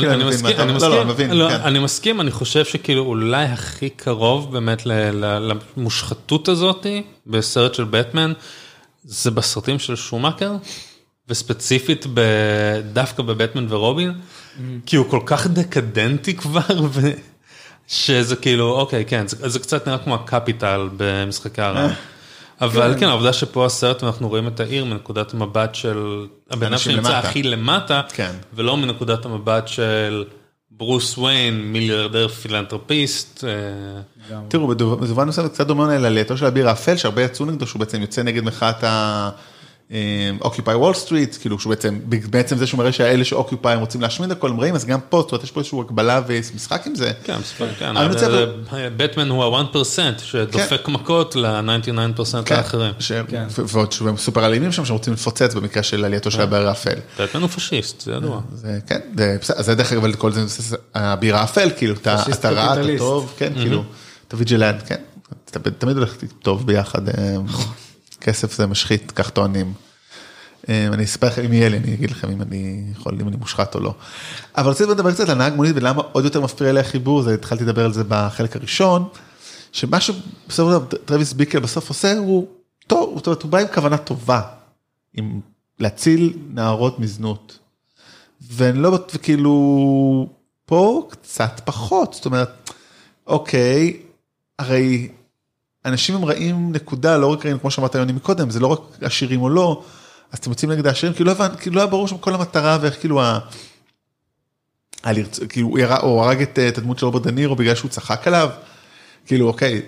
אני, 1.65 1.79
מסכים, 1.79 2.21
אני 2.21 2.31
חושב 2.31 2.65
שכאילו 2.65 3.03
אולי 3.03 3.45
הכי 3.45 3.91
קרוב 3.91 4.53
באמת 4.53 4.87
ל- 4.87 4.93
ל- 5.25 5.53
למושחתות 5.77 6.49
הזאתי 6.49 7.03
בסרט 7.27 7.75
של 7.75 7.85
בטמן, 7.85 8.33
זה 9.05 9.31
בסרטים 9.31 9.79
של 9.79 9.97
שומאקר, 9.97 10.53
וספציפית 11.29 12.07
ב- 12.15 12.21
דווקא 12.93 13.23
בבטמן 13.23 13.67
ורובין, 13.69 14.13
כי 14.87 14.97
הוא 14.97 15.07
כל 15.11 15.21
כך 15.27 15.47
דקדנטי 15.47 16.35
כבר. 16.37 16.61
שזה 17.89 18.37
כאילו, 18.37 18.73
אוקיי, 18.73 19.05
כן, 19.05 19.29
זה, 19.29 19.49
זה 19.49 19.59
קצת 19.59 19.87
נראה 19.87 19.99
כמו 19.99 20.15
הקפיטל 20.15 20.89
במשחקי 20.97 21.63
הרעב. 21.63 21.91
אבל 22.61 22.95
כן, 23.01 23.07
העובדה 23.07 23.33
שפה 23.33 23.67
הסרט 23.67 24.05
אנחנו 24.05 24.29
רואים 24.29 24.47
את 24.47 24.61
העיר 24.61 24.85
מנקודת 24.85 25.35
המבט 25.35 25.75
של 25.75 26.27
הבן 26.51 26.67
אדם 26.67 26.79
שנמצא 26.79 27.09
למטה. 27.09 27.19
הכי 27.29 27.43
למטה, 27.43 28.03
כן. 28.09 28.31
ולא 28.55 28.77
מנקודת 28.77 29.25
המבט 29.25 29.69
של 29.69 30.25
ברוס 30.71 31.19
ויין, 31.19 31.73
מיליארדר 31.73 32.29
פילנטרפיסט. 32.29 33.45
אה, 33.45 34.39
תראו, 34.49 34.67
במובן 34.67 35.29
מסוים 35.29 35.49
זה 35.49 35.55
קצת 35.55 35.67
דומה 35.67 35.99
לעלייתו 35.99 36.37
של 36.37 36.47
אביר 36.47 36.69
האפל, 36.69 36.97
שהרבה 36.97 37.23
יצאו 37.23 37.47
נגדו, 37.47 37.67
שהוא 37.67 37.81
בעצם 37.81 38.01
יוצא 38.01 38.23
נגד 38.23 38.45
מחאת 38.45 38.85
ה... 38.85 39.31
Occupy 40.41 40.75
Wall 40.75 40.95
Street, 40.95 41.37
כאילו 41.41 41.59
שהוא 41.59 41.71
בעצם, 41.71 41.99
בעצם 42.31 42.57
זה 42.57 42.67
שהוא 42.67 42.79
מראה 42.79 42.93
שהאלה 42.93 43.25
ש 43.25 43.38
Occupy 43.38 43.77
רוצים 43.77 44.01
להשמיד 44.01 44.31
הכל 44.31 44.51
הם 44.51 44.61
רעים, 44.61 44.75
אז 44.75 44.85
גם 44.85 45.01
פה, 45.09 45.21
זאת 45.21 45.33
אומרת, 45.33 45.45
יש 45.45 45.51
פה 45.51 45.61
איזושהי 45.61 45.81
הגבלה 45.81 46.21
ומשחק 46.27 46.87
עם 46.87 46.95
זה. 46.95 47.13
כן, 47.25 47.39
כן, 47.79 47.97
אבל 47.97 48.53
בטמן 48.97 49.29
הוא 49.29 49.45
ה-1% 49.45 49.99
שדופק 50.19 50.89
מכות 50.89 51.37
ל-99% 51.37 52.23
כן, 52.45 52.55
האחרים. 52.55 52.93
כן. 53.29 53.47
ועוד 53.57 53.93
שהם 53.93 54.17
סופר 54.17 54.47
אלימים 54.47 54.73
שם, 54.73 54.85
שרוצים 54.85 55.13
לפוצץ 55.13 55.55
במקרה 55.55 55.83
של 55.83 56.05
עלייתו 56.05 56.31
של 56.31 56.41
אביר 56.41 56.69
האפל. 56.69 56.99
בטמן 57.19 57.43
הוא 57.43 57.51
פשיסט, 57.51 58.01
זה 58.01 58.13
ידוע. 58.13 58.41
זה 58.53 58.79
כן, 58.87 59.01
זה 59.17 59.37
בסדר, 59.41 59.59
אז 59.59 59.67
זה 59.67 59.75
דרך 59.75 59.93
אגב, 59.93 60.15
כל 60.15 60.33
זה 60.33 60.77
האביר 60.95 61.37
האפל, 61.37 61.71
כאילו, 61.77 61.95
אתה 61.95 62.51
רע, 62.51 62.73
אתה. 62.73 62.99
טוב, 62.99 63.35
כן, 63.37 63.53
כאילו, 63.55 63.85
אתה 64.29 64.37
ויג'לנט, 64.37 64.83
כן, 64.87 65.01
אתה 65.51 65.71
תמיד 65.71 65.97
הולך 65.97 66.15
טוב 66.43 66.67
ביחד, 66.67 67.09
אה, 67.09 67.37
כסף 68.25 68.57
זה 68.57 68.67
משחית, 68.67 69.11
כך 69.11 69.31
טוענים. 69.31 69.73
אה, 70.69 70.87
אני 70.87 71.05
אספר 71.05 71.27
לכם 71.27 71.43
אם 71.45 71.53
יהיה 71.53 71.69
לי, 71.69 71.77
אני 71.77 71.95
אגיד 71.95 72.11
לכם 72.11 72.31
אם 72.31 72.43
אני 72.43 72.85
יכול, 72.93 73.19
אם 73.21 73.29
אני 73.29 73.37
מושחת 73.37 73.75
או 73.75 73.81
לא. 73.81 73.95
אבל 74.57 74.71
רציתי 74.71 74.91
לדבר 74.91 75.13
קצת 75.13 75.29
על 75.29 75.39
נהג 75.39 75.55
מונית 75.55 75.73
ולמה 75.77 76.03
עוד 76.13 76.25
יותר 76.25 76.41
מפריע 76.41 76.73
לי 76.73 76.81
החיבור, 76.81 77.23
זה 77.23 77.35
התחלתי 77.35 77.65
לדבר 77.65 77.85
על 77.85 77.93
זה 77.93 78.03
בחלק 78.09 78.57
הראשון, 78.57 79.09
שמשהו 79.73 80.15
בסופו 80.49 80.71
של 80.71 80.79
דבר 80.79 80.97
טרוויס 81.05 81.33
ביקל 81.33 81.59
בסוף 81.59 81.89
עושה 81.89 82.19
הוא 82.19 82.47
טוב, 82.87 83.23
אומרת, 83.27 83.43
הוא 83.43 83.51
בא 83.51 83.59
עם 83.59 83.67
כוונה 83.75 83.97
טובה, 83.97 84.41
עם 85.15 85.41
להציל 85.81 86.39
נערות 86.51 86.99
מזנות. 86.99 87.59
ואני 88.51 88.79
לא 88.79 88.91
בטוח, 88.91 89.17
כאילו, 89.23 90.29
פה 90.67 91.07
קצת 91.11 91.61
פחות, 91.65 92.15
זאת 92.15 92.27
אומרת, 92.27 92.71
אוקיי, 93.27 93.97
הרי 94.59 95.09
אנשים 95.85 96.15
הם 96.15 96.25
רעים 96.25 96.73
נקודה, 96.73 97.17
לא 97.17 97.27
רק 97.27 97.47
רעים, 97.47 97.59
כמו 97.59 97.71
שאמרת 97.71 97.95
יוני 97.95 98.13
מקודם, 98.13 98.51
זה 98.51 98.61
לא 98.61 98.67
רק 98.67 98.81
עשירים 99.01 99.43
או 99.43 99.49
לא, 99.49 99.85
אז 100.33 100.39
אתם 100.39 100.51
יוצאים 100.51 100.71
נגד 100.71 100.87
העשירים, 100.87 101.15
כאילו 101.15 101.27
לא 101.27 101.33
הבנתי, 101.33 101.63
כאילו 101.63 101.77
לא 101.77 101.81
היה 101.81 101.91
ברור 101.91 102.09
שם 102.09 102.19
כל 102.19 102.35
המטרה 102.35 102.79
ואיך 102.81 103.01
כאילו 103.01 103.23
ה... 103.23 103.39
היה 105.05 105.13
לרצ... 105.13 105.41
כאילו 105.49 105.69
הוא 105.69 105.79
ירה, 105.79 106.01
הוא 106.01 106.23
הרג 106.23 106.43
את, 106.43 106.59
את 106.59 106.79
הדמות 106.79 106.99
של 106.99 107.07
רוברט 107.07 107.23
דנירו 107.23 107.57
בגלל 107.57 107.75
שהוא 107.75 107.91
צחק 107.91 108.27
עליו, 108.27 108.49
כאילו 109.27 109.49
אוקיי, 109.49 109.83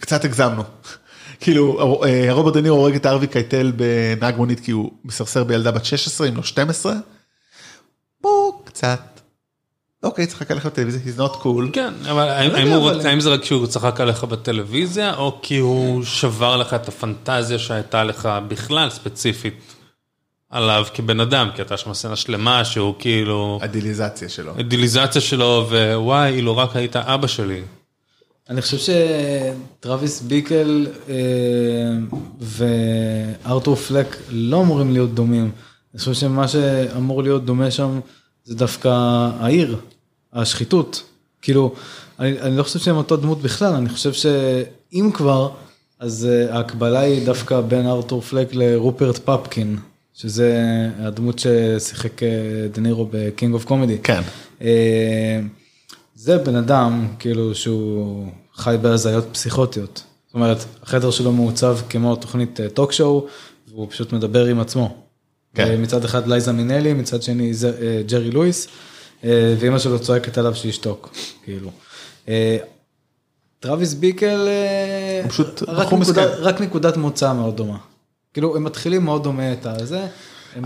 קצת 0.00 0.24
הגזמנו. 0.24 0.62
כאילו 1.40 2.04
אה, 2.04 2.32
רוברט 2.32 2.54
דנירו 2.54 2.76
הורג 2.76 2.94
את 2.94 3.06
ארווי 3.06 3.26
קייטל 3.26 3.72
בנהג 3.76 4.36
מונית 4.36 4.60
כי 4.60 4.70
הוא 4.70 4.92
מסרסר 5.04 5.44
בילדה 5.44 5.70
בת 5.70 5.84
16 5.84 6.28
אם 6.28 6.36
לא 6.36 6.42
12. 6.42 6.94
פה 8.20 8.62
קצת. 8.64 9.17
אוקיי 10.02 10.26
צריך 10.26 10.42
לקחת 10.42 10.66
בטלוויזיה 10.72 11.00
he's 11.04 11.20
not 11.20 11.42
cool. 11.42 11.72
כן, 11.72 11.92
אבל 12.10 12.28
האם- 12.28 12.70
האם 13.04 13.20
זה 13.20 13.30
רק 13.30 13.42
כי 13.42 13.54
הוא 13.54 13.66
צחק 13.66 14.00
עליך 14.00 14.24
בטלוויזיה, 14.24 15.14
או 15.14 15.38
כי 15.42 15.58
הוא 15.58 16.04
שבר 16.04 16.56
לך 16.56 16.74
את 16.74 16.88
הפנטזיה 16.88 17.58
שהייתה 17.58 18.04
לך 18.04 18.28
בכלל 18.48 18.90
ספציפית 18.90 19.74
עליו 20.50 20.84
כבן 20.94 21.20
אדם, 21.20 21.48
כי 21.54 21.62
הייתה 21.62 21.76
שם 21.76 21.94
סצנה 21.94 22.16
שלמה 22.16 22.64
שהוא 22.64 22.94
כאילו, 22.98 23.58
הדיליזציה 23.62 24.28
שלו. 24.28 24.52
אידיליזציה 24.58 25.20
שלו, 25.20 25.66
ווואי, 25.70 26.30
אילו 26.34 26.56
רק 26.56 26.76
היית 26.76 26.96
אבא 26.96 27.26
שלי. 27.26 27.62
אני 28.50 28.62
חושב 28.62 28.78
שטרוויס 28.78 30.20
ביקל 30.20 30.86
אה, 31.08 31.14
וארתור 32.40 33.76
פלק 33.76 34.16
לא 34.30 34.60
אמורים 34.60 34.92
להיות 34.92 35.14
דומים. 35.14 35.50
אני 35.94 35.98
חושב 35.98 36.12
שמה 36.14 36.48
שאמור 36.48 37.22
להיות 37.22 37.44
דומה 37.44 37.70
שם 37.70 38.00
זה 38.48 38.54
דווקא 38.54 38.88
העיר, 39.38 39.76
השחיתות. 40.32 41.02
כאילו, 41.42 41.74
אני, 42.18 42.40
אני 42.40 42.56
לא 42.56 42.62
חושב 42.62 42.78
שהם 42.78 42.96
אותו 42.96 43.16
דמות 43.16 43.42
בכלל, 43.42 43.74
אני 43.74 43.88
חושב 43.88 44.12
שאם 44.12 45.10
כבר, 45.14 45.50
אז 45.98 46.28
אה, 46.30 46.54
ההקבלה 46.54 47.00
היא 47.00 47.26
דווקא 47.26 47.60
בין 47.60 47.86
ארתור 47.86 48.20
פלק 48.20 48.54
לרופרט 48.54 49.18
פפקין, 49.24 49.76
שזה 50.14 50.62
הדמות 50.98 51.38
ששיחק 51.38 52.22
אה, 52.22 52.28
דנירו 52.72 53.08
ב 53.10 53.19
King 53.19 53.54
of 53.54 53.64
Comedy. 53.64 53.98
כן. 54.02 54.22
אה, 54.62 55.40
זה 56.14 56.38
בן 56.38 56.56
אדם, 56.56 57.08
כאילו, 57.18 57.54
שהוא 57.54 58.26
חי 58.54 58.76
בהזיות 58.82 59.24
פסיכוטיות. 59.32 60.04
זאת 60.26 60.34
אומרת, 60.34 60.64
החדר 60.82 61.10
שלו 61.10 61.32
מעוצב 61.32 61.78
כמו 61.88 62.16
תוכנית 62.16 62.60
talk 62.74 62.92
show, 62.92 63.26
והוא 63.68 63.86
פשוט 63.90 64.12
מדבר 64.12 64.44
עם 64.44 64.60
עצמו. 64.60 65.07
כן. 65.54 65.82
מצד 65.82 66.04
אחד 66.04 66.26
לייזה 66.28 66.52
מינלי, 66.52 66.92
מצד 66.92 67.22
שני 67.22 67.52
אה, 67.64 68.02
ג'רי 68.06 68.30
לואיס, 68.30 68.68
אה, 69.24 69.54
ואימא 69.58 69.78
שלו 69.78 69.98
צועקת 69.98 70.38
עליו 70.38 70.54
שישתוק, 70.54 71.14
כאילו. 71.44 71.70
אה, 72.28 72.56
טרוויס 73.60 73.94
ביקל, 73.94 74.48
אה, 74.48 75.20
הוא 75.22 75.30
פשוט 75.30 75.62
רק 75.68 75.86
בחור 75.86 75.98
נקודה- 75.98 76.22
מסכן. 76.26 76.42
רק 76.42 76.60
נקודת 76.60 76.96
מוצא 76.96 77.32
מאוד 77.32 77.56
דומה. 77.56 77.76
כאילו, 78.32 78.56
הם 78.56 78.64
מתחילים 78.64 79.04
מאוד 79.04 79.22
דומה 79.22 79.52
את 79.52 79.66
הזה. 79.66 80.06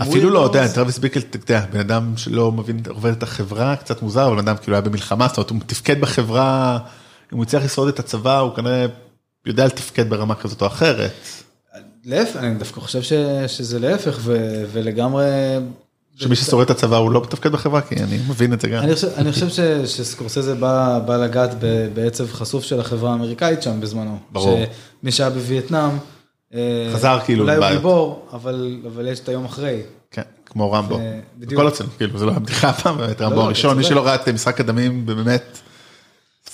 אפילו 0.01 0.29
לא, 0.29 0.45
אתה 0.45 0.57
יודע. 0.57 0.73
טרוויס 0.73 0.97
ביקל, 0.97 1.19
אתה 1.19 1.37
יודע, 1.37 1.65
בן 1.71 1.79
אדם 1.79 2.13
שלא 2.17 2.51
מבין, 2.51 2.79
עובד 2.89 3.11
את 3.11 3.23
החברה, 3.23 3.75
קצת 3.75 4.01
מוזר, 4.01 4.27
אבל 4.27 4.33
בן 4.41 4.47
אדם 4.47 4.55
כאילו 4.61 4.75
היה 4.77 4.81
במלחמה, 4.81 5.27
זאת 5.27 5.37
אומרת, 5.37 5.49
הוא 5.49 5.57
מתפקד 5.57 6.01
בחברה, 6.01 6.77
אם 7.33 7.37
הוא 7.37 7.43
הצליח 7.43 7.63
לשרוד 7.63 7.87
את 7.87 7.99
הצבא, 7.99 8.39
הוא 8.39 8.55
כנראה 8.55 8.85
יודע 9.45 9.65
לתפקד 9.65 10.09
ברמה 10.09 10.35
כזאת 10.35 10.61
או 10.61 10.67
אחרת. 10.67 11.11
להפך, 12.05 12.35
אני 12.39 12.55
דווקא 12.55 12.79
חושב 12.79 13.01
ש, 13.01 13.13
שזה 13.47 13.79
להפך, 13.79 14.17
ו, 14.21 14.37
ולגמרי... 14.71 15.25
שמי 16.15 16.35
ששורד 16.35 16.65
את 16.65 16.69
הצבא 16.69 16.97
הוא 16.97 17.11
לא 17.11 17.21
מתפקד 17.21 17.51
בחברה, 17.51 17.81
כי 17.81 17.95
אני 17.95 18.17
מבין 18.29 18.53
את 18.53 18.61
זה 18.61 18.67
גם. 18.67 18.83
אני 18.83 18.95
חושב, 18.95 19.07
אני 19.17 19.31
חושב 19.31 19.49
ש, 19.49 19.59
שסקורסזה 19.85 20.55
בא, 20.55 20.99
בא 21.05 21.17
לגעת 21.17 21.49
ב- 21.59 21.87
בעצב 21.93 22.31
חשוף 22.31 22.63
של 22.63 22.79
החברה 22.79 23.11
האמריקאית 23.11 23.63
שם 23.63 23.81
בזמנו. 23.81 24.17
ברור. 24.31 24.59
שמי 25.01 25.11
שהיה 25.11 25.29
בווייטנאם, 25.29 25.89
אה, 26.53 26.89
חזר 26.93 27.19
כאילו 27.25 27.43
אולי 27.43 27.51
הוא 27.55 27.57
לבעיות. 27.57 27.77
גיבור, 27.77 28.25
אבל, 28.33 28.77
אבל 28.93 29.07
יש 29.07 29.19
את 29.19 29.29
היום 29.29 29.45
אחרי. 29.45 29.81
כן, 30.11 30.21
כמו 30.45 30.71
רמבו. 30.71 30.97
זה- 30.97 31.19
בדיוק. 31.39 31.53
בכל 31.61 31.67
הצלם, 31.67 31.87
כאילו, 31.97 32.19
זה 32.19 32.25
לא 32.25 32.31
הבדיחה 32.31 32.69
הפעם, 32.69 32.97
באמת, 32.97 33.21
רמבו 33.21 33.35
לא, 33.35 33.41
הראשון, 33.41 33.77
מי. 33.77 33.83
שלא 33.83 34.05
ראה 34.05 34.15
את 34.15 34.29
משחק 34.29 34.59
הדמים, 34.59 35.05
באמת, 35.05 35.59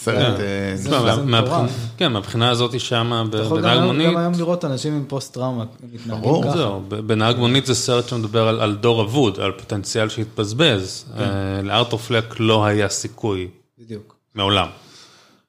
סרט 0.03 0.39
אה, 0.39 0.75
זה- 0.75 0.89
נפלא. 0.89 1.15
זה 1.15 1.21
מה- 1.21 1.41
מטורף. 1.41 1.71
כן, 1.97 2.11
מהבחינה 2.11 2.49
הזאת 2.49 2.79
שמה 2.79 3.23
אתה 3.29 3.37
יכול 3.37 3.61
בנהג 3.61 3.77
גם, 3.77 3.83
מונית, 3.83 4.07
היום 4.17 4.33
לראות 4.37 4.65
אנשים 4.65 4.93
עם 4.93 5.03
פוסט 5.07 5.33
טראומה 5.33 5.63
מתנהגים 5.83 6.21
ברור. 6.21 6.43
ככה. 6.43 6.57
זהו, 6.57 6.81
ב- 6.87 6.95
בנהג 6.95 7.37
מונית 7.37 7.65
זה 7.65 7.75
סרט 7.75 8.07
שמדבר 8.07 8.47
על, 8.61 8.75
דור 8.75 9.01
אבוד, 9.01 9.39
על 9.39 9.51
פוטנציאל 9.51 10.09
שהתבזבז. 10.09 11.05
כן. 11.17 11.23
אה, 11.23 11.27
לארתור 11.63 11.99
פלק 11.99 12.35
לא 12.39 12.65
היה 12.65 12.89
סיכוי, 12.89 13.47
בדיוק. 13.79 14.15
מעולם. 14.35 14.67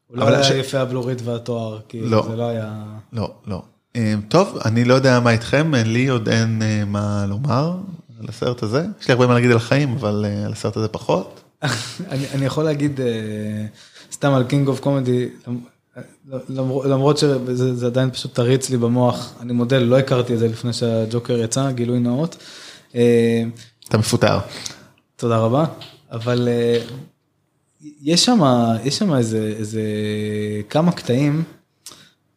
הוא 0.07 0.17
לא 0.19 0.23
אבל 0.23 0.35
היה 0.35 0.57
יפה 0.57 0.79
הבלורית 0.81 1.19
והתואר, 1.25 1.79
כי 1.89 2.01
לא. 2.01 2.27
זה 2.31 2.37
לא 2.37 2.49
היה... 2.49 2.73
לא, 3.13 3.31
לא. 3.47 3.63
אה, 3.97 4.15
טוב, 4.29 4.59
אני 4.65 4.85
לא 4.85 4.95
יודע 4.95 5.21
מה 5.21 5.31
איתכם, 5.31 5.73
לי 5.75 6.09
עוד 6.09 6.29
אין 6.29 6.63
אה, 6.63 6.83
מה 6.87 7.25
לומר 7.29 7.73
על 8.21 8.27
הסרט 8.29 8.63
הזה. 8.63 8.87
יש 9.01 9.09
לי 9.09 9.13
הרבה 9.13 9.27
מה 9.27 9.35
להגיד 9.35 9.51
על 9.51 9.57
החיים, 9.57 9.93
אבל 9.93 10.25
אה, 10.29 10.47
על 10.47 10.53
הסרט 10.53 10.77
הזה 10.77 10.89
פחות. 10.89 11.41
אני, 12.11 12.25
אני 12.35 12.47
יכול 12.47 12.65
להגיד 12.65 13.01
אה, 13.01 13.07
סתם 14.21 14.35
על 14.35 14.45
King 14.45 14.69
of 14.69 14.81
Comedy, 14.81 15.29
למרות, 16.85 17.19
שזה 17.19 17.75
זה 17.75 17.87
עדיין 17.87 18.11
פשוט 18.11 18.35
תריץ 18.35 18.71
לי 18.71 18.77
במוח, 18.77 19.35
אני 19.41 19.53
מודה, 19.53 19.79
לא 19.79 19.99
הכרתי 19.99 20.35
את 20.35 20.39
זה 20.39 20.49
לפני 20.49 20.73
שהג'וקר 20.73 21.39
יצא, 21.39 21.71
גילוי 21.71 21.99
נאות. 21.99 22.37
אה, 22.95 23.43
אתה 23.89 23.99
מפוטר. 23.99 24.39
תודה 25.17 25.39
רבה, 25.39 25.65
אבל 26.11 26.49
אה, 26.49 26.83
יש 28.03 28.25
שם, 28.25 28.41
יש 28.85 28.99
שם 28.99 29.15
איזה, 29.15 29.55
איזה 29.59 29.83
כמה 30.71 30.93
קטעים 30.93 31.43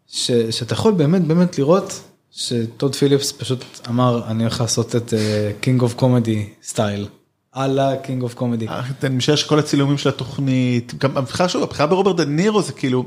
ש, 0.07 0.31
שאתה 0.31 0.73
יכול 0.73 0.93
באמת 0.93 1.21
באמת 1.21 1.57
לראות 1.57 2.01
שטוד 2.31 2.95
פיליפס 2.95 3.31
פשוט 3.31 3.63
אמר, 3.89 4.27
אני 4.27 4.43
הולך 4.43 4.61
לעשות 4.61 4.95
את 4.95 5.13
King 5.59 5.81
of 5.81 5.93
Comedy 5.93 6.49
style, 6.63 7.07
על 7.53 7.79
ה 7.79 7.88
King 7.88 8.21
of 8.21 8.33
Comedy. 8.33 8.67
אני 9.03 9.15
משער 9.15 9.35
שכל 9.35 9.59
הצילומים 9.59 9.97
של 9.97 10.09
התוכנית, 10.09 10.93
גם 10.97 11.17
הבחירה 11.17 11.49
שוב, 11.49 11.63
הבחירה 11.63 11.87
ברוברט 11.87 12.15
דה 12.15 12.25
נירו 12.25 12.61
זה 12.61 12.73
כאילו, 12.73 13.05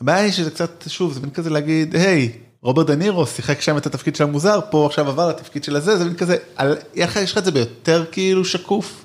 הבעיה 0.00 0.18
היא 0.24 0.32
שזה 0.32 0.50
קצת, 0.50 0.84
שוב, 0.88 1.12
זה 1.12 1.20
מין 1.20 1.30
כזה 1.30 1.50
להגיד, 1.50 1.94
היי, 1.96 2.32
רוברט 2.62 2.86
דה 2.86 2.94
נירו 2.94 3.26
שיחק 3.26 3.60
שם 3.60 3.76
את 3.76 3.86
התפקיד 3.86 4.16
של 4.16 4.24
המוזר, 4.24 4.60
פה 4.70 4.86
עכשיו 4.86 5.08
עבר 5.08 5.28
לתפקיד 5.28 5.64
של 5.64 5.76
הזה, 5.76 5.96
זה 5.96 6.04
מין 6.04 6.14
כזה, 6.14 6.36
על- 6.56 6.76
איך 6.96 7.16
יש 7.16 7.32
לך 7.32 7.38
את 7.38 7.44
זה 7.44 7.50
ביותר 7.50 8.04
כאילו 8.12 8.44
שקוף? 8.44 9.04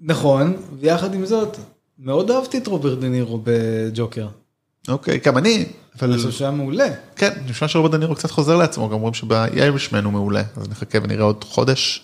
נכון, 0.00 0.56
ויחד 0.80 1.14
עם 1.14 1.26
זאת, 1.26 1.56
מאוד 1.98 2.30
אהבתי 2.30 2.58
את 2.58 2.66
רוברט 2.66 2.98
דה 2.98 3.08
נירו 3.08 3.40
בג'וקר. 3.44 4.26
אוקיי, 4.88 5.18
גם 5.24 5.38
אני, 5.38 5.66
אבל 6.00 6.08
אני 6.12 6.16
חושב 6.18 6.30
שהוא 6.30 6.46
היה 6.46 6.56
מעולה. 6.56 6.88
כן, 7.16 7.30
נשמע 7.46 7.68
שרוברט 7.68 7.90
דה 7.92 7.98
נירו 7.98 8.14
קצת 8.14 8.30
חוזר 8.30 8.56
לעצמו, 8.56 8.88
גם 8.88 8.94
אומרים 8.94 9.14
שב 9.14 9.38
Irishman 9.38 10.04
הוא 10.04 10.12
מעולה, 10.12 10.42
אז 10.56 10.68
נחכה 10.68 10.98
ונראה 11.02 11.24
עוד 11.24 11.44
חודש. 11.44 12.02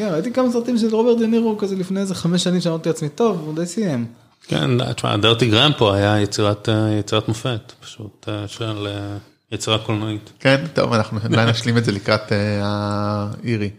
כן, 0.00 0.08
ראיתי 0.12 0.32
כמה 0.32 0.50
סרטים 0.50 0.78
של 0.78 0.94
רוברט 0.94 1.18
דה 1.18 1.26
נירו 1.26 1.58
כזה 1.58 1.76
לפני 1.76 2.00
איזה 2.00 2.14
חמש 2.14 2.44
שנים 2.44 2.60
שאמרתי 2.60 2.88
לעצמי, 2.88 3.08
טוב, 3.08 3.42
הוא 3.44 3.54
די 3.54 3.66
סיים. 3.66 4.06
כן, 4.46 4.92
תשמע, 4.94 5.16
Dirty 5.16 5.46
Grandpa 5.46 5.94
היה 5.94 6.20
יצירת, 6.20 6.68
אה, 6.68 6.90
יצירת 6.98 7.28
מופת, 7.28 7.72
פשוט 7.80 8.28
אה, 8.28 8.48
של 8.48 8.86
אה, 8.86 9.16
יצירה 9.52 9.78
קולנועית. 9.78 10.32
כן, 10.40 10.64
טוב, 10.74 10.92
אנחנו 10.92 11.18
אולי 11.30 11.50
נשלים 11.50 11.78
את 11.78 11.84
זה 11.84 11.92
לקראת 11.92 12.32
האיירי. 12.62 13.70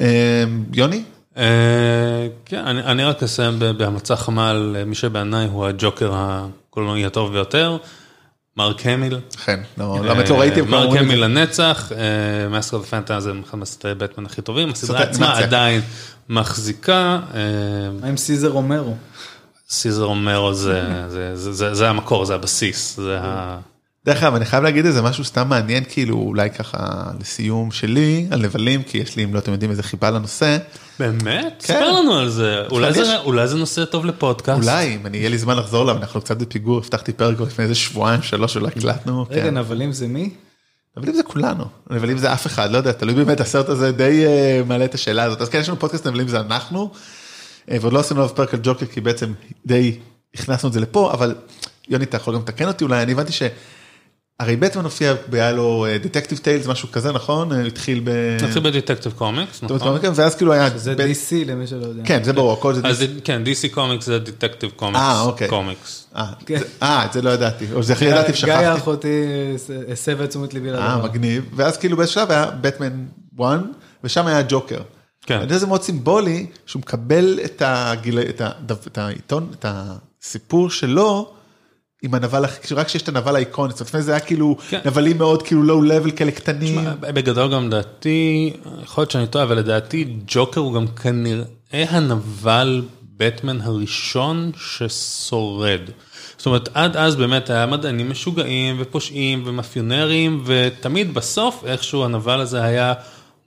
אה, 0.00 0.44
יוני? 0.72 1.02
אה, 1.36 2.28
כן, 2.44 2.66
אני, 2.66 2.82
אני 2.82 3.04
רק 3.04 3.22
אסיים 3.22 3.58
בהמלצה 3.58 4.16
חמה 4.16 4.50
על 4.50 4.76
מי 4.86 4.94
שבעיניי 4.94 5.46
הוא 5.46 5.66
הג'וקר 5.66 6.12
הקולנועי 6.14 7.06
הטוב 7.06 7.32
ביותר, 7.32 7.76
מרק 8.56 8.86
המיל. 8.86 9.18
כן, 9.44 9.60
לא, 9.78 9.98
באמת 10.02 10.28
לא 10.28 10.40
ראיתי, 10.40 10.60
מרק 10.60 10.92
זה. 10.92 10.98
המיל 11.00 11.24
לנצח, 11.24 11.92
Mask 12.50 12.69
of 12.69 12.78
the 12.78 12.84
Phantasm, 12.84 13.40
אחד 13.48 13.58
מהסרטי 13.58 13.94
בטמן 13.98 14.26
הכי 14.26 14.42
טובים, 14.42 14.70
הסדרה 14.70 15.02
עצמה. 15.02 15.38
עדיין 15.38 15.80
מחזיקה, 16.28 17.20
אה, 17.34 17.40
מה 18.00 18.06
עם 18.06 18.16
סיזר 18.16 18.50
אומרו? 18.50 18.96
סיזר 19.68 20.04
אומרו 20.04 20.54
זה, 20.54 20.82
זה, 21.08 21.36
זה, 21.36 21.52
זה, 21.52 21.74
זה 21.74 21.88
המקור, 21.88 22.24
זה 22.24 22.34
הבסיס, 22.34 22.96
זה 22.96 23.18
ה... 23.20 23.58
דרך 24.06 24.22
אגב, 24.22 24.34
אני 24.34 24.44
חייב 24.44 24.64
להגיד 24.64 24.86
איזה 24.86 25.02
משהו 25.02 25.24
סתם 25.24 25.48
מעניין, 25.48 25.84
כאילו 25.88 26.16
אולי 26.16 26.50
ככה 26.50 26.78
לסיום 27.20 27.70
שלי, 27.70 28.26
על 28.30 28.42
נבלים, 28.42 28.82
כי 28.82 28.98
יש 28.98 29.16
לי, 29.16 29.24
אם 29.24 29.34
לא 29.34 29.38
אתם 29.38 29.52
יודעים, 29.52 29.70
איזה 29.70 29.82
חיבה 29.82 30.10
לנושא. 30.10 30.58
באמת? 30.98 31.54
כן. 31.66 31.74
ספר 31.74 31.92
לנו 31.92 32.14
על 32.14 32.28
זה, 32.28 32.56
אולי 32.70 32.90
יש- 32.90 32.96
זה, 32.96 33.18
אולי 33.18 33.48
זה 33.48 33.56
נושא 33.56 33.84
טוב 33.84 34.04
לפודקאסט. 34.06 34.62
אולי, 34.62 34.94
אם 34.94 35.06
אני 35.06 35.18
יהיה 35.18 35.28
לי 35.28 35.38
זמן 35.38 35.56
לחזור 35.56 35.82
אליו, 35.82 35.96
אנחנו 35.96 36.20
קצת 36.20 36.36
בפיגור, 36.36 36.78
הבטחתי 36.78 37.12
פרק 37.12 37.40
לפני 37.40 37.64
איזה 37.64 37.74
שבועיים, 37.74 38.22
שלוש, 38.22 38.54
שלא 38.54 38.66
הקלטנו. 38.68 39.26
רגע, 39.30 39.42
כן. 39.42 39.56
נבלים 39.58 39.92
זה 39.92 40.06
מי? 40.08 40.30
נבלים 40.96 41.14
זה 41.14 41.22
כולנו, 41.22 41.64
נבלים 41.90 42.18
זה 42.18 42.32
אף 42.32 42.46
אחד, 42.46 42.70
לא 42.70 42.76
יודע, 42.76 42.92
תלוי 42.92 43.14
באמת, 43.14 43.40
הסרט 43.40 43.68
הזה 43.68 43.92
די 43.92 44.26
אה, 44.26 44.62
מעלה 44.66 44.84
את 44.84 44.94
השאלה 44.94 45.22
הזאת. 45.22 45.40
אז 45.40 45.48
כן, 45.48 45.58
יש 45.58 45.68
לנו 45.68 45.78
פודקאסט 45.78 46.06
נבלים 46.06 46.28
זה 46.28 46.40
אנחנו, 46.40 46.90
אה, 47.70 47.76
ועוד 47.80 47.92
לא 47.92 47.98
עשינו 48.00 48.20
עליו 48.20 48.34
פרק 48.34 48.54
על 48.54 48.60
ג'וקר, 48.62 48.86
כי 48.86 49.00
בעצם 49.00 49.32
די 49.66 49.98
הכנסנו 50.34 50.68
את 50.68 50.72
זה 50.72 50.80
לפה, 50.80 51.12
אבל 51.12 51.34
יוני, 51.88 52.04
אתה 52.04 52.16
יכול 52.16 52.34
גם 52.34 52.40
לתקן 52.40 52.68
אותי 52.68 52.84
אולי, 52.84 53.02
אני 53.02 53.12
הבנתי 53.12 53.32
ש... 53.32 53.42
הרי 54.40 54.56
בטמן 54.56 54.84
הופיע, 54.84 55.14
היה 55.32 55.52
לו 55.52 55.86
Detective 56.02 56.38
Tales, 56.38 56.66
משהו 56.66 56.88
כזה, 56.92 57.12
נכון? 57.12 57.52
אה, 57.52 57.66
התחיל 57.66 58.00
ב... 58.04 58.10
נתחיל 58.42 58.62
ב 58.62 58.67
Detective 58.67 59.12
Comics, 59.12 59.62
נכון? 59.62 59.78
קומיקס, 59.78 60.08
ואז 60.14 60.34
כאילו 60.34 60.52
היה... 60.52 60.78
זה 60.78 60.94
ב- 60.94 61.00
DC 61.00 61.46
למי 61.46 61.66
שלא 61.66 61.86
יודע. 61.86 62.02
כן, 62.04 62.24
זה 62.24 62.32
ברור, 62.32 62.52
הכל 62.52 62.74
זה... 62.74 62.80
אז 62.84 63.04
כן, 63.24 63.42
DC 63.46 63.74
Comics 63.74 64.06
זה 64.06 64.18
Detective 64.18 64.70
Comics. 64.76 65.00
אה, 65.00 65.20
אוקיי. 65.20 65.48
קומיקס. 65.48 66.06
אה, 66.16 66.26
כן. 66.46 66.60
אה, 66.82 67.04
את 67.04 67.12
זה 67.12 67.22
לא 67.22 67.30
ידעתי, 67.30 67.66
או 67.72 67.82
זה 67.82 67.92
הכי 67.92 68.04
גיא- 68.04 68.10
ידעתי 68.10 68.26
גיא 68.32 68.34
ושכחתי. 68.34 68.78
אחותי 68.78 69.24
הסבה 69.92 70.24
את 70.24 70.28
תשומת 70.28 70.54
ליבי 70.54 70.68
אה, 70.70 70.74
לדבר. 70.74 71.04
מגניב, 71.04 71.44
ואז 71.56 71.76
כאילו 71.76 71.96
באיזשהו 71.96 72.20
שלב 72.20 72.30
היה 72.30 72.46
בטמן 72.60 73.04
1, 73.40 73.60
ושם 74.04 74.26
היה 74.26 74.42
ג'וקר. 74.48 74.80
כן. 75.26 75.34
אני 75.34 75.42
יודע 75.42 75.56
שזה 75.56 75.66
מאוד 75.66 75.82
סימבולי, 75.82 76.46
שהוא 76.66 76.80
מקבל 76.80 77.38
את 77.44 77.62
העיתון, 78.98 79.50
את 79.58 79.64
הסיפור 79.68 80.70
שלו. 80.70 81.32
עם 82.02 82.14
הנבל, 82.14 82.44
רק 82.70 82.86
כשיש 82.86 83.02
את 83.02 83.08
הנבל 83.08 83.36
האיקוני, 83.36 83.70
זאת 83.70 83.80
אומרת, 83.80 83.88
לפני 83.88 84.02
זה 84.02 84.10
היה 84.10 84.20
כאילו 84.20 84.56
כן. 84.68 84.80
נבלים 84.84 85.18
מאוד 85.18 85.42
כאילו 85.42 85.62
לואו 85.62 85.82
לבל 85.82 86.10
כאלה 86.10 86.30
קטנים. 86.30 86.80
תשמע, 86.80 86.94
בגדול 86.94 87.52
גם 87.52 87.66
לדעתי, 87.66 88.52
יכול 88.82 89.02
להיות 89.02 89.10
שאני 89.10 89.26
טועה, 89.26 89.44
אבל 89.44 89.58
לדעתי 89.58 90.16
ג'וקר 90.26 90.60
הוא 90.60 90.74
גם 90.74 90.86
כנראה 90.86 91.44
הנבל 91.72 92.82
בטמן 93.16 93.60
הראשון 93.60 94.50
ששורד. 94.56 95.80
זאת 96.36 96.46
אומרת, 96.46 96.68
עד 96.74 96.96
אז 96.96 97.16
באמת 97.16 97.50
היה 97.50 97.66
מדענים 97.66 98.10
משוגעים 98.10 98.76
ופושעים 98.78 99.42
ומאפיונרים, 99.46 100.42
ותמיד 100.46 101.14
בסוף 101.14 101.64
איכשהו 101.66 102.04
הנבל 102.04 102.40
הזה 102.40 102.62
היה 102.62 102.92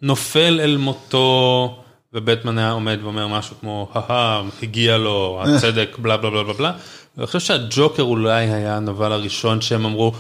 נופל 0.02 0.60
אל 0.64 0.78
מותו, 0.78 1.78
ובטמן 2.14 2.58
היה 2.58 2.72
עומד 2.72 3.00
ואומר 3.04 3.28
משהו 3.28 3.56
כמו, 3.60 3.90
הא 3.94 4.42
הגיע 4.64 4.98
לו, 4.98 5.40
הצדק, 5.42 5.98
בלה 6.00 6.18
בלה 6.18 6.30
בלה 6.30 6.44
בלה 6.44 6.54
בלה. 6.54 6.72
ואני 7.18 7.28
חושב 7.28 7.40
שהג'וקר 7.40 8.04
אולי 8.04 8.50
היה 8.50 8.78
הנבל 8.78 9.12
הראשון 9.12 9.62
שהם 9.62 9.86
אמרו, 9.86 10.12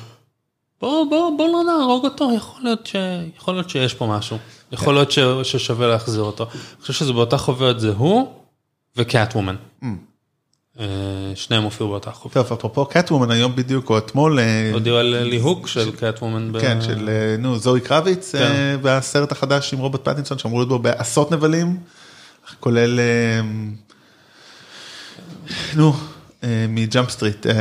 בוא, 0.81 1.05
בוא, 1.09 1.37
בוא 1.37 1.47
לא 1.47 1.63
נהרוג 1.63 2.05
אותו, 2.05 2.31
יכול 2.35 2.61
להיות, 2.63 2.87
ש... 2.87 2.95
יכול 3.37 3.53
להיות 3.53 3.69
שיש 3.69 3.93
פה 3.93 4.07
משהו. 4.07 4.37
יכול 4.71 4.93
להיות 4.93 5.11
ש... 5.11 5.19
ששווה 5.43 5.87
להחזיר 5.87 6.21
אותו. 6.21 6.43
אני 6.43 6.81
חושב 6.81 6.93
שזה 6.93 7.13
באותה 7.13 7.37
חוברת 7.37 7.79
זה 7.79 7.89
הוא 7.97 8.33
ו 8.97 9.36
Catwoman. 9.36 9.55
אה, 10.79 10.85
שניהם 11.35 11.63
הופיעו 11.63 11.89
באותה 11.89 12.11
חוברת. 12.11 12.47
טוב, 12.47 12.57
אפרופו 12.57 12.85
Catwoman 12.86 13.32
היום 13.31 13.55
בדיוק, 13.55 13.89
או 13.89 13.97
אתמול, 13.97 14.39
אה, 14.39 14.69
הודיעו 14.73 14.97
על 14.97 15.23
ליהוק 15.23 15.67
של 15.67 15.91
Catwoman. 15.91 16.59
כן, 16.61 16.81
של 16.81 17.09
אה, 17.09 17.35
נו, 17.39 17.57
זוהי 17.57 17.81
קרביץ, 17.81 18.35
כן. 18.35 18.77
בסרט 18.81 19.31
החדש 19.31 19.73
עם 19.73 19.79
רוברט 19.79 20.09
פטינסון, 20.09 20.37
שאמרו 20.37 20.57
להיות 20.57 20.69
בו 20.69 20.79
בעשרות 20.79 21.31
נבלים, 21.31 21.77
כולל, 22.59 22.99
נו, 25.75 25.93
מ 26.69 26.78
Jump 26.78 27.09
Street, 27.09 27.47
אה, 27.47 27.53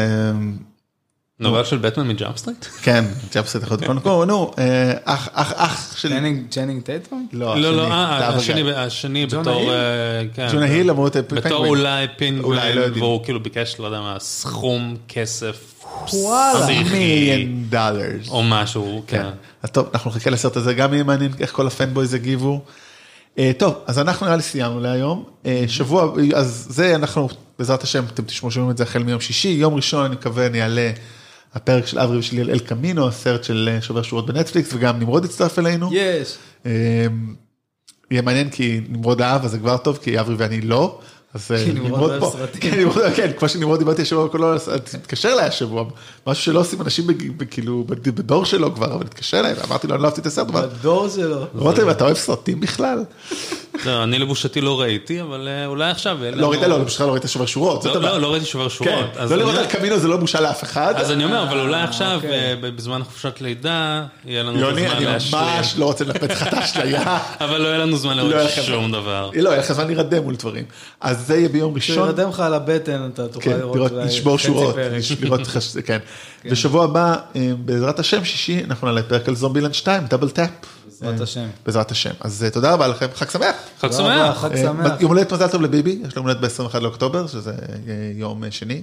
נובל 1.43 1.65
של 1.65 1.79
בטמן 1.79 2.09
מ 2.09 2.14
Jump 2.14 2.37
Street? 2.37 2.67
כן, 2.83 3.05
ג'אפסט 3.35 3.63
יכול 3.63 3.77
להיות, 3.81 4.07
נו, 4.07 4.25
נו, 4.25 4.51
אה, 4.59 4.93
אח, 5.05 5.29
אח, 5.33 5.53
אח 5.57 5.97
של... 5.97 6.09
צ'נינג 6.51 6.83
טייטום? 6.83 7.29
לא, 7.33 7.61
לא, 7.61 7.77
לא, 7.77 7.89
השני, 7.93 8.73
אה, 8.73 8.85
השני, 8.85 9.27
ג'ונה 9.27 9.43
בתור, 9.43 9.71
היל? 9.71 10.29
כן. 10.35 10.49
ג'ונה 10.53 10.65
היל 10.65 10.91
אמור 10.91 11.05
להיות 11.05 11.17
בתור 11.17 11.41
פינגווין. 11.41 11.69
אולי 11.69 12.07
פינגווין, 12.17 12.77
לא. 12.77 12.83
והוא 12.95 13.25
כאילו 13.25 13.43
ביקש, 13.43 13.77
לא 13.79 13.87
יודע 13.87 14.01
מה, 14.01 14.17
סכום 14.19 14.97
כסף 15.09 15.85
וואלה. 16.13 16.67
מיליון 16.93 17.65
dollars. 17.69 18.29
או 18.29 18.43
משהו, 18.43 19.03
כן. 19.07 19.23
כן. 19.63 19.69
טוב, 19.69 19.89
אנחנו 19.95 20.11
נחכה 20.11 20.31
לסרט 20.31 20.57
הזה, 20.57 20.75
גם 20.75 20.93
יהיה 20.93 21.05
מעניין 21.05 21.33
איך 21.41 21.53
כל 21.53 21.67
ה 21.67 21.73
fanboys 21.73 22.15
יגיבו. 22.15 22.61
אה, 23.39 23.51
טוב, 23.59 23.75
אז 23.87 23.99
אנחנו 23.99 24.27
נראה 24.27 24.37
לי 24.37 24.43
סיימנו 24.43 24.81
להיום. 24.81 25.25
שבוע, 25.67 26.13
אז 26.35 26.67
זה 26.71 26.95
אנחנו, 26.95 27.29
בעזרת 27.63 27.83
השם, 27.83 28.05
אתם 28.15 28.23
תשמעו 28.23 28.51
שומעים 28.51 28.71
את 28.71 28.77
זה 28.77 28.83
החל 28.85 29.03
מיום 29.03 29.21
שישי, 29.21 29.49
יום 29.49 29.75
ראשון 29.75 30.05
אני 30.05 30.15
מקווה 30.15 30.47
אני 30.47 30.63
אעלה 30.63 30.91
הפרק 31.55 31.87
של 31.87 31.99
אברי 31.99 32.19
ושלי 32.19 32.41
על 32.41 32.51
אל 32.51 32.59
קמינו, 32.59 33.09
הסרט 33.09 33.45
של 33.45 33.69
אה, 33.73 33.83
שובר 33.83 34.03
שורות 34.03 34.27
בנטפליקס, 34.27 34.69
וגם 34.75 34.99
נמרוד 35.01 35.25
יצטרף 35.25 35.59
אלינו. 35.59 35.91
יש. 35.93 36.37
אה, 36.67 36.71
יהיה 38.11 38.23
מעניין 38.23 38.51
כי 38.51 38.81
נמרוד 38.89 39.23
אהב, 39.23 39.45
אז 39.45 39.51
זה 39.51 39.59
כבר 39.59 39.77
טוב, 39.77 39.99
כי 40.03 40.21
אברי 40.21 40.35
ואני 40.39 40.61
לא. 40.61 40.99
אז 41.35 41.51
אה, 41.51 41.73
נמרוד 41.75 42.13
פה. 42.21 42.33
כן, 42.61 42.79
נמרוד, 42.81 43.03
כן, 43.17 43.31
כמו 43.39 43.49
שנמרוד 43.49 43.79
דיברתי 43.79 44.03
השבוע 44.03 44.27
בקולנוע, 44.27 44.55
אז 44.55 44.71
תתקשר 44.85 45.33
אליי 45.33 45.47
השבוע, 45.47 45.85
משהו 46.27 46.45
שלא 46.45 46.61
עושים 46.61 46.81
אנשים 46.83 47.07
כאילו 47.51 47.85
בד- 47.85 48.09
בדור 48.09 48.45
שלו 48.45 48.75
כבר, 48.75 48.95
אבל 48.95 49.05
תתקשר 49.07 49.41
אליי, 49.41 49.55
ואמרתי 49.55 49.87
לו, 49.87 49.95
אני 49.95 50.03
לא 50.03 50.09
אהבתי 50.09 50.21
את 50.21 50.27
הסרט, 50.27 50.47
בדור 50.47 51.09
שלו. 51.09 51.47
רותם, 51.55 51.91
אתה 51.91 52.05
אוהב 52.05 52.17
סרטים 52.17 52.61
בכלל? 52.61 53.05
לא, 53.87 54.03
אני 54.03 54.19
לבושתי 54.19 54.61
לא 54.61 54.81
ראיתי, 54.81 55.23
אבל 55.23 55.49
אה, 55.49 55.67
אולי 55.67 55.91
עכשיו... 55.91 56.19
לא 56.33 56.51
ראית, 56.51 56.63
לא, 56.63 56.79
בכלל 56.79 57.07
לא 57.07 57.13
ראית 57.13 57.25
שובר 57.29 57.47
שורות, 57.47 57.83
זאת 57.83 57.95
לא, 57.95 58.01
לא, 58.01 58.07
הבעיה. 58.07 58.19
לא 58.23 58.33
ראיתי 58.33 58.47
שובר 58.47 58.69
כן, 58.69 58.75
שורות. 58.75 59.17
אז 59.17 59.31
לא 59.31 59.35
אני 59.35 59.43
לראות 59.43 59.55
אומר- 59.55 59.65
על 59.67 59.71
קמינו 59.71 59.99
זה 59.99 60.09
לא 60.09 60.17
בושה 60.17 60.41
לאף 60.41 60.63
אחד. 60.65 60.95
אז 60.97 61.11
אני 61.13 61.25
אומר, 61.25 61.43
אבל 61.43 61.61
אולי 61.61 61.81
עכשיו, 61.83 62.15
אוקיי. 62.17 62.31
אה, 62.33 62.71
בזמן 62.77 63.05
חופשת 63.05 63.41
לידה, 63.41 64.05
יהיה 64.25 64.43
לנו 64.43 64.57
את 64.57 64.61
יוני, 64.61 64.87
הזמן 64.87 64.97
אני 64.97 65.05
להשלים. 65.07 65.43
ממש 65.43 65.75
לא 65.79 65.85
רוצה 65.85 66.05
לנפץ 66.05 66.31
לך 66.31 66.49
את 66.49 66.55
האשליה. 66.55 67.03
אבל 67.41 67.61
לא 67.61 67.69
יהיה 67.69 67.79
לנו 67.79 67.97
זמן 67.97 68.17
לא 68.17 68.29
לראות 68.29 68.51
שום 68.51 68.93
דבר. 68.93 69.31
לא, 69.35 69.51
יהיה 69.51 69.59
לך 69.61 69.73
זמן 69.73 69.87
להירדם 69.87 70.23
מול 70.23 70.35
דברים. 70.37 70.65
אז 71.01 71.27
זה 71.27 71.37
יהיה 71.37 71.49
ביום 71.49 71.75
ראשון. 71.75 71.97
כשירדם 71.97 72.29
לך 72.29 72.41
על 72.41 72.55
הבטן 72.55 73.11
אתה 73.15 73.29
תוכל 73.29 73.51
כן, 73.51 73.59
לראות 73.59 73.77
לראות, 73.77 73.93
אולי 73.93 74.05
לשבור 74.05 74.37
חצי 74.39 74.47
שורות. 74.47 74.75
לראות 75.23 75.41
ש- 75.61 75.77
כן. 75.77 75.99
בשבוע 76.45 76.85
הבא, 76.85 77.15
אה, 77.37 77.51
בעזרת 77.59 77.99
השם, 77.99 78.25
שישי, 78.25 78.61
אנחנו 78.65 78.87
נעלה 78.87 79.03
פרק 79.03 79.29
על 79.29 79.35
זומבילנד 79.35 79.75
2, 79.75 80.03
דאבל 80.09 80.31
טאפ. 80.31 80.51
בעזרת 81.03 81.21
השם. 81.21 81.47
בעזרת 81.67 81.91
השם. 81.91 82.11
אז 82.21 82.45
אה, 82.45 82.51
תודה 82.51 82.73
רבה 82.73 82.89
לכם, 82.89 83.07
חג 83.15 83.31
שמח. 83.31 83.55
חג 83.81 83.93
שמח. 83.93 84.39
חג 84.41 84.53
אה, 84.53 84.63
שמח. 84.63 84.93
יום 85.01 85.11
הולדת 85.11 85.33
מזל 85.33 85.49
טוב 85.49 85.63
לביבי, 85.63 85.99
יש 86.09 86.17
לו 86.17 86.23
הולדת 86.23 86.41
ב-21 86.41 86.79
לאוקטובר, 86.79 87.27
שזה 87.27 87.51
אה, 87.51 87.57
יום 88.15 88.43
שני. 88.51 88.83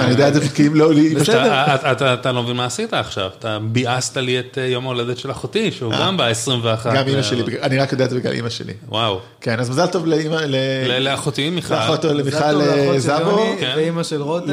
אני 0.00 0.10
יודע 0.10 0.28
את 0.28 0.34
זה 0.34 0.48
כי 0.48 0.66
אם 0.66 0.74
לא, 0.74 0.90
בסדר. 1.20 1.74
אתה- 1.92 2.32
לא 2.32 2.42
מבין 2.42 2.56
מה 2.56 2.64
עשית 2.64 2.94
עכשיו, 2.94 3.30
אתה 3.38 3.58
ביאסת 3.72 4.16
לי 4.16 4.40
את 4.40 4.58
יום 4.60 4.84
ההולדת 4.84 5.18
של 5.18 5.30
אחותי, 5.30 5.72
שהוא 5.72 5.92
גם 5.92 6.16
ב-21. 6.16 6.88
גם 6.94 7.08
אמא 7.08 7.22
שלי, 7.22 7.60
אני 7.62 7.78
רק 7.78 7.92
יודע 7.92 8.04
את 8.04 8.10
זה 8.10 8.16
בגלל 8.16 8.34
אמא 8.34 8.48
שלי. 8.48 8.72
וואו. 8.88 9.20
כן, 9.40 9.60
אז 9.60 9.70
מזל 9.70 9.86
טוב 9.86 10.06
לאמא, 10.06 10.34
ל- 10.34 10.56
ל- 10.88 10.98
לאחותי 10.98 11.50
מיכל. 11.50 11.74
לאחות 11.74 12.04
מזל 12.04 12.14
למיכל 12.14 12.38
טוב 12.52 12.62
לאחות 12.62 12.94
של 12.94 12.98
זבו, 13.00 13.30
יוני 13.30 13.56
כן. 13.60 13.72
ואימא 13.76 14.02
של 14.02 14.22
רותם. 14.22 14.46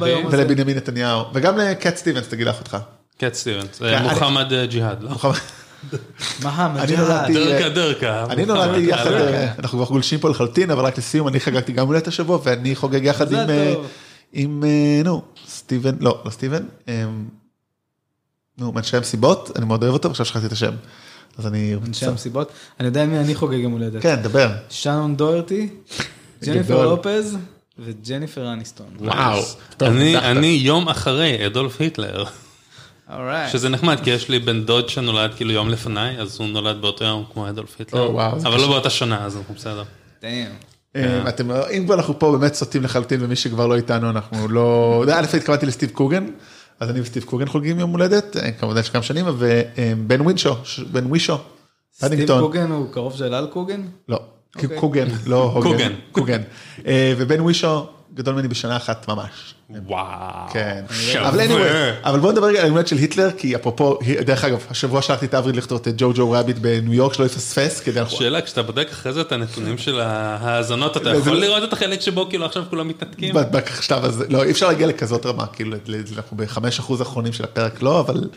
ביום 0.00 0.26
הזה. 0.26 0.36
ולבנימין 0.38 0.76
נתניהו, 0.76 1.22
וגם 1.34 1.58
לקט 1.58 1.96
סטיבנס, 1.96 2.28
תגיד 2.28 2.46
לאחותך. 2.46 2.76
קט 3.18 3.34
סטיבנס. 3.34 3.78
כן, 3.78 3.84
אה, 3.84 3.98
אני- 3.98 4.08
מוחמד 4.08 4.52
אה, 4.52 4.66
ג'יהאד. 4.66 5.02
לא? 5.02 5.10
אני 6.42 6.92
מג'אד. 6.92 6.98
נולדתי- 7.00 7.34
דרכה 7.34 7.68
דרכה. 7.68 8.24
אני 8.24 8.44
מוחמד 8.44 8.56
נולדתי 8.66 8.80
יחד. 8.90 9.12
אה, 9.12 9.52
אנחנו 9.58 9.78
כבר 9.78 9.88
גולשים 9.88 10.18
פה 10.20 10.30
לחלוטין, 10.30 10.70
אבל 10.70 10.84
רק 10.84 10.98
לסיום, 10.98 11.28
אני 11.28 11.40
חגגתי 11.40 11.72
גם 11.72 11.86
הולדת 11.86 12.08
השבוע, 12.08 12.38
ואני 12.44 12.76
חוגג 12.76 13.04
יחד 13.04 13.26
עם, 14.32 14.64
נו, 15.04 15.22
סטיבן, 15.48 15.94
לא, 16.00 16.22
לא 16.24 16.30
סטיבן, 16.30 16.62
נו, 18.58 18.72
מאנשי 18.72 18.96
המסיבות, 18.96 19.50
אני 19.56 19.66
מאוד 19.66 19.82
אוהב 19.82 19.92
אותו, 19.94 20.10
עכשיו 20.10 20.26
שכחתי 20.26 20.46
את 20.46 20.52
השם. 20.52 20.72
אז 21.38 21.46
אני... 21.46 21.74
אנשי 21.86 22.06
המסיבות. 22.06 22.50
אני 22.80 22.86
יודע 22.88 23.06
מי 23.06 23.18
אני 23.18 23.34
חוגג 23.34 23.58
יום 23.58 23.72
הולדת. 23.72 24.02
כן, 24.02 24.16
דבר. 24.22 24.50
שנון 24.70 25.16
דוירטי, 25.16 25.68
ג'ניפר. 26.44 26.84
לופז 26.86 27.36
וג'ניפר 27.78 28.52
אניסטון. 28.52 28.86
וואו. 29.00 29.42
אני- 29.82 30.46
יום 30.62 30.88
אחרי 30.88 31.46
אדולף 31.46 31.80
היטלר. 31.80 32.24
שזה 33.52 33.68
נחמד, 33.68 34.00
כי 34.00 34.10
יש 34.10 34.28
לי 34.28 34.38
בן 34.38 34.64
דוד 34.64 34.88
שנולד 34.88 35.34
כאילו 35.34 35.52
יום 35.52 35.68
לפניי, 35.68 36.20
אז 36.20 36.36
הוא 36.40 36.48
נולד 36.48 36.80
באותו 36.80 37.04
יום 37.04 37.24
כמו 37.32 37.48
אדולף 37.48 37.76
היטלר. 37.78 38.10
וואו, 38.10 38.40
זה 38.40 38.48
אבל 38.48 38.56
לא. 38.56 38.68
באותה 38.68 38.90
שנה, 38.90 39.24
אז 39.24 39.36
אנחנו 39.36 39.54
בסדר. 39.54 39.82
אה, 40.96 41.28
אתם, 41.28 41.50
אם 41.50 41.84
כבר 41.84 41.94
אנחנו 41.94 42.18
פה 42.18 42.36
באמת 42.38 42.54
סוטים 42.54 42.82
לחלוטין, 42.82 43.24
ומי 43.24 43.36
שכבר 43.36 43.66
לא 43.66 43.76
איתנו, 43.76 44.10
אנחנו 44.10 44.48
לא... 44.48 45.04
א', 45.14 45.24
התכוונתי 45.36 45.66
לסטיב 45.66 45.90
קוגן, 45.90 46.26
אז 46.80 46.90
אני 46.90 47.00
וסטיב 47.00 47.24
קוגן 47.24 47.46
חוגגים 47.46 47.78
יום 47.78 47.90
הולדת, 47.90 48.36
אה, 48.36 48.52
כמובן 48.52 48.80
יש 48.80 48.90
כמה 48.90 49.02
שנים, 49.02 49.26
ובן 49.28 50.20
ווינשו, 50.20 50.54
בן 50.92 51.06
ווישו, 51.06 51.36
סטיב. 51.92 52.40
קוגן 52.40 52.70
הוא 52.70 52.92
קרוב 52.92 53.16
של 53.16 53.34
אל 53.34 53.46
קוגן? 53.46 53.82
לא, 54.08 54.20
אוקיי. 54.56 54.78
קוגן, 54.78 55.08
לא 55.26 55.42
הוגן. 55.44 55.70
קוגן. 55.70 55.92
קוגן. 56.12 56.42
אה, 56.86 57.14
ובן 57.16 57.40
ווישו 57.40 57.86
גדול 58.14 58.34
ממני 58.34 58.48
בשנה 58.48 58.76
אחת 58.76 59.08
ממש. 59.08 59.54
וואו. 59.70 60.52
כן. 60.52 60.84
אבל 61.20 61.40
anyway, 61.40 62.08
אבל 62.08 62.18
בוא 62.18 62.32
נדבר 62.32 62.46
רגע 62.46 62.62
על 62.62 62.70
הולדת 62.70 62.88
של 62.88 62.96
היטלר, 62.96 63.30
כי 63.30 63.56
אפרופו, 63.56 63.98
דרך 64.20 64.44
אגב, 64.44 64.66
השבוע 64.70 65.02
שלחתי 65.02 65.26
את 65.26 65.34
אברי 65.34 65.52
לכתוב 65.52 65.80
את 65.88 65.94
ג'ו 65.96 66.12
ג'ו 66.14 66.30
רביט 66.30 66.58
בניו 66.58 66.94
יורק, 66.94 67.14
שלא 67.14 67.24
יפספס, 67.24 67.80
כדי. 67.80 68.00
שאלה, 68.08 68.40
כשאתה 68.40 68.62
בודק 68.62 68.88
אחרי 68.90 69.12
זה 69.12 69.20
את 69.20 69.32
הנתונים 69.32 69.78
של 69.78 70.00
ההאזנות, 70.00 70.96
אתה 70.96 71.10
יכול 71.10 71.36
לראות 71.36 71.64
את 71.64 71.72
החלק 71.72 72.00
שבו 72.00 72.28
כאילו 72.28 72.46
עכשיו 72.46 72.64
כולם 72.70 72.88
מתנתקים? 72.88 73.34
בשלב 73.50 74.04
הזה, 74.04 74.24
לא, 74.28 74.42
אי 74.44 74.50
אפשר 74.50 74.68
להגיע 74.68 74.86
לכזאת 74.86 75.26
רמה, 75.26 75.46
כאילו, 75.46 75.76
אנחנו 76.16 76.36
בחמש 76.36 76.78
אחוז 76.78 77.00
האחרונים 77.00 77.32
של 77.32 77.44
הפרק 77.44 77.82
לא, 77.82 78.00
אבל... 78.00 78.28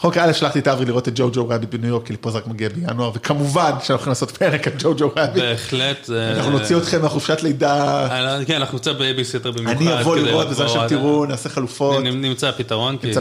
בכל 0.00 0.08
מקרה, 0.08 0.24
א', 0.24 0.32
שלחתי 0.32 0.58
את 0.58 0.68
אברי 0.68 0.84
לראות 0.86 1.08
את 1.08 1.12
ג'ו 1.16 1.30
ג'ו 1.32 1.48
רביט 1.48 1.74
בניו 1.74 1.88
יורק, 1.88 2.06
כי 2.06 2.12
לפה 2.12 2.30
זה 2.30 2.38
רק 2.38 2.46
מגיע 2.46 2.68
בינואר, 2.68 3.10
וכמובן 3.14 3.70
שאנחנו 3.70 3.94
הולכים 3.94 4.08
לעשות 4.08 4.30
פרק 4.30 4.66
על 4.66 4.72
ג'ו 4.78 4.94
ג'ו 4.94 5.08
רביט. 5.16 5.42
בהחלט. 5.44 6.04
זה- 6.04 6.32
אנחנו 6.36 6.50
נוציא 6.50 6.76
אתכם 6.76 7.02
מהחופשת 7.02 7.42
לידה, 7.42 8.06
אה, 8.10 8.44
כן, 8.46 8.54
אנחנו 8.56 8.78
נמצא 8.78 8.92
בייביסיטר 8.92 9.50
במיוחד. 9.50 9.76
אני 9.82 10.00
אבוא 10.00 10.16
לראות 10.16 10.48
בזמן 10.48 10.66
עד- 10.80 10.88
תראו, 10.88 11.24
נעשה 11.26 11.48
חלופות. 11.48 12.02
נמצא 12.04 12.50
פתרון, 12.50 12.96
כי 12.96 13.12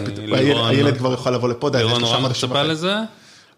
הילד 0.67 0.97
כבר 0.97 1.11
יוכל 1.11 1.31
לבוא 1.31 1.49
לפה, 1.49 1.69
די, 1.69 1.77
יש 1.77 1.83
לירון 1.83 2.01
נורא 2.01 2.17
שם 2.17 2.23
מצפה. 2.25 2.63
לזה. 2.63 2.95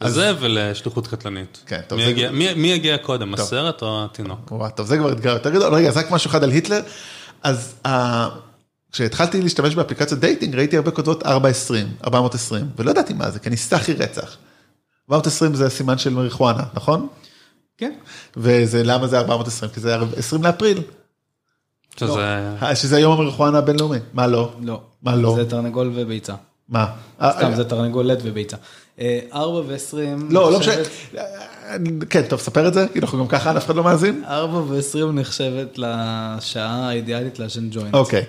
לזה 0.02 0.32
ולשליחות 0.40 1.08
קטלנית. 1.08 1.64
כן, 1.68 1.80
טוב, 1.88 2.00
מי 2.00 2.06
זה- 2.06 2.12
יגיע- 2.12 2.98
קודם, 2.98 3.34
הסרט 3.34 3.82
או 3.82 4.06
התינוק? 4.06 4.52
טוב, 4.76 4.88
זה 4.88 4.98
כבר 4.98 5.12
אתגר 5.12 5.34
יותר 5.34 5.50
גדול. 5.50 5.74
רגע, 5.74 5.88
אז 5.90 5.98
רק 5.98 6.12
משהו 6.12 6.30
אחד 6.30 6.44
על 6.44 6.50
הטינדר. 6.50 6.80
אז 7.44 7.74
אה, 7.86 8.30
כשהתחלתי 8.92 9.42
להשתמש 9.42 9.76
באפליקציות 9.76 10.20
dating, 10.20 10.56
ראיתי 10.56 10.78
הרבה 10.78 10.92
כותבות 10.92 11.26
420, 11.26 11.88
420, 12.06 12.70
ולא 12.78 12.92
ידעתי 12.92 13.14
מה 13.14 13.32
זה, 13.32 13.40
כי 13.40 13.50
אני 13.50 13.58
סאחי 13.58 13.94
רצח. 13.94 14.38
420 15.12 15.56
זה 15.56 15.70
סימן 15.70 15.98
של 15.98 16.14
מריחואנה, 16.14 16.64
נכון? 16.74 17.08
כן. 17.78 17.92
וזה, 18.38 18.84
למה 18.84 19.08
זה 19.08 19.20
420? 19.20 19.72
כי 19.72 19.80
זה 19.80 19.96
20 20.18 20.44
לאפריל, 20.44 20.82
שזה... 21.98 22.20
אה, 22.62 22.76
שזה 22.76 23.00
יום 23.00 23.20
המריחואנה 23.20 23.58
הבינלאומי. 23.58 23.98
מה 24.14 24.28
לא? 24.28 24.52
לא. 24.62 24.82
מה 25.04 25.16
לא? 25.16 25.36
זה 25.36 25.50
תרנגול 25.50 25.92
וביצה. 25.96 26.34
מה? 26.70 26.86
אה, 27.22 27.32
סתם, 27.32 27.46
אה, 27.46 27.56
זה 27.56 27.64
תרנגולת 27.64 28.18
וביצה. 28.24 28.58
אה, 29.00 29.20
4 29.34 29.62
ו-20. 29.68 29.96
לא, 30.30 30.52
לא 30.52 30.60
משנה. 30.60 30.74
אה, 31.18 31.78
כן, 32.10 32.22
טוב, 32.30 32.40
ספר 32.40 32.68
את 32.68 32.74
זה, 32.74 32.86
כי 32.94 33.00
אנחנו 33.00 33.20
גם 33.20 33.28
ככה, 33.28 33.58
אף 33.58 33.66
אחד 33.66 33.76
לא 33.76 33.84
מאזין. 33.84 34.24
4 34.28 34.58
ו-20 34.58 35.06
נחשבת 35.14 35.78
לשעה 35.78 36.90
האידיאלית 36.90 37.40
לעשן 37.40 37.68
ג'וינט. 37.72 37.94
אוקיי. 37.94 38.26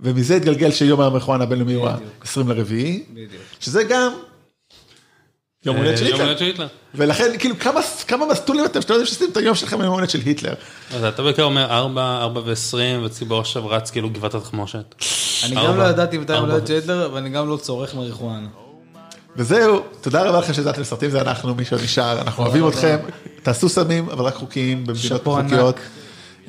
ומזה 0.00 0.36
התגלגל 0.36 0.70
שיום 0.70 1.00
המריחואנה 1.00 1.44
הבינלאומי 1.44 1.74
הוא 1.74 1.88
בדיוק. 1.88 2.10
20 2.22 2.48
לרביעי. 2.48 3.04
שזה 3.60 3.84
גם 3.84 4.12
יום 5.64 5.76
הולדת 5.76 5.98
של 5.98 6.04
אה, 6.04 6.08
יום 6.08 6.20
היטלר. 6.20 6.24
הולדת 6.24 6.38
של 6.38 6.44
היטלר. 6.44 6.66
ולכן, 6.94 7.38
כאילו, 7.38 7.58
כמה, 7.58 7.80
כמה 8.08 8.26
מסטולים 8.26 8.64
אתם 8.64 8.82
שאתם 8.82 8.92
יודעים 8.92 9.06
שעושים 9.06 9.30
את 9.32 9.36
היום 9.36 9.54
שלכם 9.54 9.78
ביום 9.78 9.92
הולדת 9.92 10.10
של 10.10 10.20
היטלר. 10.24 10.54
אז 10.94 11.04
אתה 11.04 11.22
בעיקר 11.22 11.42
אומר 11.42 11.70
4, 11.70 12.18
4 12.22 12.40
ו-20, 12.44 13.04
וציבור 13.04 13.40
עכשיו 13.40 13.68
רץ 13.68 13.90
כאילו 13.90 14.10
גבעת 14.10 14.34
התחמושת. 14.34 14.94
אני. 15.44 15.54
גם 15.54 15.78
לא 15.78 15.82
ידעתי 15.82 16.18
מתי 16.18 16.32
ארבע. 16.32 16.52
הולדת 16.52 16.66
של 16.66 16.74
היטלר, 16.74 17.06
אבל 17.06 17.18
אני 17.18 17.30
גם 17.30 17.48
לא 17.48 17.56
צורך 17.56 17.94
מריחואנה. 17.94 18.48
וזהו, 19.36 19.80
תודה 20.00 20.22
רבה 20.22 20.38
לכם 20.38 20.52
שהזעתם 20.52 20.80
לסרטים, 20.80 21.10
זה 21.10 21.20
אנחנו, 21.20 21.54
מי 21.54 21.64
שעוד 21.64 21.80
נשאר, 21.82 22.20
אנחנו 22.20 22.44
אוהבים. 22.44 22.68
אתכם, 22.68 22.96
תעשו 23.42 23.68
סמים, 23.68 24.08
אבל 24.10 24.24
רק 24.24 24.34
חוקיים, 24.34 24.78
במדינות 24.86 25.02
שאפו 25.02 25.38
ענק. 25.38 25.50
חוקיות. 25.50 25.76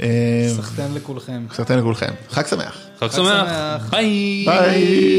אה, 0.02 0.50
סחטיין 0.58 0.94
לכולכם. 0.94 1.46
סרטן 1.54 1.80
לכולכם. 1.80 2.12
חג 2.30 2.48
שמח. 2.48 2.78
חג 3.00 3.08
חג 3.08 3.16
שמח. 3.16 3.48
שמח. 3.48 3.90
ביי. 3.90 4.46
ביי. 4.46 5.18